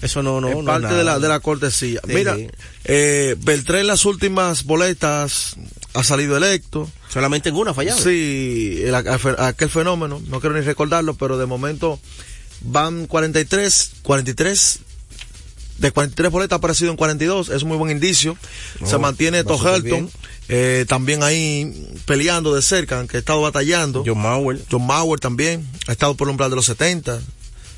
Eso 0.00 0.20
no, 0.20 0.40
no, 0.40 0.48
es 0.48 0.56
no 0.56 0.64
parte 0.64 0.94
de 0.94 1.04
la, 1.04 1.20
de 1.20 1.28
la 1.28 1.38
cortesía. 1.38 2.00
Sí. 2.04 2.12
Mira, 2.12 2.36
eh, 2.84 3.36
Beltrán 3.38 3.82
en 3.82 3.86
las 3.86 4.04
últimas 4.04 4.64
boletas 4.64 5.54
ha 5.94 6.02
salido 6.02 6.36
electo. 6.36 6.90
Solamente 7.08 7.50
en 7.50 7.54
una 7.54 7.72
fallado. 7.72 8.02
Sí, 8.02 8.80
el, 8.82 8.96
aquel 8.96 9.70
fenómeno, 9.70 10.20
no 10.26 10.40
quiero 10.40 10.56
ni 10.56 10.62
recordarlo, 10.62 11.14
pero 11.14 11.38
de 11.38 11.46
momento 11.46 12.00
van 12.64 13.06
43, 13.06 13.92
43, 14.02 14.80
de 15.78 15.90
43 15.90 16.30
boletas 16.30 16.56
ha 16.56 16.58
aparecido 16.58 16.90
en 16.90 16.96
42, 16.96 17.48
es 17.48 17.62
un 17.62 17.68
muy 17.68 17.78
buen 17.78 17.90
indicio. 17.90 18.36
No, 18.80 18.86
Se 18.86 18.98
mantiene 18.98 19.44
Tohelton, 19.44 20.10
eh, 20.48 20.84
también 20.88 21.22
ahí 21.22 21.90
peleando 22.06 22.54
de 22.54 22.62
cerca, 22.62 22.98
aunque 22.98 23.16
ha 23.16 23.20
estado 23.20 23.40
batallando. 23.40 24.04
John 24.06 24.22
Mauer. 24.22 24.60
John 24.70 24.86
Mauer 24.86 25.18
también, 25.20 25.66
ha 25.88 25.92
estado 25.92 26.14
por 26.14 26.28
el 26.28 26.30
umbral 26.30 26.50
de 26.50 26.56
los 26.56 26.66
70, 26.66 27.20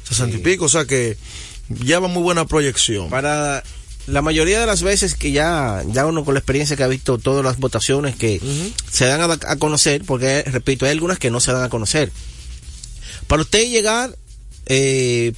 60 0.08 0.34
sí. 0.34 0.40
y 0.40 0.44
pico, 0.44 0.66
o 0.66 0.68
sea 0.68 0.84
que 0.84 1.16
lleva 1.68 2.08
muy 2.08 2.22
buena 2.22 2.44
proyección. 2.46 3.08
Para 3.08 3.62
la 4.06 4.20
mayoría 4.20 4.60
de 4.60 4.66
las 4.66 4.82
veces 4.82 5.14
que 5.14 5.32
ya, 5.32 5.82
ya 5.86 6.04
uno 6.04 6.26
con 6.26 6.34
la 6.34 6.40
experiencia 6.40 6.76
que 6.76 6.82
ha 6.82 6.88
visto 6.88 7.16
todas 7.16 7.42
las 7.42 7.58
votaciones 7.58 8.16
que 8.16 8.38
uh 8.42 8.46
-huh. 8.46 8.72
se 8.90 9.06
dan 9.06 9.22
a, 9.22 9.32
a, 9.32 9.56
conocer, 9.56 10.02
porque 10.04 10.42
repito, 10.42 10.84
hay 10.84 10.92
algunas 10.92 11.18
que 11.18 11.30
no 11.30 11.40
se 11.40 11.52
dan 11.52 11.62
a 11.62 11.70
conocer. 11.70 12.12
Para 13.26 13.40
usted 13.42 13.66
llegar 13.70 14.14
eh, 14.66 15.32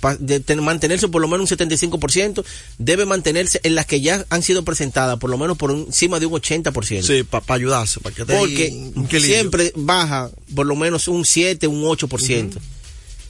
mantenerse 0.61 1.09
por 1.09 1.21
lo 1.21 1.29
menos 1.29 1.51
un 1.51 1.59
75%, 1.59 2.45
debe 2.79 3.07
mantenerse 3.07 3.61
en 3.63 3.75
las 3.75 3.87
que 3.87 4.01
ya 4.01 4.25
han 4.31 4.43
sido 4.43 4.65
presentadas 4.65 5.19
por 5.19 5.31
lo 5.31 5.39
menos 5.39 5.57
por 5.57 5.71
encima 5.71 6.21
de 6.21 6.27
un 6.27 6.35
80%. 6.35 7.03
Sí, 7.03 7.23
para 7.23 7.45
ayudarse, 7.55 8.01
para 8.01 8.15
que 8.15 8.25
Porque 8.25 9.21
siempre 9.21 9.73
baja 9.75 10.31
por 10.55 10.67
lo 10.67 10.77
menos 10.77 11.09
un 11.09 11.25
7, 11.25 11.67
un 11.67 11.83
8%. 11.83 12.59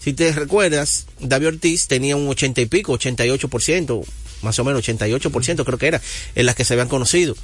Si 0.00 0.12
te 0.12 0.30
recuerdas, 0.32 1.06
David 1.18 1.48
Ortiz 1.48 1.88
tenía 1.88 2.14
un 2.14 2.28
80 2.28 2.60
y 2.60 2.66
pico, 2.66 2.96
88%, 2.96 4.04
más 4.42 4.58
o 4.58 4.64
menos 4.64 4.86
88% 4.86 5.64
creo 5.64 5.78
que 5.78 5.86
era, 5.88 6.00
en 6.34 6.46
las 6.46 6.54
que 6.54 6.64
se 6.64 6.74
habían 6.74 6.88
conocido. 6.88 7.36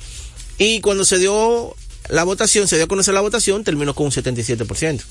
Y 0.59 0.81
cuando 0.81 1.05
se 1.05 1.19
dio 1.19 1.75
la 2.09 2.25
votación, 2.25 2.69
se 2.69 2.77
dio 2.77 2.85
a 2.85 2.89
conocer 2.89 3.15
la 3.15 3.21
votación, 3.21 3.65
terminó 3.65 3.95
con 3.95 4.07
un 4.07 4.13
77%. 4.13 5.03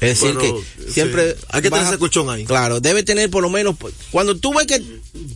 Es 0.00 0.20
decir, 0.20 0.36
que 0.36 0.54
siempre. 0.90 1.36
Hay 1.48 1.62
que 1.62 1.70
tener 1.70 1.86
ese 1.86 1.98
colchón 1.98 2.28
ahí. 2.30 2.44
Claro, 2.44 2.80
debe 2.80 3.02
tener 3.02 3.30
por 3.30 3.42
lo 3.42 3.50
menos. 3.50 3.76
Cuando 4.10 4.36
tú 4.36 4.52
ves 4.54 4.66
que 4.66 4.82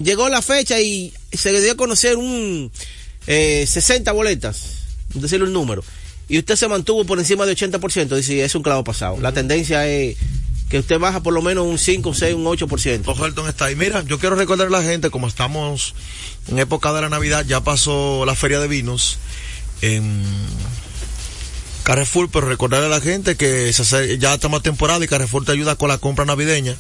llegó 0.02 0.28
la 0.28 0.42
fecha 0.42 0.80
y 0.80 1.12
se 1.32 1.58
dio 1.60 1.72
a 1.72 1.76
conocer 1.76 2.16
un 2.16 2.70
eh, 3.26 3.64
60 3.66 4.12
boletas, 4.12 4.80
decirle 5.14 5.46
un 5.46 5.52
número, 5.52 5.82
y 6.28 6.38
usted 6.38 6.56
se 6.56 6.68
mantuvo 6.68 7.04
por 7.04 7.18
encima 7.18 7.46
de 7.46 7.56
80%, 7.56 8.16
dice, 8.16 8.44
es 8.44 8.54
un 8.54 8.62
clavo 8.62 8.84
pasado. 8.84 9.18
La 9.20 9.32
tendencia 9.32 9.86
es 9.86 10.16
que 10.68 10.80
usted 10.80 10.98
baja 10.98 11.22
por 11.22 11.32
lo 11.32 11.42
menos 11.42 11.64
un 11.64 11.78
5, 11.78 12.12
6, 12.12 12.34
un 12.34 12.44
8%. 12.44 13.02
Ojalton 13.06 13.48
está 13.48 13.66
ahí. 13.66 13.76
Mira, 13.76 14.02
yo 14.04 14.18
quiero 14.18 14.34
recordar 14.34 14.66
a 14.66 14.70
la 14.70 14.82
gente, 14.82 15.10
como 15.10 15.28
estamos 15.28 15.94
en 16.48 16.58
época 16.58 16.92
de 16.92 17.02
la 17.02 17.08
Navidad, 17.08 17.44
ya 17.46 17.62
pasó 17.62 18.24
la 18.26 18.34
feria 18.34 18.58
de 18.58 18.66
vinos 18.66 19.18
en 19.82 20.22
Carrefour, 21.86 22.28
pero 22.32 22.48
recordarle 22.48 22.86
a 22.86 22.88
la 22.88 23.00
gente 23.00 23.36
que 23.36 23.70
ya 24.18 24.34
estamos 24.34 24.60
temporada 24.60 25.04
y 25.04 25.06
Carrefour 25.06 25.44
te 25.44 25.52
ayuda 25.52 25.76
con 25.76 25.88
la 25.88 25.98
compra 25.98 26.24
navideña, 26.24 26.74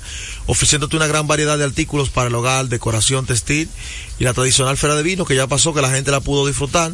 ofreciéndote 0.46 0.96
una 0.96 1.06
gran 1.06 1.28
variedad 1.28 1.56
de 1.56 1.62
artículos 1.62 2.10
para 2.10 2.26
el 2.26 2.34
hogar, 2.34 2.66
decoración 2.66 3.24
textil 3.24 3.68
y 4.18 4.24
la 4.24 4.34
tradicional 4.34 4.76
feria 4.76 4.96
de 4.96 5.04
vinos 5.04 5.28
que 5.28 5.36
ya 5.36 5.46
pasó, 5.46 5.72
que 5.72 5.80
la 5.80 5.92
gente 5.92 6.10
la 6.10 6.18
pudo 6.18 6.44
disfrutar, 6.44 6.90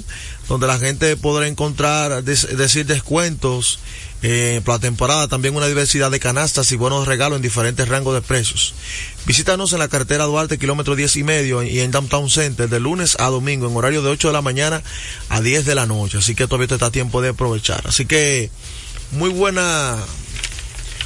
donde 0.46 0.66
la 0.66 0.78
gente 0.78 1.16
podrá 1.16 1.48
encontrar, 1.48 2.22
decir 2.22 2.84
descuentos 2.84 3.78
eh, 4.22 4.60
para 4.64 4.76
la 4.76 4.82
temporada 4.82 5.28
también 5.28 5.56
una 5.56 5.66
diversidad 5.66 6.10
de 6.10 6.20
canastas 6.20 6.70
y 6.70 6.76
buenos 6.76 7.08
regalos 7.08 7.36
en 7.36 7.42
diferentes 7.42 7.88
rangos 7.88 8.14
de 8.14 8.22
precios. 8.22 8.74
Visítanos 9.26 9.72
en 9.72 9.80
la 9.80 9.88
carretera 9.88 10.24
Duarte, 10.24 10.58
kilómetro 10.58 10.94
10 10.94 11.16
y 11.16 11.24
medio, 11.24 11.62
y 11.62 11.80
en 11.80 11.90
Downtown 11.90 12.30
Center 12.30 12.68
de 12.68 12.80
lunes 12.80 13.16
a 13.18 13.26
domingo, 13.26 13.68
en 13.68 13.76
horario 13.76 14.02
de 14.02 14.10
8 14.10 14.28
de 14.28 14.32
la 14.32 14.42
mañana 14.42 14.82
a 15.28 15.40
10 15.40 15.64
de 15.64 15.74
la 15.74 15.86
noche. 15.86 16.18
Así 16.18 16.34
que 16.34 16.46
todavía 16.46 16.68
te 16.68 16.74
está 16.74 16.90
tiempo 16.90 17.20
de 17.20 17.30
aprovechar. 17.30 17.82
Así 17.86 18.06
que 18.06 18.50
muy 19.10 19.30
buena, 19.30 19.96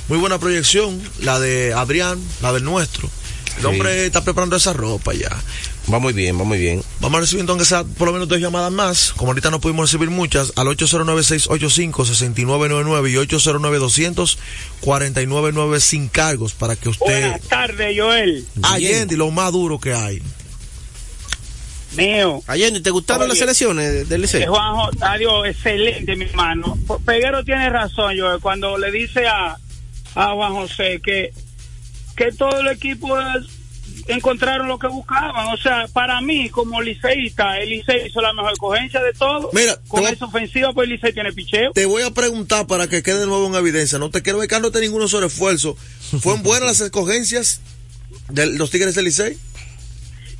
muy 0.08 0.18
buena 0.18 0.38
proyección, 0.38 1.00
la 1.20 1.40
de 1.40 1.72
Adrián, 1.72 2.20
la 2.42 2.52
del 2.52 2.64
nuestro. 2.64 3.08
El 3.58 3.66
hombre 3.66 4.06
está 4.06 4.22
preparando 4.22 4.56
esa 4.56 4.74
ropa 4.74 5.14
ya. 5.14 5.34
Va 5.92 5.98
muy 6.00 6.12
bien, 6.12 6.38
va 6.38 6.44
muy 6.44 6.58
bien. 6.58 6.82
Vamos 7.00 7.18
a 7.18 7.20
recibir 7.20 7.42
entonces 7.42 7.72
por 7.96 8.08
lo 8.08 8.12
menos 8.12 8.26
dos 8.28 8.40
llamadas 8.40 8.72
más. 8.72 9.12
Como 9.12 9.30
ahorita 9.30 9.50
no 9.50 9.60
pudimos 9.60 9.88
recibir 9.88 10.10
muchas, 10.10 10.52
al 10.56 10.66
809-685-6999 10.66 13.10
y 13.10 13.14
809-200-499 14.82 15.78
sin 15.78 16.08
cargos 16.08 16.54
para 16.54 16.74
que 16.74 16.88
usted. 16.88 17.20
Buenas 17.20 17.42
tardes, 17.42 17.96
Joel. 17.96 18.44
Allende, 18.62 19.16
lo 19.16 19.30
más 19.30 19.52
duro 19.52 19.78
que 19.78 19.94
hay. 19.94 20.20
Mío. 21.96 22.42
Allende, 22.48 22.80
¿te 22.80 22.90
gustaron 22.90 23.28
las 23.28 23.40
elecciones 23.40 24.08
del 24.08 24.22
liceo? 24.22 24.40
Eh, 24.40 24.46
Juanjo, 24.46 24.90
adiós, 25.00 25.46
excelente, 25.46 26.16
mi 26.16 26.24
hermano. 26.24 26.76
Peguero 27.04 27.44
tiene 27.44 27.70
razón, 27.70 28.18
Joel, 28.18 28.40
cuando 28.40 28.76
le 28.76 28.90
dice 28.90 29.28
a, 29.28 29.56
a 30.16 30.34
Juan 30.34 30.52
José 30.52 31.00
que, 31.02 31.30
que 32.16 32.32
todo 32.32 32.58
el 32.58 32.66
equipo 32.68 33.16
es 33.20 33.55
encontraron 34.06 34.68
lo 34.68 34.78
que 34.78 34.86
buscaban. 34.88 35.52
O 35.52 35.56
sea, 35.56 35.86
para 35.92 36.20
mí, 36.20 36.48
como 36.50 36.80
liceísta, 36.80 37.58
el 37.58 37.70
Licey 37.70 38.06
hizo 38.06 38.20
la 38.20 38.32
mejor 38.32 38.52
escogencia 38.52 39.02
de 39.02 39.12
todo. 39.12 39.50
Mira, 39.52 39.78
con 39.88 40.04
esa 40.06 40.26
ofensiva, 40.26 40.72
pues 40.72 40.86
el 40.86 40.94
Licey 40.94 41.12
tiene 41.12 41.32
picheo. 41.32 41.72
Te 41.72 41.86
voy 41.86 42.02
a 42.02 42.10
preguntar 42.10 42.66
para 42.66 42.88
que 42.88 43.02
quede 43.02 43.20
de 43.20 43.26
nuevo 43.26 43.46
en 43.46 43.54
evidencia. 43.54 43.98
No 43.98 44.10
te 44.10 44.22
quiero 44.22 44.38
becándote 44.38 44.80
ninguno 44.80 45.08
sobre 45.08 45.26
esfuerzo. 45.26 45.76
¿Fueron 46.20 46.42
buenas 46.42 46.66
las 46.66 46.80
escogencias 46.80 47.60
de 48.28 48.46
los 48.46 48.70
Tigres 48.70 48.94
del 48.94 49.06
Licey? 49.06 49.38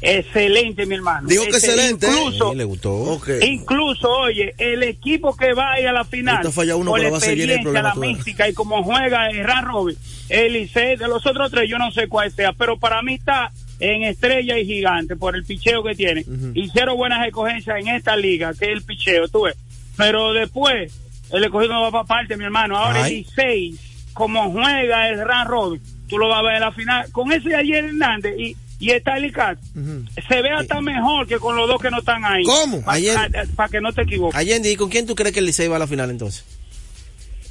Excelente, 0.07 0.87
mi 0.87 0.95
hermano. 0.95 1.29
Dijo 1.29 1.45
que 1.45 1.51
excelente. 1.51 2.07
Incluso, 2.07 2.55
le 2.55 2.65
gustó. 2.65 3.21
incluso, 3.43 4.11
oye, 4.11 4.55
el 4.59 4.83
equipo 4.83 5.37
que 5.37 5.53
va 5.53 5.73
a 5.73 5.81
ir 5.81 5.89
a 5.89 5.93
la 5.93 6.05
final, 6.05 6.53
falla 6.53 6.77
uno, 6.77 6.93
por 6.93 7.01
la 7.01 7.09
experiencia, 7.09 7.83
la 7.83 7.95
mística 7.95 8.49
y 8.49 8.55
como 8.55 8.83
juega 8.83 9.29
el 9.29 9.45
Ran 9.45 9.65
Robin, 9.65 9.97
el 10.29 10.53
Licey, 10.53 10.97
de 10.97 11.09
los 11.09 11.27
otros 11.27 11.51
tres, 11.51 11.69
yo 11.69 11.79
no 11.79 11.91
sé 11.91 12.09
cuál 12.09 12.31
sea, 12.31 12.53
pero 12.53 12.79
para 12.79 13.03
mí 13.03 13.15
está 13.15 13.51
en 13.81 14.05
estrella 14.05 14.59
y 14.59 14.65
gigante 14.65 15.17
por 15.17 15.37
el 15.37 15.45
picheo 15.45 15.83
que 15.83 15.95
tiene. 15.95 16.25
Hicieron 16.55 16.97
buenas 16.97 17.27
escogencias 17.27 17.79
en 17.79 17.89
esta 17.89 18.17
liga, 18.17 18.53
que 18.55 18.67
es 18.67 18.71
el 18.73 18.83
picheo, 18.83 19.29
tú 19.29 19.43
ves. 19.43 19.57
Pero 19.97 20.33
después, 20.33 20.93
el 21.33 21.45
escogido 21.45 21.75
no 21.75 21.83
va 21.83 21.91
para 21.91 22.05
parte, 22.05 22.37
mi 22.37 22.45
hermano. 22.45 22.77
Ahora 22.77 23.07
el 23.07 23.15
Licey, 23.15 23.75
como 24.13 24.51
juega 24.53 25.09
el 25.09 25.25
Ran 25.25 25.49
Robin, 25.49 25.81
tú 26.09 26.19
lo 26.19 26.29
vas 26.29 26.39
a 26.39 26.43
ver 26.43 26.55
en 26.55 26.61
la 26.61 26.73
final. 26.73 27.11
Con 27.13 27.33
ese 27.33 27.55
ayer 27.55 27.85
Hernández 27.85 28.35
y 28.39 28.57
y 28.79 28.91
está 28.91 29.17
el 29.17 29.33
se 29.35 30.43
ve 30.43 30.51
hasta 30.51 30.81
mejor 30.81 31.27
que 31.27 31.39
con 31.39 31.57
los 31.57 31.67
dos 31.67 31.81
que 31.81 31.91
no 31.91 31.99
están 31.99 32.25
ahí. 32.25 32.45
¿Cómo? 32.45 32.83
Para 32.83 33.69
que 33.69 33.81
no 33.81 33.93
te 33.93 34.03
equivoques. 34.03 34.39
Allende, 34.39 34.71
¿y 34.71 34.77
con 34.77 34.91
quién 34.91 35.07
tú 35.07 35.15
crees 35.15 35.33
que 35.33 35.41
el 35.41 35.47
Licey 35.47 35.69
va 35.69 35.77
a 35.77 35.81
la 35.81 35.87
final 35.87 36.11
entonces? 36.11 36.45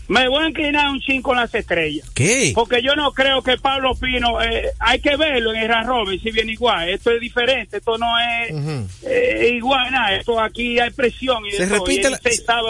Me 0.08 0.28
voy 0.30 0.44
a 0.44 0.50
inclinar 0.50 0.92
un 0.92 1.00
chin 1.00 1.22
con 1.24 1.36
las 1.36 1.54
estrellas. 1.56 2.08
¿Qué? 2.14 2.52
Porque 2.54 2.84
yo 2.84 2.96
no 2.96 3.12
creo 3.12 3.42
que 3.42 3.58
Pablo 3.58 3.96
Pino, 3.96 4.40
eh, 4.40 4.72
hay 4.78 5.00
que 5.00 5.16
verlo 5.16 5.52
en 5.52 5.62
el 5.62 5.68
Ran 5.68 5.88
Robin, 5.88 6.22
si 6.22 6.30
viene 6.30 6.54
igual. 6.54 6.90
Esto 6.90 7.10
es 7.10 7.20
diferente, 7.20 7.78
esto 7.78 7.98
no 7.98 8.08
es 8.20 8.86
eh, 9.04 9.54
igual, 9.56 9.92
nada. 9.92 10.16
Esto 10.16 10.40
aquí 10.40 10.80
hay 10.80 10.92
presión 10.92 11.44
y, 11.48 11.52
¿Se, 11.54 11.66
repite 11.66 12.12
la, 12.12 12.20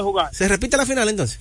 jugar. 0.01 0.33
¿Se 0.33 0.47
repite 0.47 0.77
la 0.77 0.85
final 0.85 1.09
entonces? 1.09 1.39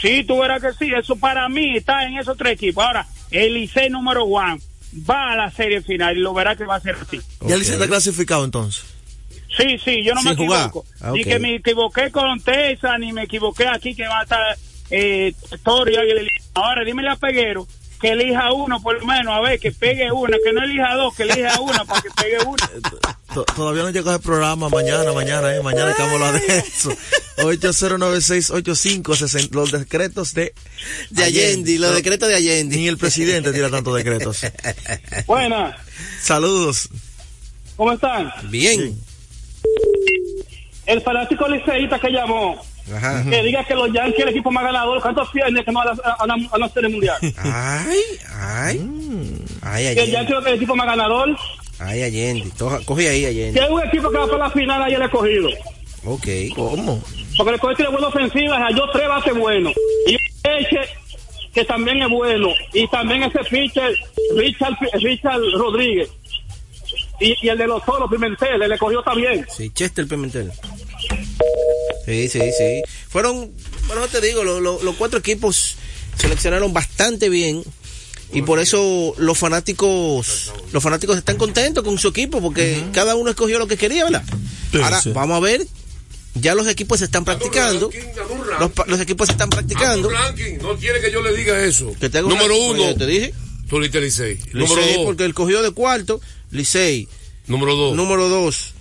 Sí, 0.00 0.22
tú 0.22 0.38
verás 0.38 0.62
que 0.62 0.72
sí. 0.72 0.92
Eso 0.96 1.16
para 1.16 1.48
mí 1.48 1.76
está 1.76 2.04
en 2.04 2.18
esos 2.18 2.36
tres 2.38 2.52
equipos. 2.52 2.84
Ahora, 2.84 3.08
el 3.32 3.54
Licey 3.54 3.90
número 3.90 4.22
one 4.22 4.60
va 5.08 5.32
a 5.32 5.36
la 5.36 5.50
serie 5.50 5.82
final 5.82 6.16
y 6.16 6.20
lo 6.20 6.32
verá 6.34 6.56
que 6.56 6.64
va 6.64 6.76
a 6.76 6.80
ser 6.80 6.96
así. 7.00 7.20
¿Ya 7.42 7.54
el 7.54 7.62
está 7.62 7.86
clasificado 7.86 8.44
entonces? 8.44 8.84
Sí, 9.56 9.78
sí, 9.82 10.04
yo 10.04 10.14
no 10.14 10.22
me 10.22 10.32
equivoco. 10.32 10.84
Ah, 11.00 11.12
ni 11.12 11.24
que 11.24 11.38
me 11.38 11.54
equivoqué 11.56 12.10
con 12.10 12.40
Tesa, 12.40 12.98
ni 12.98 13.12
me 13.12 13.22
equivoqué 13.22 13.66
aquí 13.66 13.94
que 13.94 14.06
va 14.06 14.20
a 14.20 14.22
estar 14.22 14.58
eh, 14.90 15.32
Torio. 15.62 16.00
Ahora 16.54 16.84
dímele 16.84 17.10
a 17.10 17.16
Peguero 17.16 17.66
que 18.00 18.10
elija 18.10 18.52
uno 18.52 18.80
por 18.82 18.98
lo 19.00 19.06
menos, 19.06 19.34
a 19.34 19.40
ver, 19.40 19.58
que 19.58 19.72
pegue 19.72 20.10
una, 20.12 20.36
que 20.42 20.52
no 20.52 20.62
elija 20.62 20.94
dos, 20.94 21.14
que 21.14 21.22
elija 21.24 21.60
una 21.60 21.84
para 21.84 22.02
que 22.02 22.10
pegue 22.10 22.38
una. 22.44 22.70
Todavía 23.54 23.82
no 23.82 23.90
llegó 23.90 24.14
el 24.14 24.20
programa, 24.20 24.68
mañana, 24.68 25.12
mañana, 25.12 25.54
eh, 25.54 25.62
mañana 25.62 25.90
estamos 25.90 26.14
hablando 26.14 26.38
de 26.38 26.58
eso. 26.58 26.90
809685, 27.42 29.14
los 29.52 29.72
decretos 29.72 30.32
de, 30.32 30.54
de 31.10 31.24
Allende, 31.24 31.78
los 31.78 31.94
decretos 31.94 32.28
de 32.28 32.36
Allende. 32.36 32.76
Ni 32.76 32.88
el 32.88 32.96
presidente 32.96 33.52
tira 33.52 33.68
tantos 33.68 33.94
decretos. 33.94 34.40
Buenas. 35.26 35.76
Saludos. 36.22 36.88
¿Cómo 37.76 37.92
están? 37.92 38.32
Bien. 38.44 38.98
El 40.86 41.02
fanático 41.02 41.46
liceísta 41.48 41.98
que 41.98 42.08
llamó 42.10 42.64
que 43.28 43.42
diga 43.42 43.64
que 43.64 43.74
los 43.74 43.92
Yankees 43.92 44.20
el 44.20 44.28
equipo 44.28 44.50
más 44.50 44.64
ganador, 44.64 45.00
¿cuántos 45.02 45.30
tiene 45.32 45.64
que 45.64 45.72
no 45.72 45.80
van 45.80 46.30
a, 46.30 46.58
la 46.58 46.68
serie 46.68 46.88
mundial? 46.88 47.16
Ay, 47.38 48.00
ay. 48.32 48.78
Mm. 48.78 49.44
ay, 49.62 49.94
Que 49.94 50.04
el 50.04 50.10
Yankees 50.12 50.38
es 50.38 50.46
el 50.46 50.54
equipo 50.54 50.76
más 50.76 50.86
ganador. 50.86 51.36
Ay, 51.78 52.02
Allende. 52.02 52.50
Coge 52.84 53.08
ahí, 53.08 53.26
Allende. 53.26 53.58
Que 53.58 53.66
es 53.66 53.70
un 53.70 53.82
equipo 53.82 54.10
que 54.10 54.18
va 54.18 54.26
para 54.26 54.38
la 54.38 54.50
final 54.50 54.82
ayer 54.82 55.02
he 55.02 55.10
cogido. 55.10 55.48
Ok. 56.04 56.26
¿Cómo? 56.54 57.02
Porque 57.36 57.54
el 57.54 57.60
coche 57.60 57.76
tiene 57.76 57.90
buenas 57.90 58.08
ofensivas, 58.14 58.74
yo 58.74 58.88
tres 58.92 59.08
bases 59.08 59.36
buenos. 59.36 59.74
Y 60.06 60.14
un 60.14 60.66
que 61.56 61.64
también 61.64 62.02
es 62.02 62.08
bueno. 62.08 62.48
Y 62.74 62.86
también 62.88 63.22
ese 63.22 63.38
pitcher, 63.50 63.94
Richard, 64.36 64.76
Richard 65.00 65.40
Rodríguez. 65.56 66.10
Y, 67.18 67.34
y, 67.42 67.48
el 67.48 67.56
de 67.56 67.66
los 67.66 67.82
solos, 67.82 68.10
Pimentel, 68.10 68.62
el 68.62 68.78
cogió 68.78 69.02
también. 69.02 69.44
Sí, 69.48 69.70
Chester 69.70 70.06
Pimentel. 70.06 70.52
Sí, 72.06 72.28
sí, 72.28 72.40
sí. 72.56 72.82
Fueron, 73.08 73.50
bueno, 73.88 74.06
te 74.08 74.20
digo, 74.20 74.44
los 74.44 74.96
cuatro 74.96 75.18
equipos 75.18 75.76
seleccionaron 76.16 76.72
bastante 76.72 77.28
bien 77.28 77.62
y 78.32 78.42
por 78.42 78.58
eso 78.58 79.14
los 79.18 79.38
fanáticos 79.38 80.52
los 80.72 80.82
fanáticos 80.82 81.16
están 81.16 81.36
contentos 81.36 81.84
con 81.84 81.98
su 81.98 82.08
equipo 82.08 82.40
porque 82.40 82.82
cada 82.92 83.14
uno 83.14 83.30
escogió 83.30 83.58
lo 83.58 83.66
que 83.66 83.76
quería, 83.76 84.04
¿verdad? 84.04 84.24
Ahora 84.74 85.00
vamos 85.12 85.36
a 85.36 85.40
ver, 85.40 85.66
ya 86.34 86.54
los 86.54 86.68
equipos 86.68 86.98
se 86.98 87.06
están 87.06 87.24
practicando. 87.24 87.90
Los, 88.86 89.00
equipos 89.00 89.26
se 89.26 89.32
están 89.32 89.50
practicando. 89.50 90.10
no 90.10 90.76
quiere 90.76 91.00
que 91.00 91.10
yo 91.10 91.22
le 91.22 91.36
diga 91.36 91.64
eso. 91.64 91.92
Número 92.22 92.56
uno. 92.56 92.94
Te 92.94 93.06
dije. 93.06 93.34
Tú 93.68 93.80
Licey. 93.80 94.38
Número 94.52 94.80
dos. 94.80 95.04
Porque 95.04 95.24
él 95.24 95.34
cogió 95.34 95.60
de 95.60 95.72
cuarto, 95.72 96.20
Licey. 96.52 97.08
Número 97.48 97.74
dos. 97.74 97.96
Número 97.96 98.28
dos. 98.28 98.74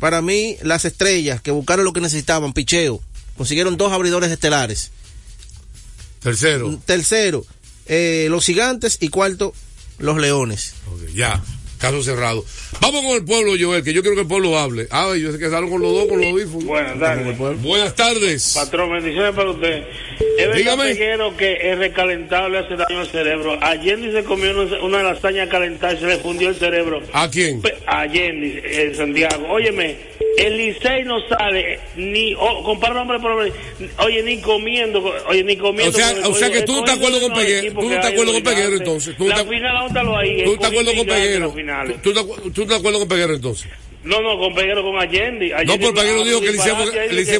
Para 0.00 0.22
mí, 0.22 0.56
las 0.62 0.84
estrellas 0.84 1.40
que 1.40 1.50
buscaron 1.50 1.84
lo 1.84 1.92
que 1.92 2.00
necesitaban, 2.00 2.52
picheo, 2.54 3.00
consiguieron 3.36 3.76
dos 3.76 3.92
abridores 3.92 4.30
estelares. 4.32 4.90
Tercero. 6.20 6.78
Tercero, 6.84 7.46
eh, 7.86 8.26
los 8.30 8.44
gigantes 8.44 8.96
y 9.00 9.08
cuarto, 9.08 9.54
los 9.98 10.18
Leones. 10.18 10.74
Ya, 11.14 11.42
caso 11.80 12.02
cerrado. 12.02 12.44
Vamos 12.80 13.02
con 13.02 13.16
el 13.16 13.24
pueblo, 13.24 13.52
Joel, 13.58 13.82
que 13.82 13.92
yo 13.92 14.02
quiero 14.02 14.14
que 14.14 14.22
el 14.22 14.28
pueblo 14.28 14.58
hable. 14.58 14.86
Ah, 14.90 15.12
yo 15.16 15.32
sé 15.32 15.38
que 15.38 15.50
salgo 15.50 15.70
con 15.70 15.82
los 15.82 15.92
dos, 15.92 16.08
con 16.08 16.20
los 16.20 16.30
audífonos. 16.30 16.64
Buenas 16.64 16.98
tardes. 16.98 17.62
Buenas 17.62 17.94
tardes. 17.94 18.52
Patrón, 18.54 18.92
bendiciones 18.92 19.34
para 19.34 19.50
usted. 19.50 19.84
Es 20.38 20.56
Dígame. 20.56 20.84
Peguero, 20.84 21.36
que 21.36 21.54
el 21.54 21.78
recalentado 21.78 22.48
le 22.48 22.58
hace 22.58 22.76
daño 22.76 23.00
al 23.00 23.08
cerebro. 23.08 23.58
A 23.60 23.74
Yendi 23.74 24.12
se 24.12 24.24
comió 24.24 24.50
una, 24.82 25.02
lasaña 25.02 25.48
calentada 25.48 25.94
y 25.94 25.98
se 25.98 26.06
le 26.06 26.16
fundió 26.18 26.50
el 26.50 26.56
cerebro. 26.56 27.00
¿A 27.12 27.28
quién? 27.28 27.62
A 27.86 28.06
Yendi, 28.06 28.60
en 28.62 28.94
Santiago. 28.94 29.46
Óyeme, 29.48 29.96
el 30.36 30.56
Licey 30.56 31.04
no 31.04 31.20
sale 31.28 31.80
ni, 31.96 32.34
oh, 32.34 32.62
compara 32.62 33.00
hombre 33.00 33.18
por 33.18 33.32
hombre, 33.32 33.52
oye, 33.98 34.22
ni 34.22 34.40
comiendo, 34.40 35.02
oye, 35.28 35.44
ni 35.44 35.56
comiendo. 35.56 35.96
O 35.96 36.00
sea, 36.00 36.28
o 36.28 36.34
sea 36.34 36.50
que 36.50 36.62
tú 36.62 36.72
no 36.72 36.78
estás 36.80 36.98
de 36.98 37.06
acuerdo 37.06 37.20
con 37.26 37.38
Peguero. 37.38 37.72
Tú 37.74 37.88
no 37.88 37.94
estás 37.94 38.06
de 38.06 38.12
acuerdo 38.12 38.32
con 38.32 38.42
Peguero, 38.42 38.76
entonces. 38.76 39.16
Tú 39.16 39.28
La 39.28 39.44
final, 39.44 39.76
ahí. 40.16 40.44
¿Tú 40.44 40.54
estás 40.54 40.70
de 40.70 40.78
acuerdo 40.78 40.98
con 40.98 41.06
Peguero? 41.06 41.54
Finales. 41.70 42.02
¿Tú, 42.02 42.12
tú, 42.12 42.24
tú 42.50 42.62
estás 42.62 42.68
de 42.68 42.76
acuerdo 42.76 42.98
con 43.00 43.08
Peguero 43.08 43.34
entonces? 43.34 43.70
No, 44.04 44.20
no, 44.22 44.38
con 44.38 44.54
Peguero, 44.54 44.82
con 44.82 44.98
Allende. 44.98 45.54
No, 45.66 45.76
pero 45.78 45.94
Peguero 45.94 46.24
dijo 46.24 46.40
que 46.40 46.48
el 46.48 46.56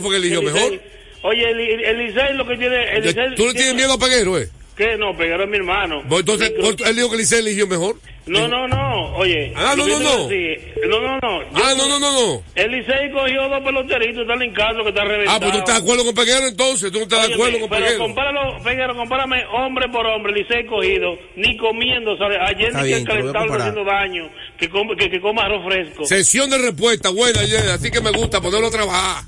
fue- 0.01 0.11
que 0.11 0.17
eligió 0.17 0.43
mejor. 0.43 0.81
Oye, 1.23 1.51
el, 1.51 1.85
el 1.85 1.99
Licey 2.07 2.35
lo 2.35 2.47
que 2.47 2.57
tiene... 2.57 2.97
El 2.97 3.35
¿Tú 3.35 3.47
le 3.47 3.53
tienes 3.55 3.75
miedo 3.75 3.93
a 3.93 3.99
Peguero, 3.99 4.39
eh? 4.39 4.49
¿Qué? 4.77 4.97
No, 4.97 5.15
Peguero 5.17 5.45
es 5.45 5.51
mi 5.51 5.57
hermano. 5.59 6.03
Pues 6.09 6.21
entonces, 6.21 6.53
él 6.87 6.97
dijo 6.97 7.11
que 7.11 7.17
el 7.17 7.33
eligió 7.41 7.67
mejor. 7.67 7.97
No, 8.27 8.47
no, 8.47 8.69
no, 8.69 9.17
oye. 9.17 9.53
Ah, 9.57 9.75
no, 9.77 9.87
no, 9.89 9.99
no. 9.99 10.29
No, 10.29 11.01
no, 11.01 11.19
no. 11.19 11.41
Ah, 11.55 11.73
no, 11.77 11.89
no, 11.89 11.99
no, 11.99 12.13
no. 12.13 12.43
El 12.55 12.71
Licey 12.71 13.11
cogió 13.13 13.49
dos 13.49 13.61
peloteritos, 13.65 14.23
está 14.23 14.45
en 14.45 14.53
caso 14.53 14.83
que 14.85 14.91
está 14.91 15.05
reventado. 15.05 15.37
Ah, 15.37 15.41
pues 15.41 15.53
tú 15.53 15.59
estás 15.59 15.75
de 15.77 15.83
acuerdo 15.83 16.05
con 16.05 16.15
Peguero 16.15 16.47
entonces. 16.47 16.93
Tú 16.93 16.99
no 16.99 17.03
estás 17.05 17.21
de 17.29 17.35
Óyeme, 17.35 17.43
acuerdo 17.43 17.61
con 17.61 17.71
pero 17.71 17.99
compáralo, 17.99 18.63
Peguero, 18.63 18.95
compárame 18.97 19.45
hombre 19.47 19.89
por 19.89 20.07
hombre, 20.07 20.33
Licey 20.35 20.67
cogido, 20.67 21.19
ni 21.37 21.57
comiendo, 21.57 22.17
¿sabes? 22.19 22.39
Ayer 22.41 22.69
Está 22.69 22.83
ni 22.83 22.89
bien, 22.89 23.05
que 23.05 23.11
calentado 23.11 23.45
está 23.47 23.57
haciendo 23.57 23.85
daño, 23.85 24.31
que, 24.59 24.69
come- 24.69 24.97
que, 24.97 25.11
que 25.11 25.21
coma 25.21 25.47
arroz 25.47 25.65
fresco. 25.65 26.05
Sesión 26.05 26.51
de 26.51 26.59
respuesta, 26.59 27.09
buena, 27.09 27.41
Jenny, 27.41 27.69
así 27.73 27.91
que 27.91 28.01
me 28.01 28.11
gusta 28.13 28.41
ponerlo 28.41 28.69
a 28.69 28.71
trabajar. 28.71 29.25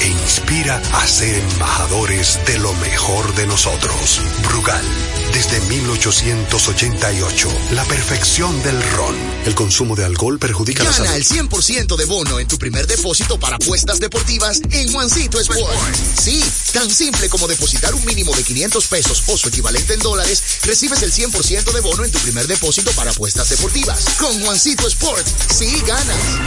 e 0.00 0.08
inspira 0.08 0.80
a 0.92 1.06
ser 1.06 1.34
embajadores 1.34 2.38
de 2.46 2.58
lo 2.58 2.72
mejor 2.74 3.34
de 3.34 3.46
nosotros. 3.46 4.20
Brugal, 4.44 4.84
desde 5.32 5.60
1888, 5.60 7.48
la 7.72 7.84
perfección 7.84 8.62
del 8.62 8.82
ron. 8.92 9.14
El 9.46 9.54
consumo 9.54 9.96
de 9.96 10.04
alcohol 10.04 10.38
perjudica 10.38 10.84
la 10.84 10.90
Gana 10.90 11.04
salud. 11.06 11.16
el 11.16 11.24
100% 11.24 11.96
de 11.96 12.04
bono 12.04 12.38
en 12.38 12.48
tu 12.48 12.58
primer 12.58 12.86
depósito 12.86 13.38
para 13.38 13.56
apuestas 13.56 14.00
deportivas 14.00 14.60
en 14.70 14.92
Juancito 14.92 15.40
Sport. 15.40 15.96
Sí, 16.18 16.44
tan 16.72 16.90
simple 16.90 17.28
como 17.28 17.48
depositar 17.48 17.94
un 17.94 18.04
mínimo 18.04 18.34
de 18.34 18.42
500 18.42 18.86
pesos 18.86 19.22
o 19.26 19.36
su 19.36 19.48
equivalente 19.48 19.94
en 19.94 20.00
dólares, 20.00 20.42
recibes 20.64 21.02
el 21.02 21.12
100% 21.12 21.72
de 21.72 21.80
bono 21.80 22.04
en 22.04 22.12
tu 22.12 22.18
primer 22.18 22.46
depósito 22.46 22.90
para 22.92 23.10
apuestas 23.10 23.48
deportivas. 23.48 24.04
Con 24.18 24.40
Juancito 24.42 24.86
Sport, 24.86 25.26
sí 25.48 25.82
ganas. 25.86 26.38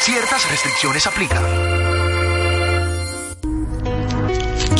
Ciertas 0.00 0.48
restricciones 0.48 1.06
aplican. 1.06 1.87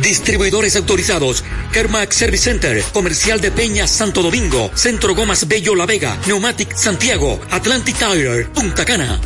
Distribuidores 0.00 0.76
autorizados. 0.76 1.42
Kermax 1.72 2.16
Service 2.16 2.44
Center. 2.44 2.82
Comercial 2.92 3.40
de 3.40 3.50
Peña 3.50 3.86
Santo 3.86 4.22
Domingo. 4.22 4.70
Centro 4.74 5.14
Gomas 5.14 5.48
Bello 5.48 5.74
La 5.74 5.86
Vega. 5.86 6.18
Neumatic 6.26 6.74
Santiago. 6.74 7.40
Atlantic 7.50 7.96
Tire. 7.96 8.44
Punta 8.46 8.84
Cana. 8.84 9.20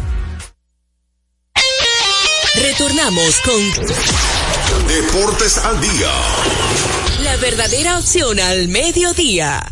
Retornamos 2.54 3.36
con 3.40 4.88
Deportes 4.88 5.58
al 5.58 5.80
día. 5.80 6.10
la 7.22 7.36
verdadera 7.36 7.98
opción 7.98 8.38
al 8.40 8.68
mediodía. 8.68 9.62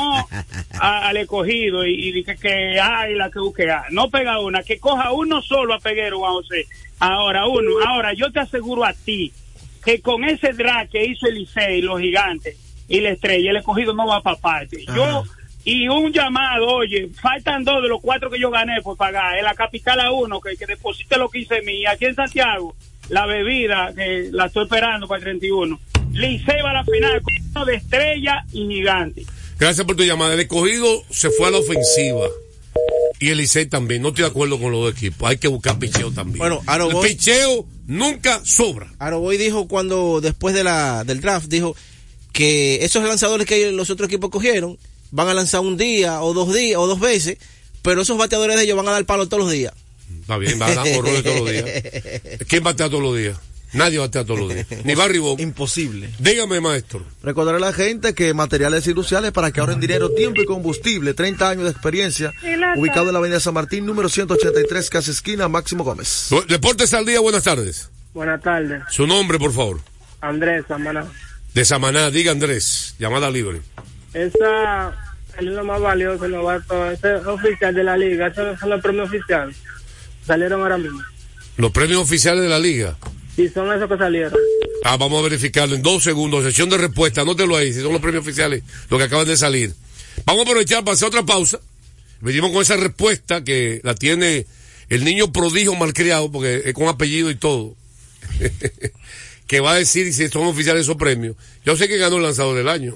a- 0.79 1.07
al 1.07 1.15
escogido 1.17 1.86
y, 1.86 2.09
y 2.19 2.23
que, 2.25 2.36
que 2.36 2.79
ay, 2.82 3.15
la 3.15 3.32
que 3.32 3.39
busque 3.39 3.65
No 3.91 4.09
pega 4.09 4.39
una, 4.39 4.63
que 4.63 4.79
coja 4.79 5.11
uno 5.13 5.41
solo 5.41 5.73
a 5.73 5.79
Peguero, 5.79 6.19
Juan 6.19 6.34
José. 6.34 6.65
Ahora, 6.99 7.47
uno. 7.47 7.71
Ahora, 7.88 8.13
yo 8.13 8.32
te 8.32 8.41
aseguro 8.41 8.84
a 8.84 8.93
ti 8.93 9.32
que 9.84 10.01
con 10.01 10.23
ese 10.25 10.51
drag 10.53 10.89
que 10.89 11.05
hizo 11.05 11.25
el 11.27 11.36
Licey, 11.36 11.82
los 11.82 11.99
gigantes 12.01 12.57
y 12.89 12.99
la 12.99 13.11
estrella, 13.11 13.51
el 13.51 13.57
escogido 13.57 13.93
no 13.93 14.05
va 14.07 14.21
para 14.21 14.36
parte. 14.38 14.84
Yo, 14.93 15.23
y 15.63 15.88
un 15.88 16.11
llamado, 16.11 16.67
oye, 16.67 17.09
faltan 17.21 17.63
dos 17.63 17.82
de 17.82 17.88
los 17.88 18.01
cuatro 18.01 18.29
que 18.29 18.39
yo 18.39 18.51
gané 18.51 18.82
por 18.82 18.97
pagar. 18.97 19.38
En 19.38 19.45
la 19.45 19.53
capital 19.55 19.99
a 20.01 20.11
uno, 20.11 20.41
que, 20.41 20.57
que 20.57 20.65
deposite 20.65 21.17
lo 21.17 21.29
que 21.29 21.39
hice 21.39 21.61
mí. 21.61 21.86
Aquí 21.86 22.05
en 22.05 22.15
Santiago, 22.15 22.75
la 23.10 23.26
bebida, 23.26 23.93
que 23.95 24.30
la 24.32 24.45
estoy 24.47 24.64
esperando 24.64 25.08
para 25.08 25.20
el 25.20 25.24
31. 25.24 25.80
Licey 26.14 26.62
va 26.64 26.72
a 26.72 26.74
la 26.74 26.86
final 26.86 27.22
con 27.22 27.34
uno 27.56 27.66
de 27.66 27.76
estrella 27.76 28.45
y 28.52 28.68
gigante. 28.68 29.26
Gracias 29.60 29.86
por 29.86 29.95
tu 29.95 30.04
llamada. 30.04 30.34
El 30.34 30.39
escogido 30.41 31.04
se 31.10 31.30
fue 31.30 31.47
a 31.47 31.52
la 31.52 31.58
ofensiva. 31.60 32.28
Y 33.20 33.30
el 33.30 33.38
Licey 33.38 33.68
también. 33.68 34.02
No 34.02 34.10
estoy 34.10 34.24
de 34.24 34.30
acuerdo 34.32 34.60
con 34.60 34.72
los 34.72 34.82
dos 34.82 34.93
equipos. 34.93 35.30
Hay 35.30 35.38
que 35.38 35.47
buscar 35.47 35.78
picheo 35.78 36.12
también. 36.12 36.39
Bueno, 36.39 36.62
el 36.64 36.68
Aroboy- 36.70 37.08
picheo 37.08 37.66
nunca 37.86 38.41
sobra. 38.43 38.91
Aroboy 38.97 39.38
dijo 39.38 39.68
cuando, 39.68 40.20
después 40.22 40.56
de 40.56 40.64
la, 40.64 41.04
del 41.04 41.22
draft, 41.22 41.47
dijo 41.47 41.76
que 42.34 42.84
esos 42.84 43.04
lanzadores 43.04 43.45
que 43.45 43.72
los 43.72 43.89
otros 43.89 44.08
equipos 44.08 44.32
cogieron 44.32 44.78
van 45.12 45.28
a 45.28 45.34
lanzar 45.34 45.62
un 45.62 45.78
día 45.78 46.22
o 46.24 46.34
dos 46.34 46.54
días 46.54 46.80
o 46.80 46.88
dos 46.88 46.99
veces, 46.99 47.38
pero 47.84 48.02
esos 48.02 48.18
bateadores 48.18 48.56
de 48.58 48.64
ellos 48.64 48.78
van 48.78 48.88
a 48.88 48.91
dar 48.91 49.06
palo 49.06 49.28
todos 49.28 49.43
los 49.43 49.52
días. 49.52 49.74
Está 50.32 50.38
bien, 50.38 50.61
va 50.61 50.67
a 50.67 50.75
dar 50.75 50.88
horrores 50.97 51.23
todos 51.23 51.41
los 51.41 51.51
días. 51.51 51.65
¿Quién 52.47 52.63
batea 52.63 52.89
todos 52.89 53.03
los 53.03 53.17
días? 53.17 53.38
Nadie 53.73 53.99
batea 53.99 54.23
todos 54.23 54.39
los 54.39 54.53
días. 54.53 54.65
Ni 54.86 54.95
Barry 54.95 55.19
Bonds. 55.19 55.43
Imposible. 55.43 56.09
Dígame, 56.19 56.61
maestro. 56.61 57.05
Recordaré 57.21 57.57
a 57.57 57.59
la 57.59 57.73
gente 57.73 58.13
que 58.13 58.34
materiales 58.34 58.88
industriales 58.88 59.34
para 59.34 59.51
que 59.51 59.59
ahorren 59.59 59.82
dinero, 59.82 60.09
tiempo 60.11 60.41
y 60.41 60.45
combustible. 60.45 61.13
30 61.13 61.49
años 61.49 61.63
de 61.65 61.71
experiencia. 61.71 62.32
Ubicado 62.77 63.07
en 63.07 63.13
la 63.13 63.19
avenida 63.19 63.41
San 63.41 63.53
Martín, 63.53 63.86
número 63.86 64.07
183, 64.07 64.89
casa 64.89 65.11
esquina, 65.11 65.49
Máximo 65.49 65.84
Gómez. 65.84 66.29
Deportes 66.47 66.93
al 66.93 67.05
día, 67.05 67.19
buenas 67.19 67.43
tardes. 67.43 67.91
Buenas 68.13 68.41
tardes. 68.41 68.84
Su 68.89 69.05
nombre, 69.05 69.38
por 69.38 69.51
favor. 69.51 69.82
Andrés 70.21 70.63
Samaná. 70.65 71.05
De 71.53 71.65
Samaná, 71.65 72.09
diga 72.09 72.32
Andrés. 72.32 72.95
Llamada 72.99 73.29
libre. 73.29 73.59
Esa 74.13 74.95
es 75.38 75.43
lo 75.43 75.65
más 75.65 75.82
valioso, 75.82 76.23
el 76.23 76.32
novato. 76.32 76.89
Ese 76.89 77.17
es 77.17 77.25
oficial 77.25 77.75
de 77.75 77.84
la 77.84 77.97
liga. 77.97 78.27
Esos 78.27 78.57
son 78.57 78.69
los 78.69 78.82
premios 78.82 79.09
oficiales. 79.09 79.57
Salieron 80.26 80.61
ahora 80.61 80.78
mismo. 80.78 81.01
Los 81.57 81.72
premios 81.72 82.01
oficiales 82.01 82.43
de 82.43 82.49
la 82.49 82.59
liga. 82.59 82.97
Sí, 83.36 83.49
son 83.49 83.72
esos 83.72 83.89
que 83.89 83.97
salieron. 83.97 84.34
Ah, 84.84 84.97
vamos 84.97 85.19
a 85.19 85.24
verificarlo 85.24 85.76
en 85.76 85.82
dos 85.82 86.03
segundos. 86.03 86.43
Sesión 86.43 86.69
de 86.69 86.78
respuesta, 86.78 87.22
anótelo 87.22 87.55
ahí, 87.55 87.74
si 87.74 87.82
son 87.82 87.93
los 87.93 88.01
premios 88.01 88.24
oficiales, 88.24 88.63
los 88.89 88.99
que 88.99 89.05
acaban 89.05 89.28
de 89.28 89.38
salir. 89.38 89.74
Vamos 90.26 90.45
a 90.45 90.49
aprovechar 90.49 90.84
para 90.84 90.93
hacer 90.93 91.07
otra 91.07 91.24
pausa. 91.24 91.59
Venimos 92.19 92.51
con 92.51 92.61
esa 92.61 92.78
respuesta 92.78 93.43
que 93.43 93.82
la 93.84 93.95
tiene 93.95 94.45
el 94.89 95.03
niño 95.03 95.32
prodigio 95.32 95.74
malcriado, 95.76 96.32
porque 96.32 96.61
es 96.65 96.74
con 96.74 96.88
apellido 96.88 97.30
y 97.32 97.36
todo. 97.36 97.76
que 99.47 99.59
va 99.59 99.74
a 99.74 99.76
decir 99.76 100.13
si 100.13 100.28
son 100.30 100.45
oficiales 100.45 100.84
esos 100.84 100.97
premios. 100.97 101.36
Yo 101.65 101.76
sé 101.76 101.88
que 101.88 101.97
ganó 101.97 102.17
el 102.17 102.24
lanzador 102.24 102.55
del 102.55 102.69
año. 102.69 102.95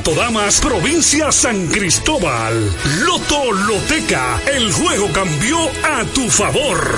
Atodamas, 0.01 0.59
provincia 0.59 1.31
San 1.31 1.67
Cristóbal. 1.67 2.75
Loto 3.01 3.51
Loteca, 3.51 4.41
el 4.51 4.73
juego 4.73 5.07
cambió 5.13 5.59
a 5.83 6.03
tu 6.05 6.27
favor. 6.27 6.97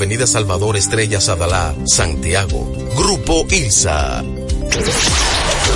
Avenida 0.01 0.25
Salvador 0.25 0.77
Estrella 0.77 1.21
Sadalá, 1.21 1.75
Santiago. 1.85 2.73
Grupo 2.97 3.45
ILSA. 3.51 4.23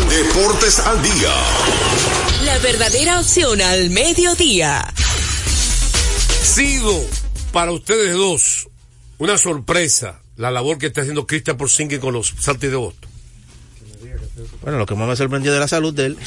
Deportes 0.09 0.80
al 0.80 0.99
día. 1.03 1.32
La 2.43 2.57
verdadera 2.57 3.19
opción 3.19 3.61
al 3.61 3.91
mediodía. 3.91 4.91
Sido 6.41 7.05
para 7.51 7.71
ustedes 7.71 8.13
dos 8.15 8.67
una 9.19 9.38
sorpresa 9.38 10.19
la 10.38 10.49
labor 10.49 10.80
que 10.80 10.88
está 10.88 11.01
haciendo 11.01 11.28
Cristian 11.28 11.55
Porzingis 11.57 11.99
con 11.99 12.15
los 12.15 12.34
Celtics 12.34 12.71
de 12.71 12.78
Boston. 12.78 13.09
Bueno, 14.63 14.80
lo 14.80 14.88
que 14.88 14.95
más 14.95 15.07
me 15.07 15.15
sorprendió 15.15 15.53
de 15.53 15.59
la 15.59 15.67
salud 15.67 15.93
de 15.93 16.07
él. 16.07 16.17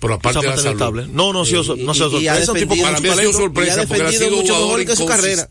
Por 0.00 0.12
aparte 0.14 0.40
de 0.40 0.46
la 0.46 0.56
salud. 0.56 0.72
estable. 0.72 1.06
No, 1.10 1.34
no, 1.34 1.44
sí, 1.44 1.52
no, 1.52 1.76
no 1.76 1.92
se 1.92 2.04
y- 2.06 2.22
y 2.22 2.28
ha 2.28 2.42
sorpresa. 2.46 2.54
Para 2.80 3.00
mí 3.00 3.08
ha 3.10 3.16
sido 3.16 3.32
sorpresa 3.34 3.84
porque 3.86 4.02
ha 4.02 4.12
sido 4.12 4.28
un 4.28 4.46
jugador 4.46 5.06
carrera. 5.06 5.46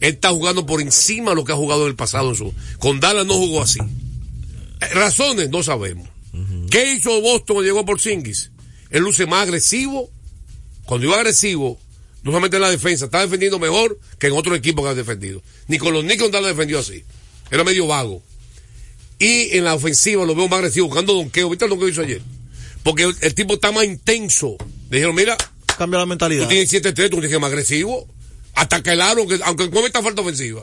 Él 0.00 0.14
está 0.14 0.30
jugando 0.30 0.66
por 0.66 0.80
encima 0.80 1.30
de 1.30 1.36
lo 1.36 1.44
que 1.44 1.52
ha 1.52 1.56
jugado 1.56 1.82
en 1.82 1.88
el 1.88 1.96
pasado. 1.96 2.30
En 2.30 2.36
su, 2.36 2.54
con 2.78 3.00
Dallas 3.00 3.26
no 3.26 3.34
jugó 3.34 3.62
así. 3.62 3.80
Eh, 3.80 4.86
Razones 4.94 5.50
no 5.50 5.62
sabemos. 5.62 6.08
¿Qué 6.70 6.94
hizo 6.94 7.20
Boston 7.20 7.54
cuando 7.54 7.62
llegó 7.62 7.84
por 7.84 8.00
Singis? 8.00 8.50
Él 8.90 9.02
luce 9.02 9.26
más 9.26 9.42
agresivo. 9.44 10.10
Cuando 10.84 11.06
iba 11.06 11.16
agresivo, 11.16 11.78
no 12.22 12.30
solamente 12.30 12.56
en 12.56 12.62
la 12.62 12.70
defensa, 12.70 13.06
estaba 13.06 13.24
defendiendo 13.24 13.58
mejor 13.58 13.98
que 14.18 14.26
en 14.26 14.32
otro 14.32 14.54
equipo 14.54 14.82
que 14.82 14.88
ha 14.88 14.94
defendido. 14.94 15.42
Ni 15.68 15.78
con 15.78 15.92
los 15.92 16.02
Knicks 16.02 16.30
Dallas 16.30 16.50
defendió 16.50 16.80
así. 16.80 17.04
Era 17.50 17.64
medio 17.64 17.86
vago. 17.86 18.22
Y 19.18 19.56
en 19.56 19.64
la 19.64 19.74
ofensiva 19.74 20.26
lo 20.26 20.34
veo 20.34 20.48
más 20.48 20.58
agresivo, 20.58 20.88
buscando 20.88 21.14
donqueo. 21.14 21.48
¿Viste 21.48 21.64
el 21.64 21.70
donqueo 21.70 21.86
que 21.86 21.92
hizo 21.92 22.02
ayer? 22.02 22.22
Porque 22.82 23.04
el, 23.04 23.14
el 23.20 23.34
tipo 23.34 23.54
está 23.54 23.70
más 23.72 23.84
intenso. 23.84 24.56
Le 24.90 24.96
dijeron, 24.98 25.14
mira, 25.14 25.36
Cambia 25.76 25.98
la 25.98 26.06
mentalidad. 26.06 26.44
Tú 26.44 26.48
tienes 26.48 26.72
7-3, 26.72 26.94
tú 26.94 26.94
tienes 26.94 27.22
que 27.22 27.28
ser 27.30 27.40
más 27.40 27.50
agresivo. 27.50 28.06
Ataca 28.54 28.92
el 28.92 29.00
aro, 29.00 29.20
aunque, 29.20 29.40
aunque 29.44 29.70
cometa 29.70 30.02
falta 30.02 30.22
ofensiva. 30.22 30.62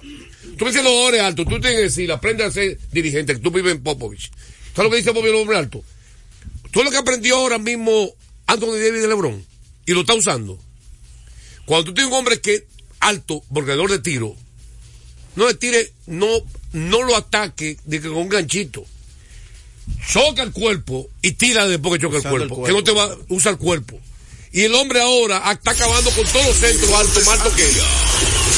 Tú 0.58 0.66
me 0.66 0.72
dices 0.72 0.84
los 0.84 0.94
jugadores 0.94 1.22
altos, 1.22 1.46
tú 1.46 1.60
tienes 1.60 1.72
que 1.72 1.84
decir, 1.84 2.12
aprende 2.12 2.44
a 2.44 2.52
ser 2.52 2.78
dirigente, 2.92 3.34
que 3.34 3.40
tú 3.40 3.52
vives 3.52 3.74
en 3.74 3.84
Popovich. 3.84 4.32
¿Sabes 4.76 4.84
lo 4.86 4.90
que 4.90 4.98
dice 4.98 5.10
Popovich, 5.10 5.34
el 5.34 5.42
hombre 5.42 5.58
alto? 5.58 5.84
Tú 6.72 6.84
lo 6.84 6.92
que 6.92 6.98
aprendió 6.98 7.36
ahora 7.36 7.58
mismo 7.58 8.14
Anthony 8.48 8.78
Davis 8.78 9.02
de 9.02 9.08
LeBron 9.08 9.46
y 9.86 9.94
lo 9.94 10.02
está 10.02 10.14
usando. 10.14 10.58
Cuando 11.66 11.86
tú 11.86 11.94
tienes 11.94 12.12
un 12.12 12.20
hombre 12.20 12.40
que 12.40 12.66
alto, 13.00 13.44
volcador 13.50 13.92
de 13.92 14.00
tiro, 14.00 14.36
no 15.36 15.48
le 15.48 15.56
tire, 15.56 15.92
no, 16.08 16.28
no 16.74 17.04
lo 17.04 17.16
ataque 17.16 17.78
de 17.86 18.02
que 18.02 18.08
con 18.08 18.18
un 18.18 18.30
ganchito. 18.30 18.86
Choca 20.08 20.44
el 20.44 20.52
cuerpo 20.52 21.10
y 21.22 21.34
tira 21.34 21.68
después 21.68 21.94
que 21.94 22.06
choca 22.06 22.18
el 22.18 22.24
cuerpo, 22.24 22.62
el 22.62 22.68
Que 22.68 22.78
no 22.78 22.84
te 22.84 22.92
va, 22.92 23.16
usa 23.30 23.52
el 23.52 23.58
cuerpo. 23.58 24.00
Y 24.54 24.64
el 24.64 24.76
hombre 24.76 25.02
ahora 25.02 25.42
está 25.52 25.72
acabando 25.72 26.10
con 26.12 26.26
todos 26.26 26.46
los 26.48 26.58
centros 26.58 26.92
altos, 26.92 27.26
más 27.26 27.40
que. 27.54 27.70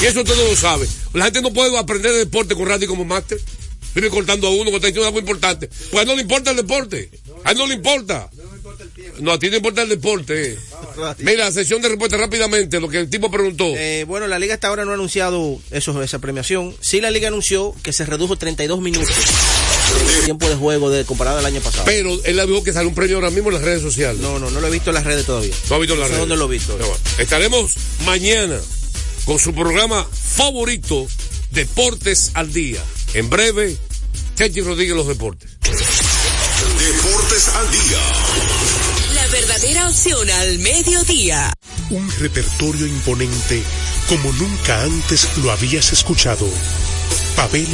Y 0.01 0.05
eso 0.07 0.21
usted 0.21 0.35
no 0.35 0.47
lo 0.47 0.55
sabe. 0.55 0.87
La 1.13 1.25
gente 1.25 1.41
no 1.41 1.53
puede 1.53 1.77
aprender 1.77 2.11
de 2.11 2.17
deporte 2.19 2.55
con 2.55 2.65
radio 2.67 2.87
como 2.87 3.05
máster. 3.05 3.39
Vive 3.95 4.09
cortando 4.09 4.47
a 4.47 4.49
uno 4.49 4.71
que 4.71 4.77
está 4.77 4.87
diciendo 4.87 5.05
algo 5.07 5.19
importante. 5.19 5.67
Pues 5.67 5.93
a 5.99 6.01
él 6.01 6.07
no 6.07 6.15
le 6.15 6.23
importa 6.23 6.49
el 6.49 6.57
deporte. 6.57 7.11
A 7.43 7.51
él 7.51 7.57
no 7.59 7.67
le 7.67 7.75
importa. 7.75 8.27
No, 9.19 9.31
a 9.33 9.37
ti 9.37 9.51
te 9.51 9.57
importa 9.57 9.83
el 9.83 9.89
deporte. 9.89 10.53
eh. 10.53 10.57
Mira, 11.19 11.51
sesión 11.51 11.79
de 11.81 11.89
respuesta 11.89 12.17
rápidamente, 12.17 12.79
lo 12.79 12.89
que 12.89 12.97
el 12.97 13.09
tipo 13.09 13.29
preguntó. 13.29 13.65
Eh, 13.75 14.03
bueno, 14.07 14.25
la 14.27 14.39
liga 14.39 14.55
hasta 14.55 14.69
ahora 14.69 14.83
no 14.85 14.91
ha 14.91 14.93
anunciado 14.95 15.59
esa 15.69 16.19
premiación. 16.19 16.75
Sí, 16.81 17.01
la 17.01 17.11
liga 17.11 17.27
anunció 17.27 17.75
que 17.83 17.93
se 17.93 18.05
redujo 18.07 18.35
32 18.35 18.81
minutos 18.81 19.13
tiempo 20.25 20.47
de 20.49 20.55
juego 20.55 20.89
de, 20.89 21.05
comparado 21.05 21.39
al 21.39 21.45
año 21.45 21.61
pasado. 21.61 21.83
Pero 21.85 22.11
él 22.23 22.35
le 22.35 22.45
dijo 22.47 22.63
que 22.63 22.73
sale 22.73 22.87
un 22.87 22.95
premio 22.95 23.17
ahora 23.17 23.29
mismo 23.29 23.49
en 23.49 23.55
las 23.55 23.63
redes 23.63 23.81
sociales. 23.81 24.21
No, 24.21 24.39
no, 24.39 24.49
no 24.49 24.59
lo 24.61 24.67
he 24.67 24.71
visto 24.71 24.89
en 24.89 24.95
las 24.95 25.03
redes 25.03 25.25
todavía. 25.25 25.53
No 25.69 25.75
ha 25.75 25.79
visto 25.79 25.93
en 25.95 25.99
las 25.99 26.09
No 26.09 26.15
sé 26.15 26.19
redes. 26.19 26.29
dónde 26.29 26.37
lo 26.37 26.45
he 26.45 26.57
visto. 26.57 26.77
No, 26.77 26.85
bueno. 26.85 27.03
Estaremos 27.17 27.71
mañana 28.05 28.59
con 29.25 29.39
su 29.39 29.53
programa 29.53 30.05
favorito, 30.35 31.07
Deportes 31.51 32.31
al 32.33 32.51
Día. 32.53 32.83
En 33.13 33.29
breve, 33.29 33.77
Chechi 34.35 34.61
Rodríguez 34.61 34.95
Los 34.95 35.07
Deportes. 35.07 35.51
Deportes 35.61 37.47
al 37.49 37.71
día. 37.71 37.99
La 39.15 39.27
verdadera 39.27 39.87
opción 39.87 40.29
al 40.29 40.59
mediodía. 40.59 41.53
Un 41.91 42.09
repertorio 42.19 42.87
imponente 42.87 43.61
como 44.09 44.31
nunca 44.33 44.81
antes 44.83 45.27
lo 45.43 45.51
habías 45.51 45.93
escuchado. 45.93 46.47
Pavel 47.35 47.67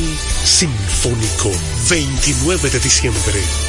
Sinfónico, 0.44 1.52
29 1.90 2.70
de 2.70 2.80
diciembre. 2.80 3.69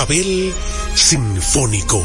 Pavel 0.00 0.54
Sinfónico. 0.94 2.02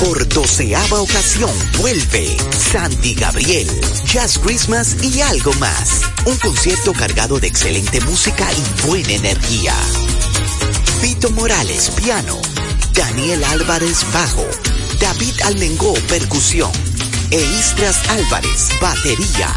Por 0.00 0.28
doceava 0.30 1.00
ocasión 1.00 1.52
vuelve 1.78 2.36
Sandy 2.50 3.14
Gabriel, 3.14 3.68
Jazz 4.04 4.40
Christmas 4.40 4.96
y 5.00 5.20
algo 5.20 5.52
más. 5.60 6.00
Un 6.24 6.36
concierto 6.38 6.92
cargado 6.92 7.38
de 7.38 7.46
excelente 7.46 8.00
música 8.00 8.48
y 8.52 8.84
buena 8.84 9.12
energía. 9.12 9.76
Vito 11.00 11.30
Morales, 11.30 11.90
piano. 11.90 12.36
Daniel 12.94 13.44
Álvarez, 13.44 14.04
bajo. 14.12 14.44
David 14.98 15.40
Almengó, 15.44 15.94
percusión. 16.08 16.72
E 17.30 17.40
Istras 17.40 17.96
Álvarez, 18.08 18.70
batería. 18.80 19.56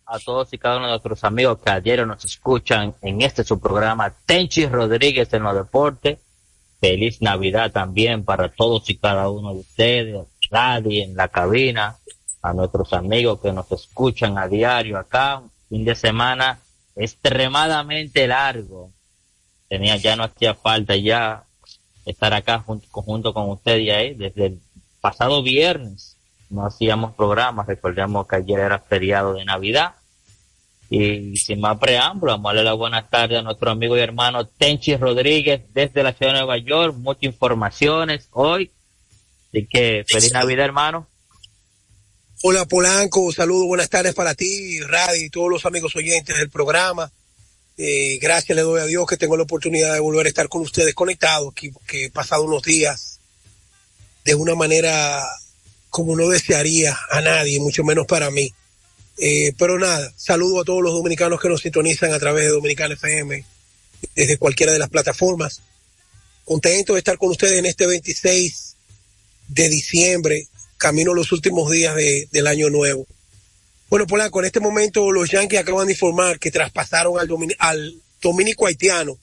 a 0.11 0.19
todos 0.19 0.51
y 0.51 0.57
cada 0.57 0.77
uno 0.77 0.87
de 0.87 0.91
nuestros 0.91 1.23
amigos 1.23 1.59
que 1.63 1.71
ayer 1.71 2.05
nos 2.05 2.25
escuchan 2.25 2.93
en 3.01 3.21
este 3.21 3.45
su 3.45 3.61
programa 3.61 4.13
Tenchi 4.25 4.65
Rodríguez 4.65 5.31
en 5.33 5.43
los 5.43 5.55
deportes. 5.55 6.19
Feliz 6.81 7.21
Navidad 7.21 7.71
también 7.71 8.25
para 8.25 8.49
todos 8.49 8.89
y 8.89 8.97
cada 8.97 9.29
uno 9.29 9.53
de 9.53 9.59
ustedes, 9.61 10.27
radio 10.49 11.03
en 11.05 11.15
la 11.15 11.29
cabina, 11.29 11.95
a 12.41 12.53
nuestros 12.53 12.91
amigos 12.91 13.39
que 13.39 13.53
nos 13.53 13.71
escuchan 13.71 14.37
a 14.37 14.47
diario 14.47 14.97
acá, 14.97 15.37
un 15.37 15.51
fin 15.69 15.85
de 15.85 15.95
semana 15.95 16.59
extremadamente 16.95 18.27
largo. 18.27 18.91
Tenía, 19.69 19.95
ya 19.95 20.17
no 20.17 20.23
hacía 20.23 20.55
falta 20.55 20.95
ya 20.97 21.45
estar 22.05 22.33
acá 22.33 22.65
junto, 22.91 23.33
con 23.33 23.49
usted 23.49 23.77
y 23.77 23.91
ahí 23.91 24.13
desde 24.13 24.47
el 24.47 24.61
pasado 24.99 25.41
viernes 25.41 26.17
no 26.49 26.65
hacíamos 26.65 27.15
programas, 27.15 27.65
recordemos 27.65 28.27
que 28.27 28.35
ayer 28.35 28.59
era 28.59 28.79
feriado 28.79 29.33
de 29.33 29.45
Navidad. 29.45 29.93
Y 30.93 31.37
sin 31.37 31.61
más 31.61 31.77
preámbulo, 31.77 32.33
vamos 32.33 32.51
a 32.51 32.53
darle 32.53 32.63
la 32.65 32.73
buenas 32.73 33.09
tardes 33.09 33.39
a 33.39 33.41
nuestro 33.41 33.71
amigo 33.71 33.95
y 33.95 34.01
hermano 34.01 34.45
Tenchi 34.45 34.97
Rodríguez 34.97 35.61
desde 35.73 36.03
la 36.03 36.11
ciudad 36.11 36.33
de 36.33 36.39
Nueva 36.39 36.57
York. 36.57 36.93
Muchas 36.97 37.23
informaciones 37.23 38.27
hoy. 38.31 38.69
Así 39.47 39.67
que 39.67 40.03
feliz 40.05 40.33
Navidad, 40.33 40.65
hermano. 40.65 41.07
Hola 42.43 42.65
Polanco, 42.65 43.31
saludos, 43.31 43.67
buenas 43.67 43.89
tardes 43.89 44.13
para 44.13 44.35
ti, 44.35 44.81
Radio 44.81 45.25
y 45.25 45.29
todos 45.29 45.49
los 45.49 45.65
amigos 45.65 45.95
oyentes 45.95 46.37
del 46.37 46.49
programa. 46.49 47.09
Eh, 47.77 48.19
gracias 48.21 48.53
le 48.53 48.63
doy 48.63 48.81
a 48.81 48.85
Dios 48.85 49.07
que 49.07 49.15
tengo 49.15 49.37
la 49.37 49.43
oportunidad 49.43 49.93
de 49.93 50.01
volver 50.01 50.25
a 50.25 50.29
estar 50.29 50.49
con 50.49 50.61
ustedes 50.61 50.93
conectados, 50.93 51.53
que, 51.53 51.71
que 51.87 52.05
he 52.05 52.09
pasado 52.09 52.43
unos 52.43 52.63
días 52.63 53.21
de 54.25 54.35
una 54.35 54.55
manera 54.55 55.23
como 55.89 56.17
no 56.17 56.27
desearía 56.27 56.99
a 57.11 57.21
nadie, 57.21 57.61
mucho 57.61 57.85
menos 57.85 58.05
para 58.07 58.29
mí. 58.29 58.51
Eh, 59.17 59.53
pero 59.57 59.77
nada, 59.77 60.11
saludo 60.15 60.61
a 60.61 60.63
todos 60.63 60.81
los 60.81 60.93
dominicanos 60.93 61.39
que 61.39 61.49
nos 61.49 61.61
sintonizan 61.61 62.13
a 62.13 62.19
través 62.19 62.45
de 62.45 62.51
Dominicana 62.51 62.93
FM, 62.95 63.45
desde 64.15 64.37
cualquiera 64.37 64.71
de 64.71 64.79
las 64.79 64.89
plataformas. 64.89 65.61
Contento 66.45 66.93
de 66.93 66.99
estar 66.99 67.17
con 67.17 67.29
ustedes 67.29 67.59
en 67.59 67.65
este 67.65 67.85
26 67.85 68.75
de 69.47 69.69
diciembre, 69.69 70.47
camino 70.77 71.13
los 71.13 71.31
últimos 71.31 71.69
días 71.71 71.95
de, 71.95 72.27
del 72.31 72.47
año 72.47 72.69
nuevo. 72.69 73.05
Bueno, 73.89 74.07
Polanco, 74.07 74.39
en 74.39 74.45
este 74.45 74.59
momento 74.61 75.11
los 75.11 75.29
Yankees 75.29 75.59
acaban 75.59 75.87
de 75.87 75.93
informar 75.93 76.39
que 76.39 76.49
traspasaron 76.49 77.19
al, 77.19 77.27
domini 77.27 77.53
al 77.59 78.01
dominico 78.21 78.65
haitiano, 78.65 79.17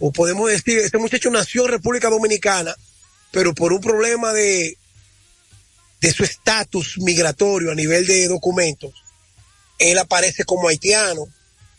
o 0.00 0.10
podemos 0.10 0.50
decir, 0.50 0.78
este 0.78 0.98
muchacho 0.98 1.30
nació 1.30 1.64
en 1.64 1.72
República 1.72 2.10
Dominicana, 2.10 2.74
pero 3.30 3.54
por 3.54 3.72
un 3.72 3.80
problema 3.80 4.32
de, 4.32 4.76
de 6.00 6.12
su 6.12 6.24
estatus 6.24 6.98
migratorio 6.98 7.70
a 7.70 7.74
nivel 7.74 8.06
de 8.06 8.26
documentos, 8.26 9.03
él 9.78 9.98
aparece 9.98 10.44
como 10.44 10.68
haitiano 10.68 11.26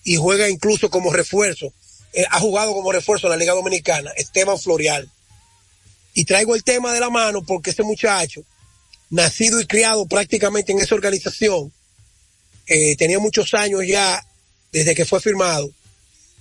y 0.03 0.15
juega 0.15 0.49
incluso 0.49 0.89
como 0.89 1.11
refuerzo. 1.11 1.73
Eh, 2.13 2.25
ha 2.29 2.39
jugado 2.39 2.73
como 2.73 2.91
refuerzo 2.91 3.27
en 3.27 3.31
la 3.31 3.37
Liga 3.37 3.53
Dominicana, 3.53 4.11
Esteban 4.11 4.59
Florial. 4.59 5.09
Y 6.13 6.25
traigo 6.25 6.55
el 6.55 6.63
tema 6.63 6.93
de 6.93 6.99
la 6.99 7.09
mano 7.09 7.43
porque 7.43 7.71
ese 7.71 7.83
muchacho, 7.83 8.41
nacido 9.09 9.59
y 9.59 9.65
criado 9.65 10.05
prácticamente 10.05 10.71
en 10.71 10.79
esa 10.79 10.95
organización, 10.95 11.73
eh, 12.67 12.95
tenía 12.95 13.19
muchos 13.19 13.53
años 13.53 13.81
ya 13.85 14.25
desde 14.71 14.95
que 14.95 15.05
fue 15.05 15.19
firmado 15.19 15.69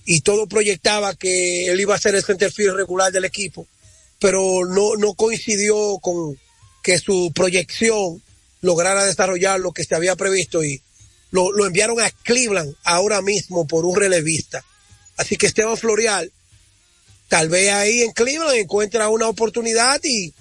y 0.05 0.21
todo 0.21 0.47
proyectaba 0.47 1.15
que 1.15 1.67
él 1.67 1.81
iba 1.81 1.95
a 1.95 2.01
ser 2.01 2.15
el 2.15 2.25
centerfield 2.25 2.77
regular 2.77 3.11
del 3.11 3.25
equipo, 3.25 3.67
pero 4.19 4.65
no, 4.67 4.97
no 4.97 5.15
coincidió 5.15 5.99
con, 5.99 6.39
que 6.83 6.99
su 6.99 7.33
proyección 7.35 8.23
lograra 8.61 9.05
desarrollar 9.05 9.59
lo 9.59 9.73
que 9.73 9.85
se 9.85 9.95
había 9.95 10.17
previsto 10.17 10.63
y 10.63 10.83
lo, 11.35 11.51
lo, 11.51 11.67
enviaron 11.67 12.01
a 12.01 12.09
Cleveland 12.11 12.77
ahora 12.85 13.21
mismo 13.21 13.67
por 13.67 13.85
un 13.85 13.97
relevista. 13.97 14.65
Así 15.17 15.37
que 15.37 15.47
Esteban 15.47 15.77
Florial, 15.77 16.31
tal 17.27 17.49
vez 17.49 17.73
ahí 17.73 18.03
en 18.03 18.13
Cleveland 18.13 18.55
encuentra 18.55 19.09
una 19.09 19.27
oportunidad 19.27 20.01
y, 20.05 20.33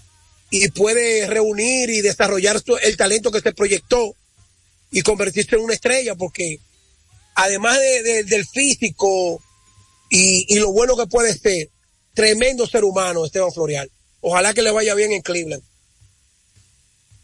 y 0.52 0.68
puede 0.70 1.26
reunir 1.26 1.89
y 1.89 2.02
desarrollar 2.02 2.62
el 2.84 2.96
talento 2.96 3.32
que 3.32 3.41
se 3.41 3.54
proyectó 3.54 4.16
y 4.91 5.02
convertirse 5.02 5.56
en 5.56 5.64
una 5.64 5.74
estrella 5.74 6.14
porque 6.14 6.60
además 7.34 7.80
de, 7.80 8.04
de, 8.04 8.24
del 8.26 8.46
físico 8.46 9.41
y, 10.12 10.46
y 10.48 10.60
lo 10.60 10.72
bueno 10.72 10.96
que 10.96 11.08
puede 11.08 11.36
ser, 11.36 11.72
tremendo 12.14 12.68
ser 12.68 12.84
humano 12.84 13.26
Esteban 13.26 13.52
Florial. 13.52 13.89
Ojalá 14.22 14.54
que 14.54 14.62
le 14.62 14.70
vaya 14.70 14.94
bien 14.94 15.12
en 15.12 15.24
Cleveland. 15.24 15.64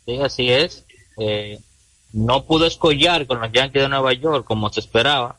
Sí, 0.08 0.18
así 0.20 0.50
es. 0.50 0.86
Eh, 1.20 1.60
no 2.14 2.44
pudo 2.46 2.66
escollar 2.66 3.28
con 3.28 3.40
los 3.40 3.52
Yankees 3.52 3.84
de 3.84 3.90
Nueva 3.90 4.14
York 4.14 4.46
como 4.46 4.70
se 4.70 4.80
esperaba. 4.80 5.38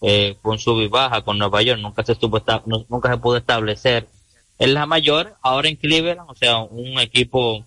Eh, 0.00 0.36
con 0.42 0.60
sub 0.60 0.80
y 0.80 0.86
baja 0.86 1.22
con 1.22 1.38
Nueva 1.38 1.60
York, 1.60 1.80
nunca 1.80 2.04
se, 2.04 2.12
estuvo, 2.12 2.40
nunca 2.88 3.10
se 3.10 3.18
pudo 3.18 3.36
establecer 3.36 4.06
en 4.60 4.72
la 4.74 4.86
mayor, 4.86 5.34
ahora 5.42 5.68
en 5.68 5.74
Cleveland, 5.74 6.30
o 6.30 6.36
sea, 6.36 6.58
un 6.58 7.00
equipo 7.00 7.64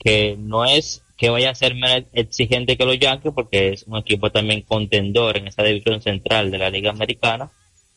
que 0.00 0.34
no 0.36 0.64
es 0.64 1.02
que 1.16 1.30
vaya 1.30 1.50
a 1.50 1.54
ser 1.54 1.76
más 1.76 2.02
exigente 2.12 2.76
que 2.76 2.86
los 2.86 2.98
Yankees 2.98 3.32
porque 3.32 3.72
es 3.74 3.84
un 3.84 3.98
equipo 3.98 4.30
también 4.32 4.62
contendor 4.62 5.36
en 5.36 5.46
esa 5.46 5.62
división 5.62 6.02
central 6.02 6.50
de 6.50 6.58
la 6.58 6.70
Liga 6.70 6.90
Americana. 6.90 7.50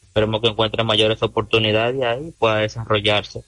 Esperemos 0.04 0.42
que 0.42 0.50
encuentre 0.50 0.84
mayores 0.84 1.24
oportunidades 1.24 1.96
y 2.00 2.04
ahí 2.04 2.32
pueda 2.38 2.58
desarrollarse 2.58 3.44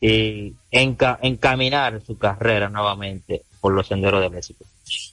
y 0.00 0.52
enca- 0.70 1.18
encaminar 1.22 2.00
su 2.06 2.16
carrera 2.16 2.68
nuevamente 2.68 3.42
por 3.60 3.72
los 3.72 3.88
senderos 3.88 4.20
del 4.20 4.34
éxito. 4.38 4.64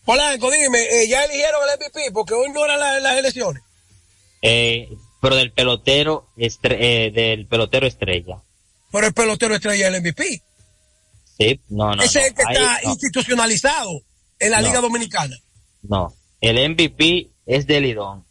Polanco, 0.05 0.49
dime, 0.51 0.79
eh, 0.79 1.07
¿ya 1.07 1.23
eligieron 1.23 1.61
el 1.63 1.77
MVP? 1.79 2.11
Porque 2.13 2.33
hoy 2.33 2.49
no 2.51 2.63
eran 2.65 2.79
la- 2.79 2.99
las 2.99 3.17
elecciones. 3.17 3.63
Eh, 4.41 4.89
pero 5.21 5.35
del 5.35 5.51
pelotero 5.51 6.27
estre- 6.37 6.77
eh, 6.79 7.11
del 7.11 7.47
pelotero 7.47 7.87
estrella. 7.87 8.37
Pero 8.91 9.07
el 9.07 9.13
pelotero 9.13 9.55
estrella 9.55 9.85
del 9.91 10.01
MVP. 10.01 10.41
Sí, 11.37 11.59
no, 11.69 11.93
no. 11.95 12.03
Ese 12.03 12.19
no. 12.19 12.25
es 12.25 12.29
el 12.31 12.35
que 12.35 12.43
Ahí 12.47 12.53
está 12.55 12.81
no. 12.83 12.89
institucionalizado 12.91 14.01
en 14.39 14.51
la 14.51 14.61
No. 14.61 14.67
Liga 14.67 14.81
Dominicana. 14.81 15.35
No, 15.83 16.13
el 16.41 16.57
MVP 16.57 17.29
es 17.45 17.67
de 17.67 17.81
Lidón. 17.81 18.25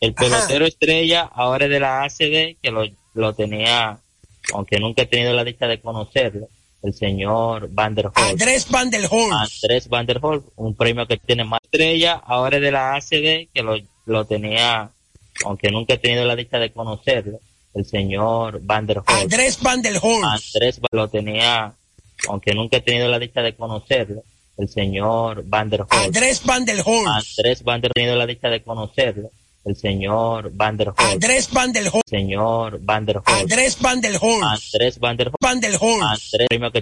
El 0.00 0.14
pelotero 0.14 0.64
estrella 0.66 1.22
ahora 1.22 1.64
es 1.64 1.70
de 1.70 1.80
la 1.80 2.02
ACD, 2.04 2.56
que 2.62 2.70
lo, 2.70 2.84
lo 3.14 3.34
tenía, 3.34 4.00
aunque 4.52 4.78
nunca 4.78 5.02
he 5.02 5.06
tenido 5.06 5.32
la 5.32 5.42
dicha 5.44 5.66
de 5.66 5.80
conocerlo, 5.80 6.48
el 6.82 6.94
señor 6.94 7.68
Van 7.70 7.94
der 7.94 8.06
Holt. 8.06 8.16
Andrés 8.16 8.68
Van 8.70 8.90
der. 8.90 9.08
Andrés 9.10 9.88
Van 9.88 10.06
der 10.06 10.20
un 10.56 10.74
premio 10.76 11.06
que 11.06 11.16
tiene 11.16 11.44
más 11.44 11.60
estrella, 11.62 12.14
ahora 12.14 12.56
es 12.56 12.62
de 12.62 12.70
la 12.70 12.94
ACD, 12.94 13.48
que 13.52 13.62
lo, 13.62 13.76
lo 14.06 14.24
tenía, 14.24 14.90
aunque 15.44 15.70
nunca 15.70 15.94
he 15.94 15.98
tenido 15.98 16.24
la 16.24 16.36
dicha 16.36 16.58
de 16.58 16.72
conocerlo, 16.72 17.40
el 17.74 17.84
señor 17.84 18.60
Van 18.62 18.86
der 18.86 18.98
Holt. 18.98 19.08
Andrés 19.08 19.60
Van 19.60 19.82
der. 19.82 20.00
Andrés 20.02 20.80
lo 20.92 21.08
tenía, 21.08 21.74
aunque 22.28 22.54
nunca 22.54 22.78
he 22.78 22.80
tenido 22.80 23.08
la 23.08 23.18
dicha 23.18 23.42
de 23.42 23.54
conocerlo, 23.54 24.22
el 24.56 24.68
señor 24.68 25.42
Van 25.46 25.70
der. 25.70 25.84
Andrés 25.88 26.42
Van 26.44 26.64
der. 26.64 26.82
Andrés 26.86 27.62
Van 27.62 27.80
der 27.80 27.92
tenido 27.92 28.16
la 28.16 28.26
dicha 28.26 28.48
de 28.48 28.62
conocerlo, 28.62 29.30
el 29.64 29.76
señor 29.76 30.50
Van 30.54 30.76
der 30.76 30.88
Holt. 30.88 30.98
Andrés 30.98 31.50
Van 31.52 31.72
der 31.72 31.88
Holt. 31.92 32.06
Señor 32.06 32.78
Van 32.82 33.04
der 33.06 33.16
Holt. 33.16 33.28
Andrés 33.28 33.76
Van 33.80 34.00
der 34.00 34.18
Holt. 34.18 34.42
Andrés 34.42 34.98
Van 34.98 35.16
der 35.16 35.26
Holt. 35.28 35.36
Van 35.40 35.60
der 35.60 35.76
Holt. 35.76 36.02
Andrés, 36.02 36.46
premio 36.48 36.70
que 36.70 36.76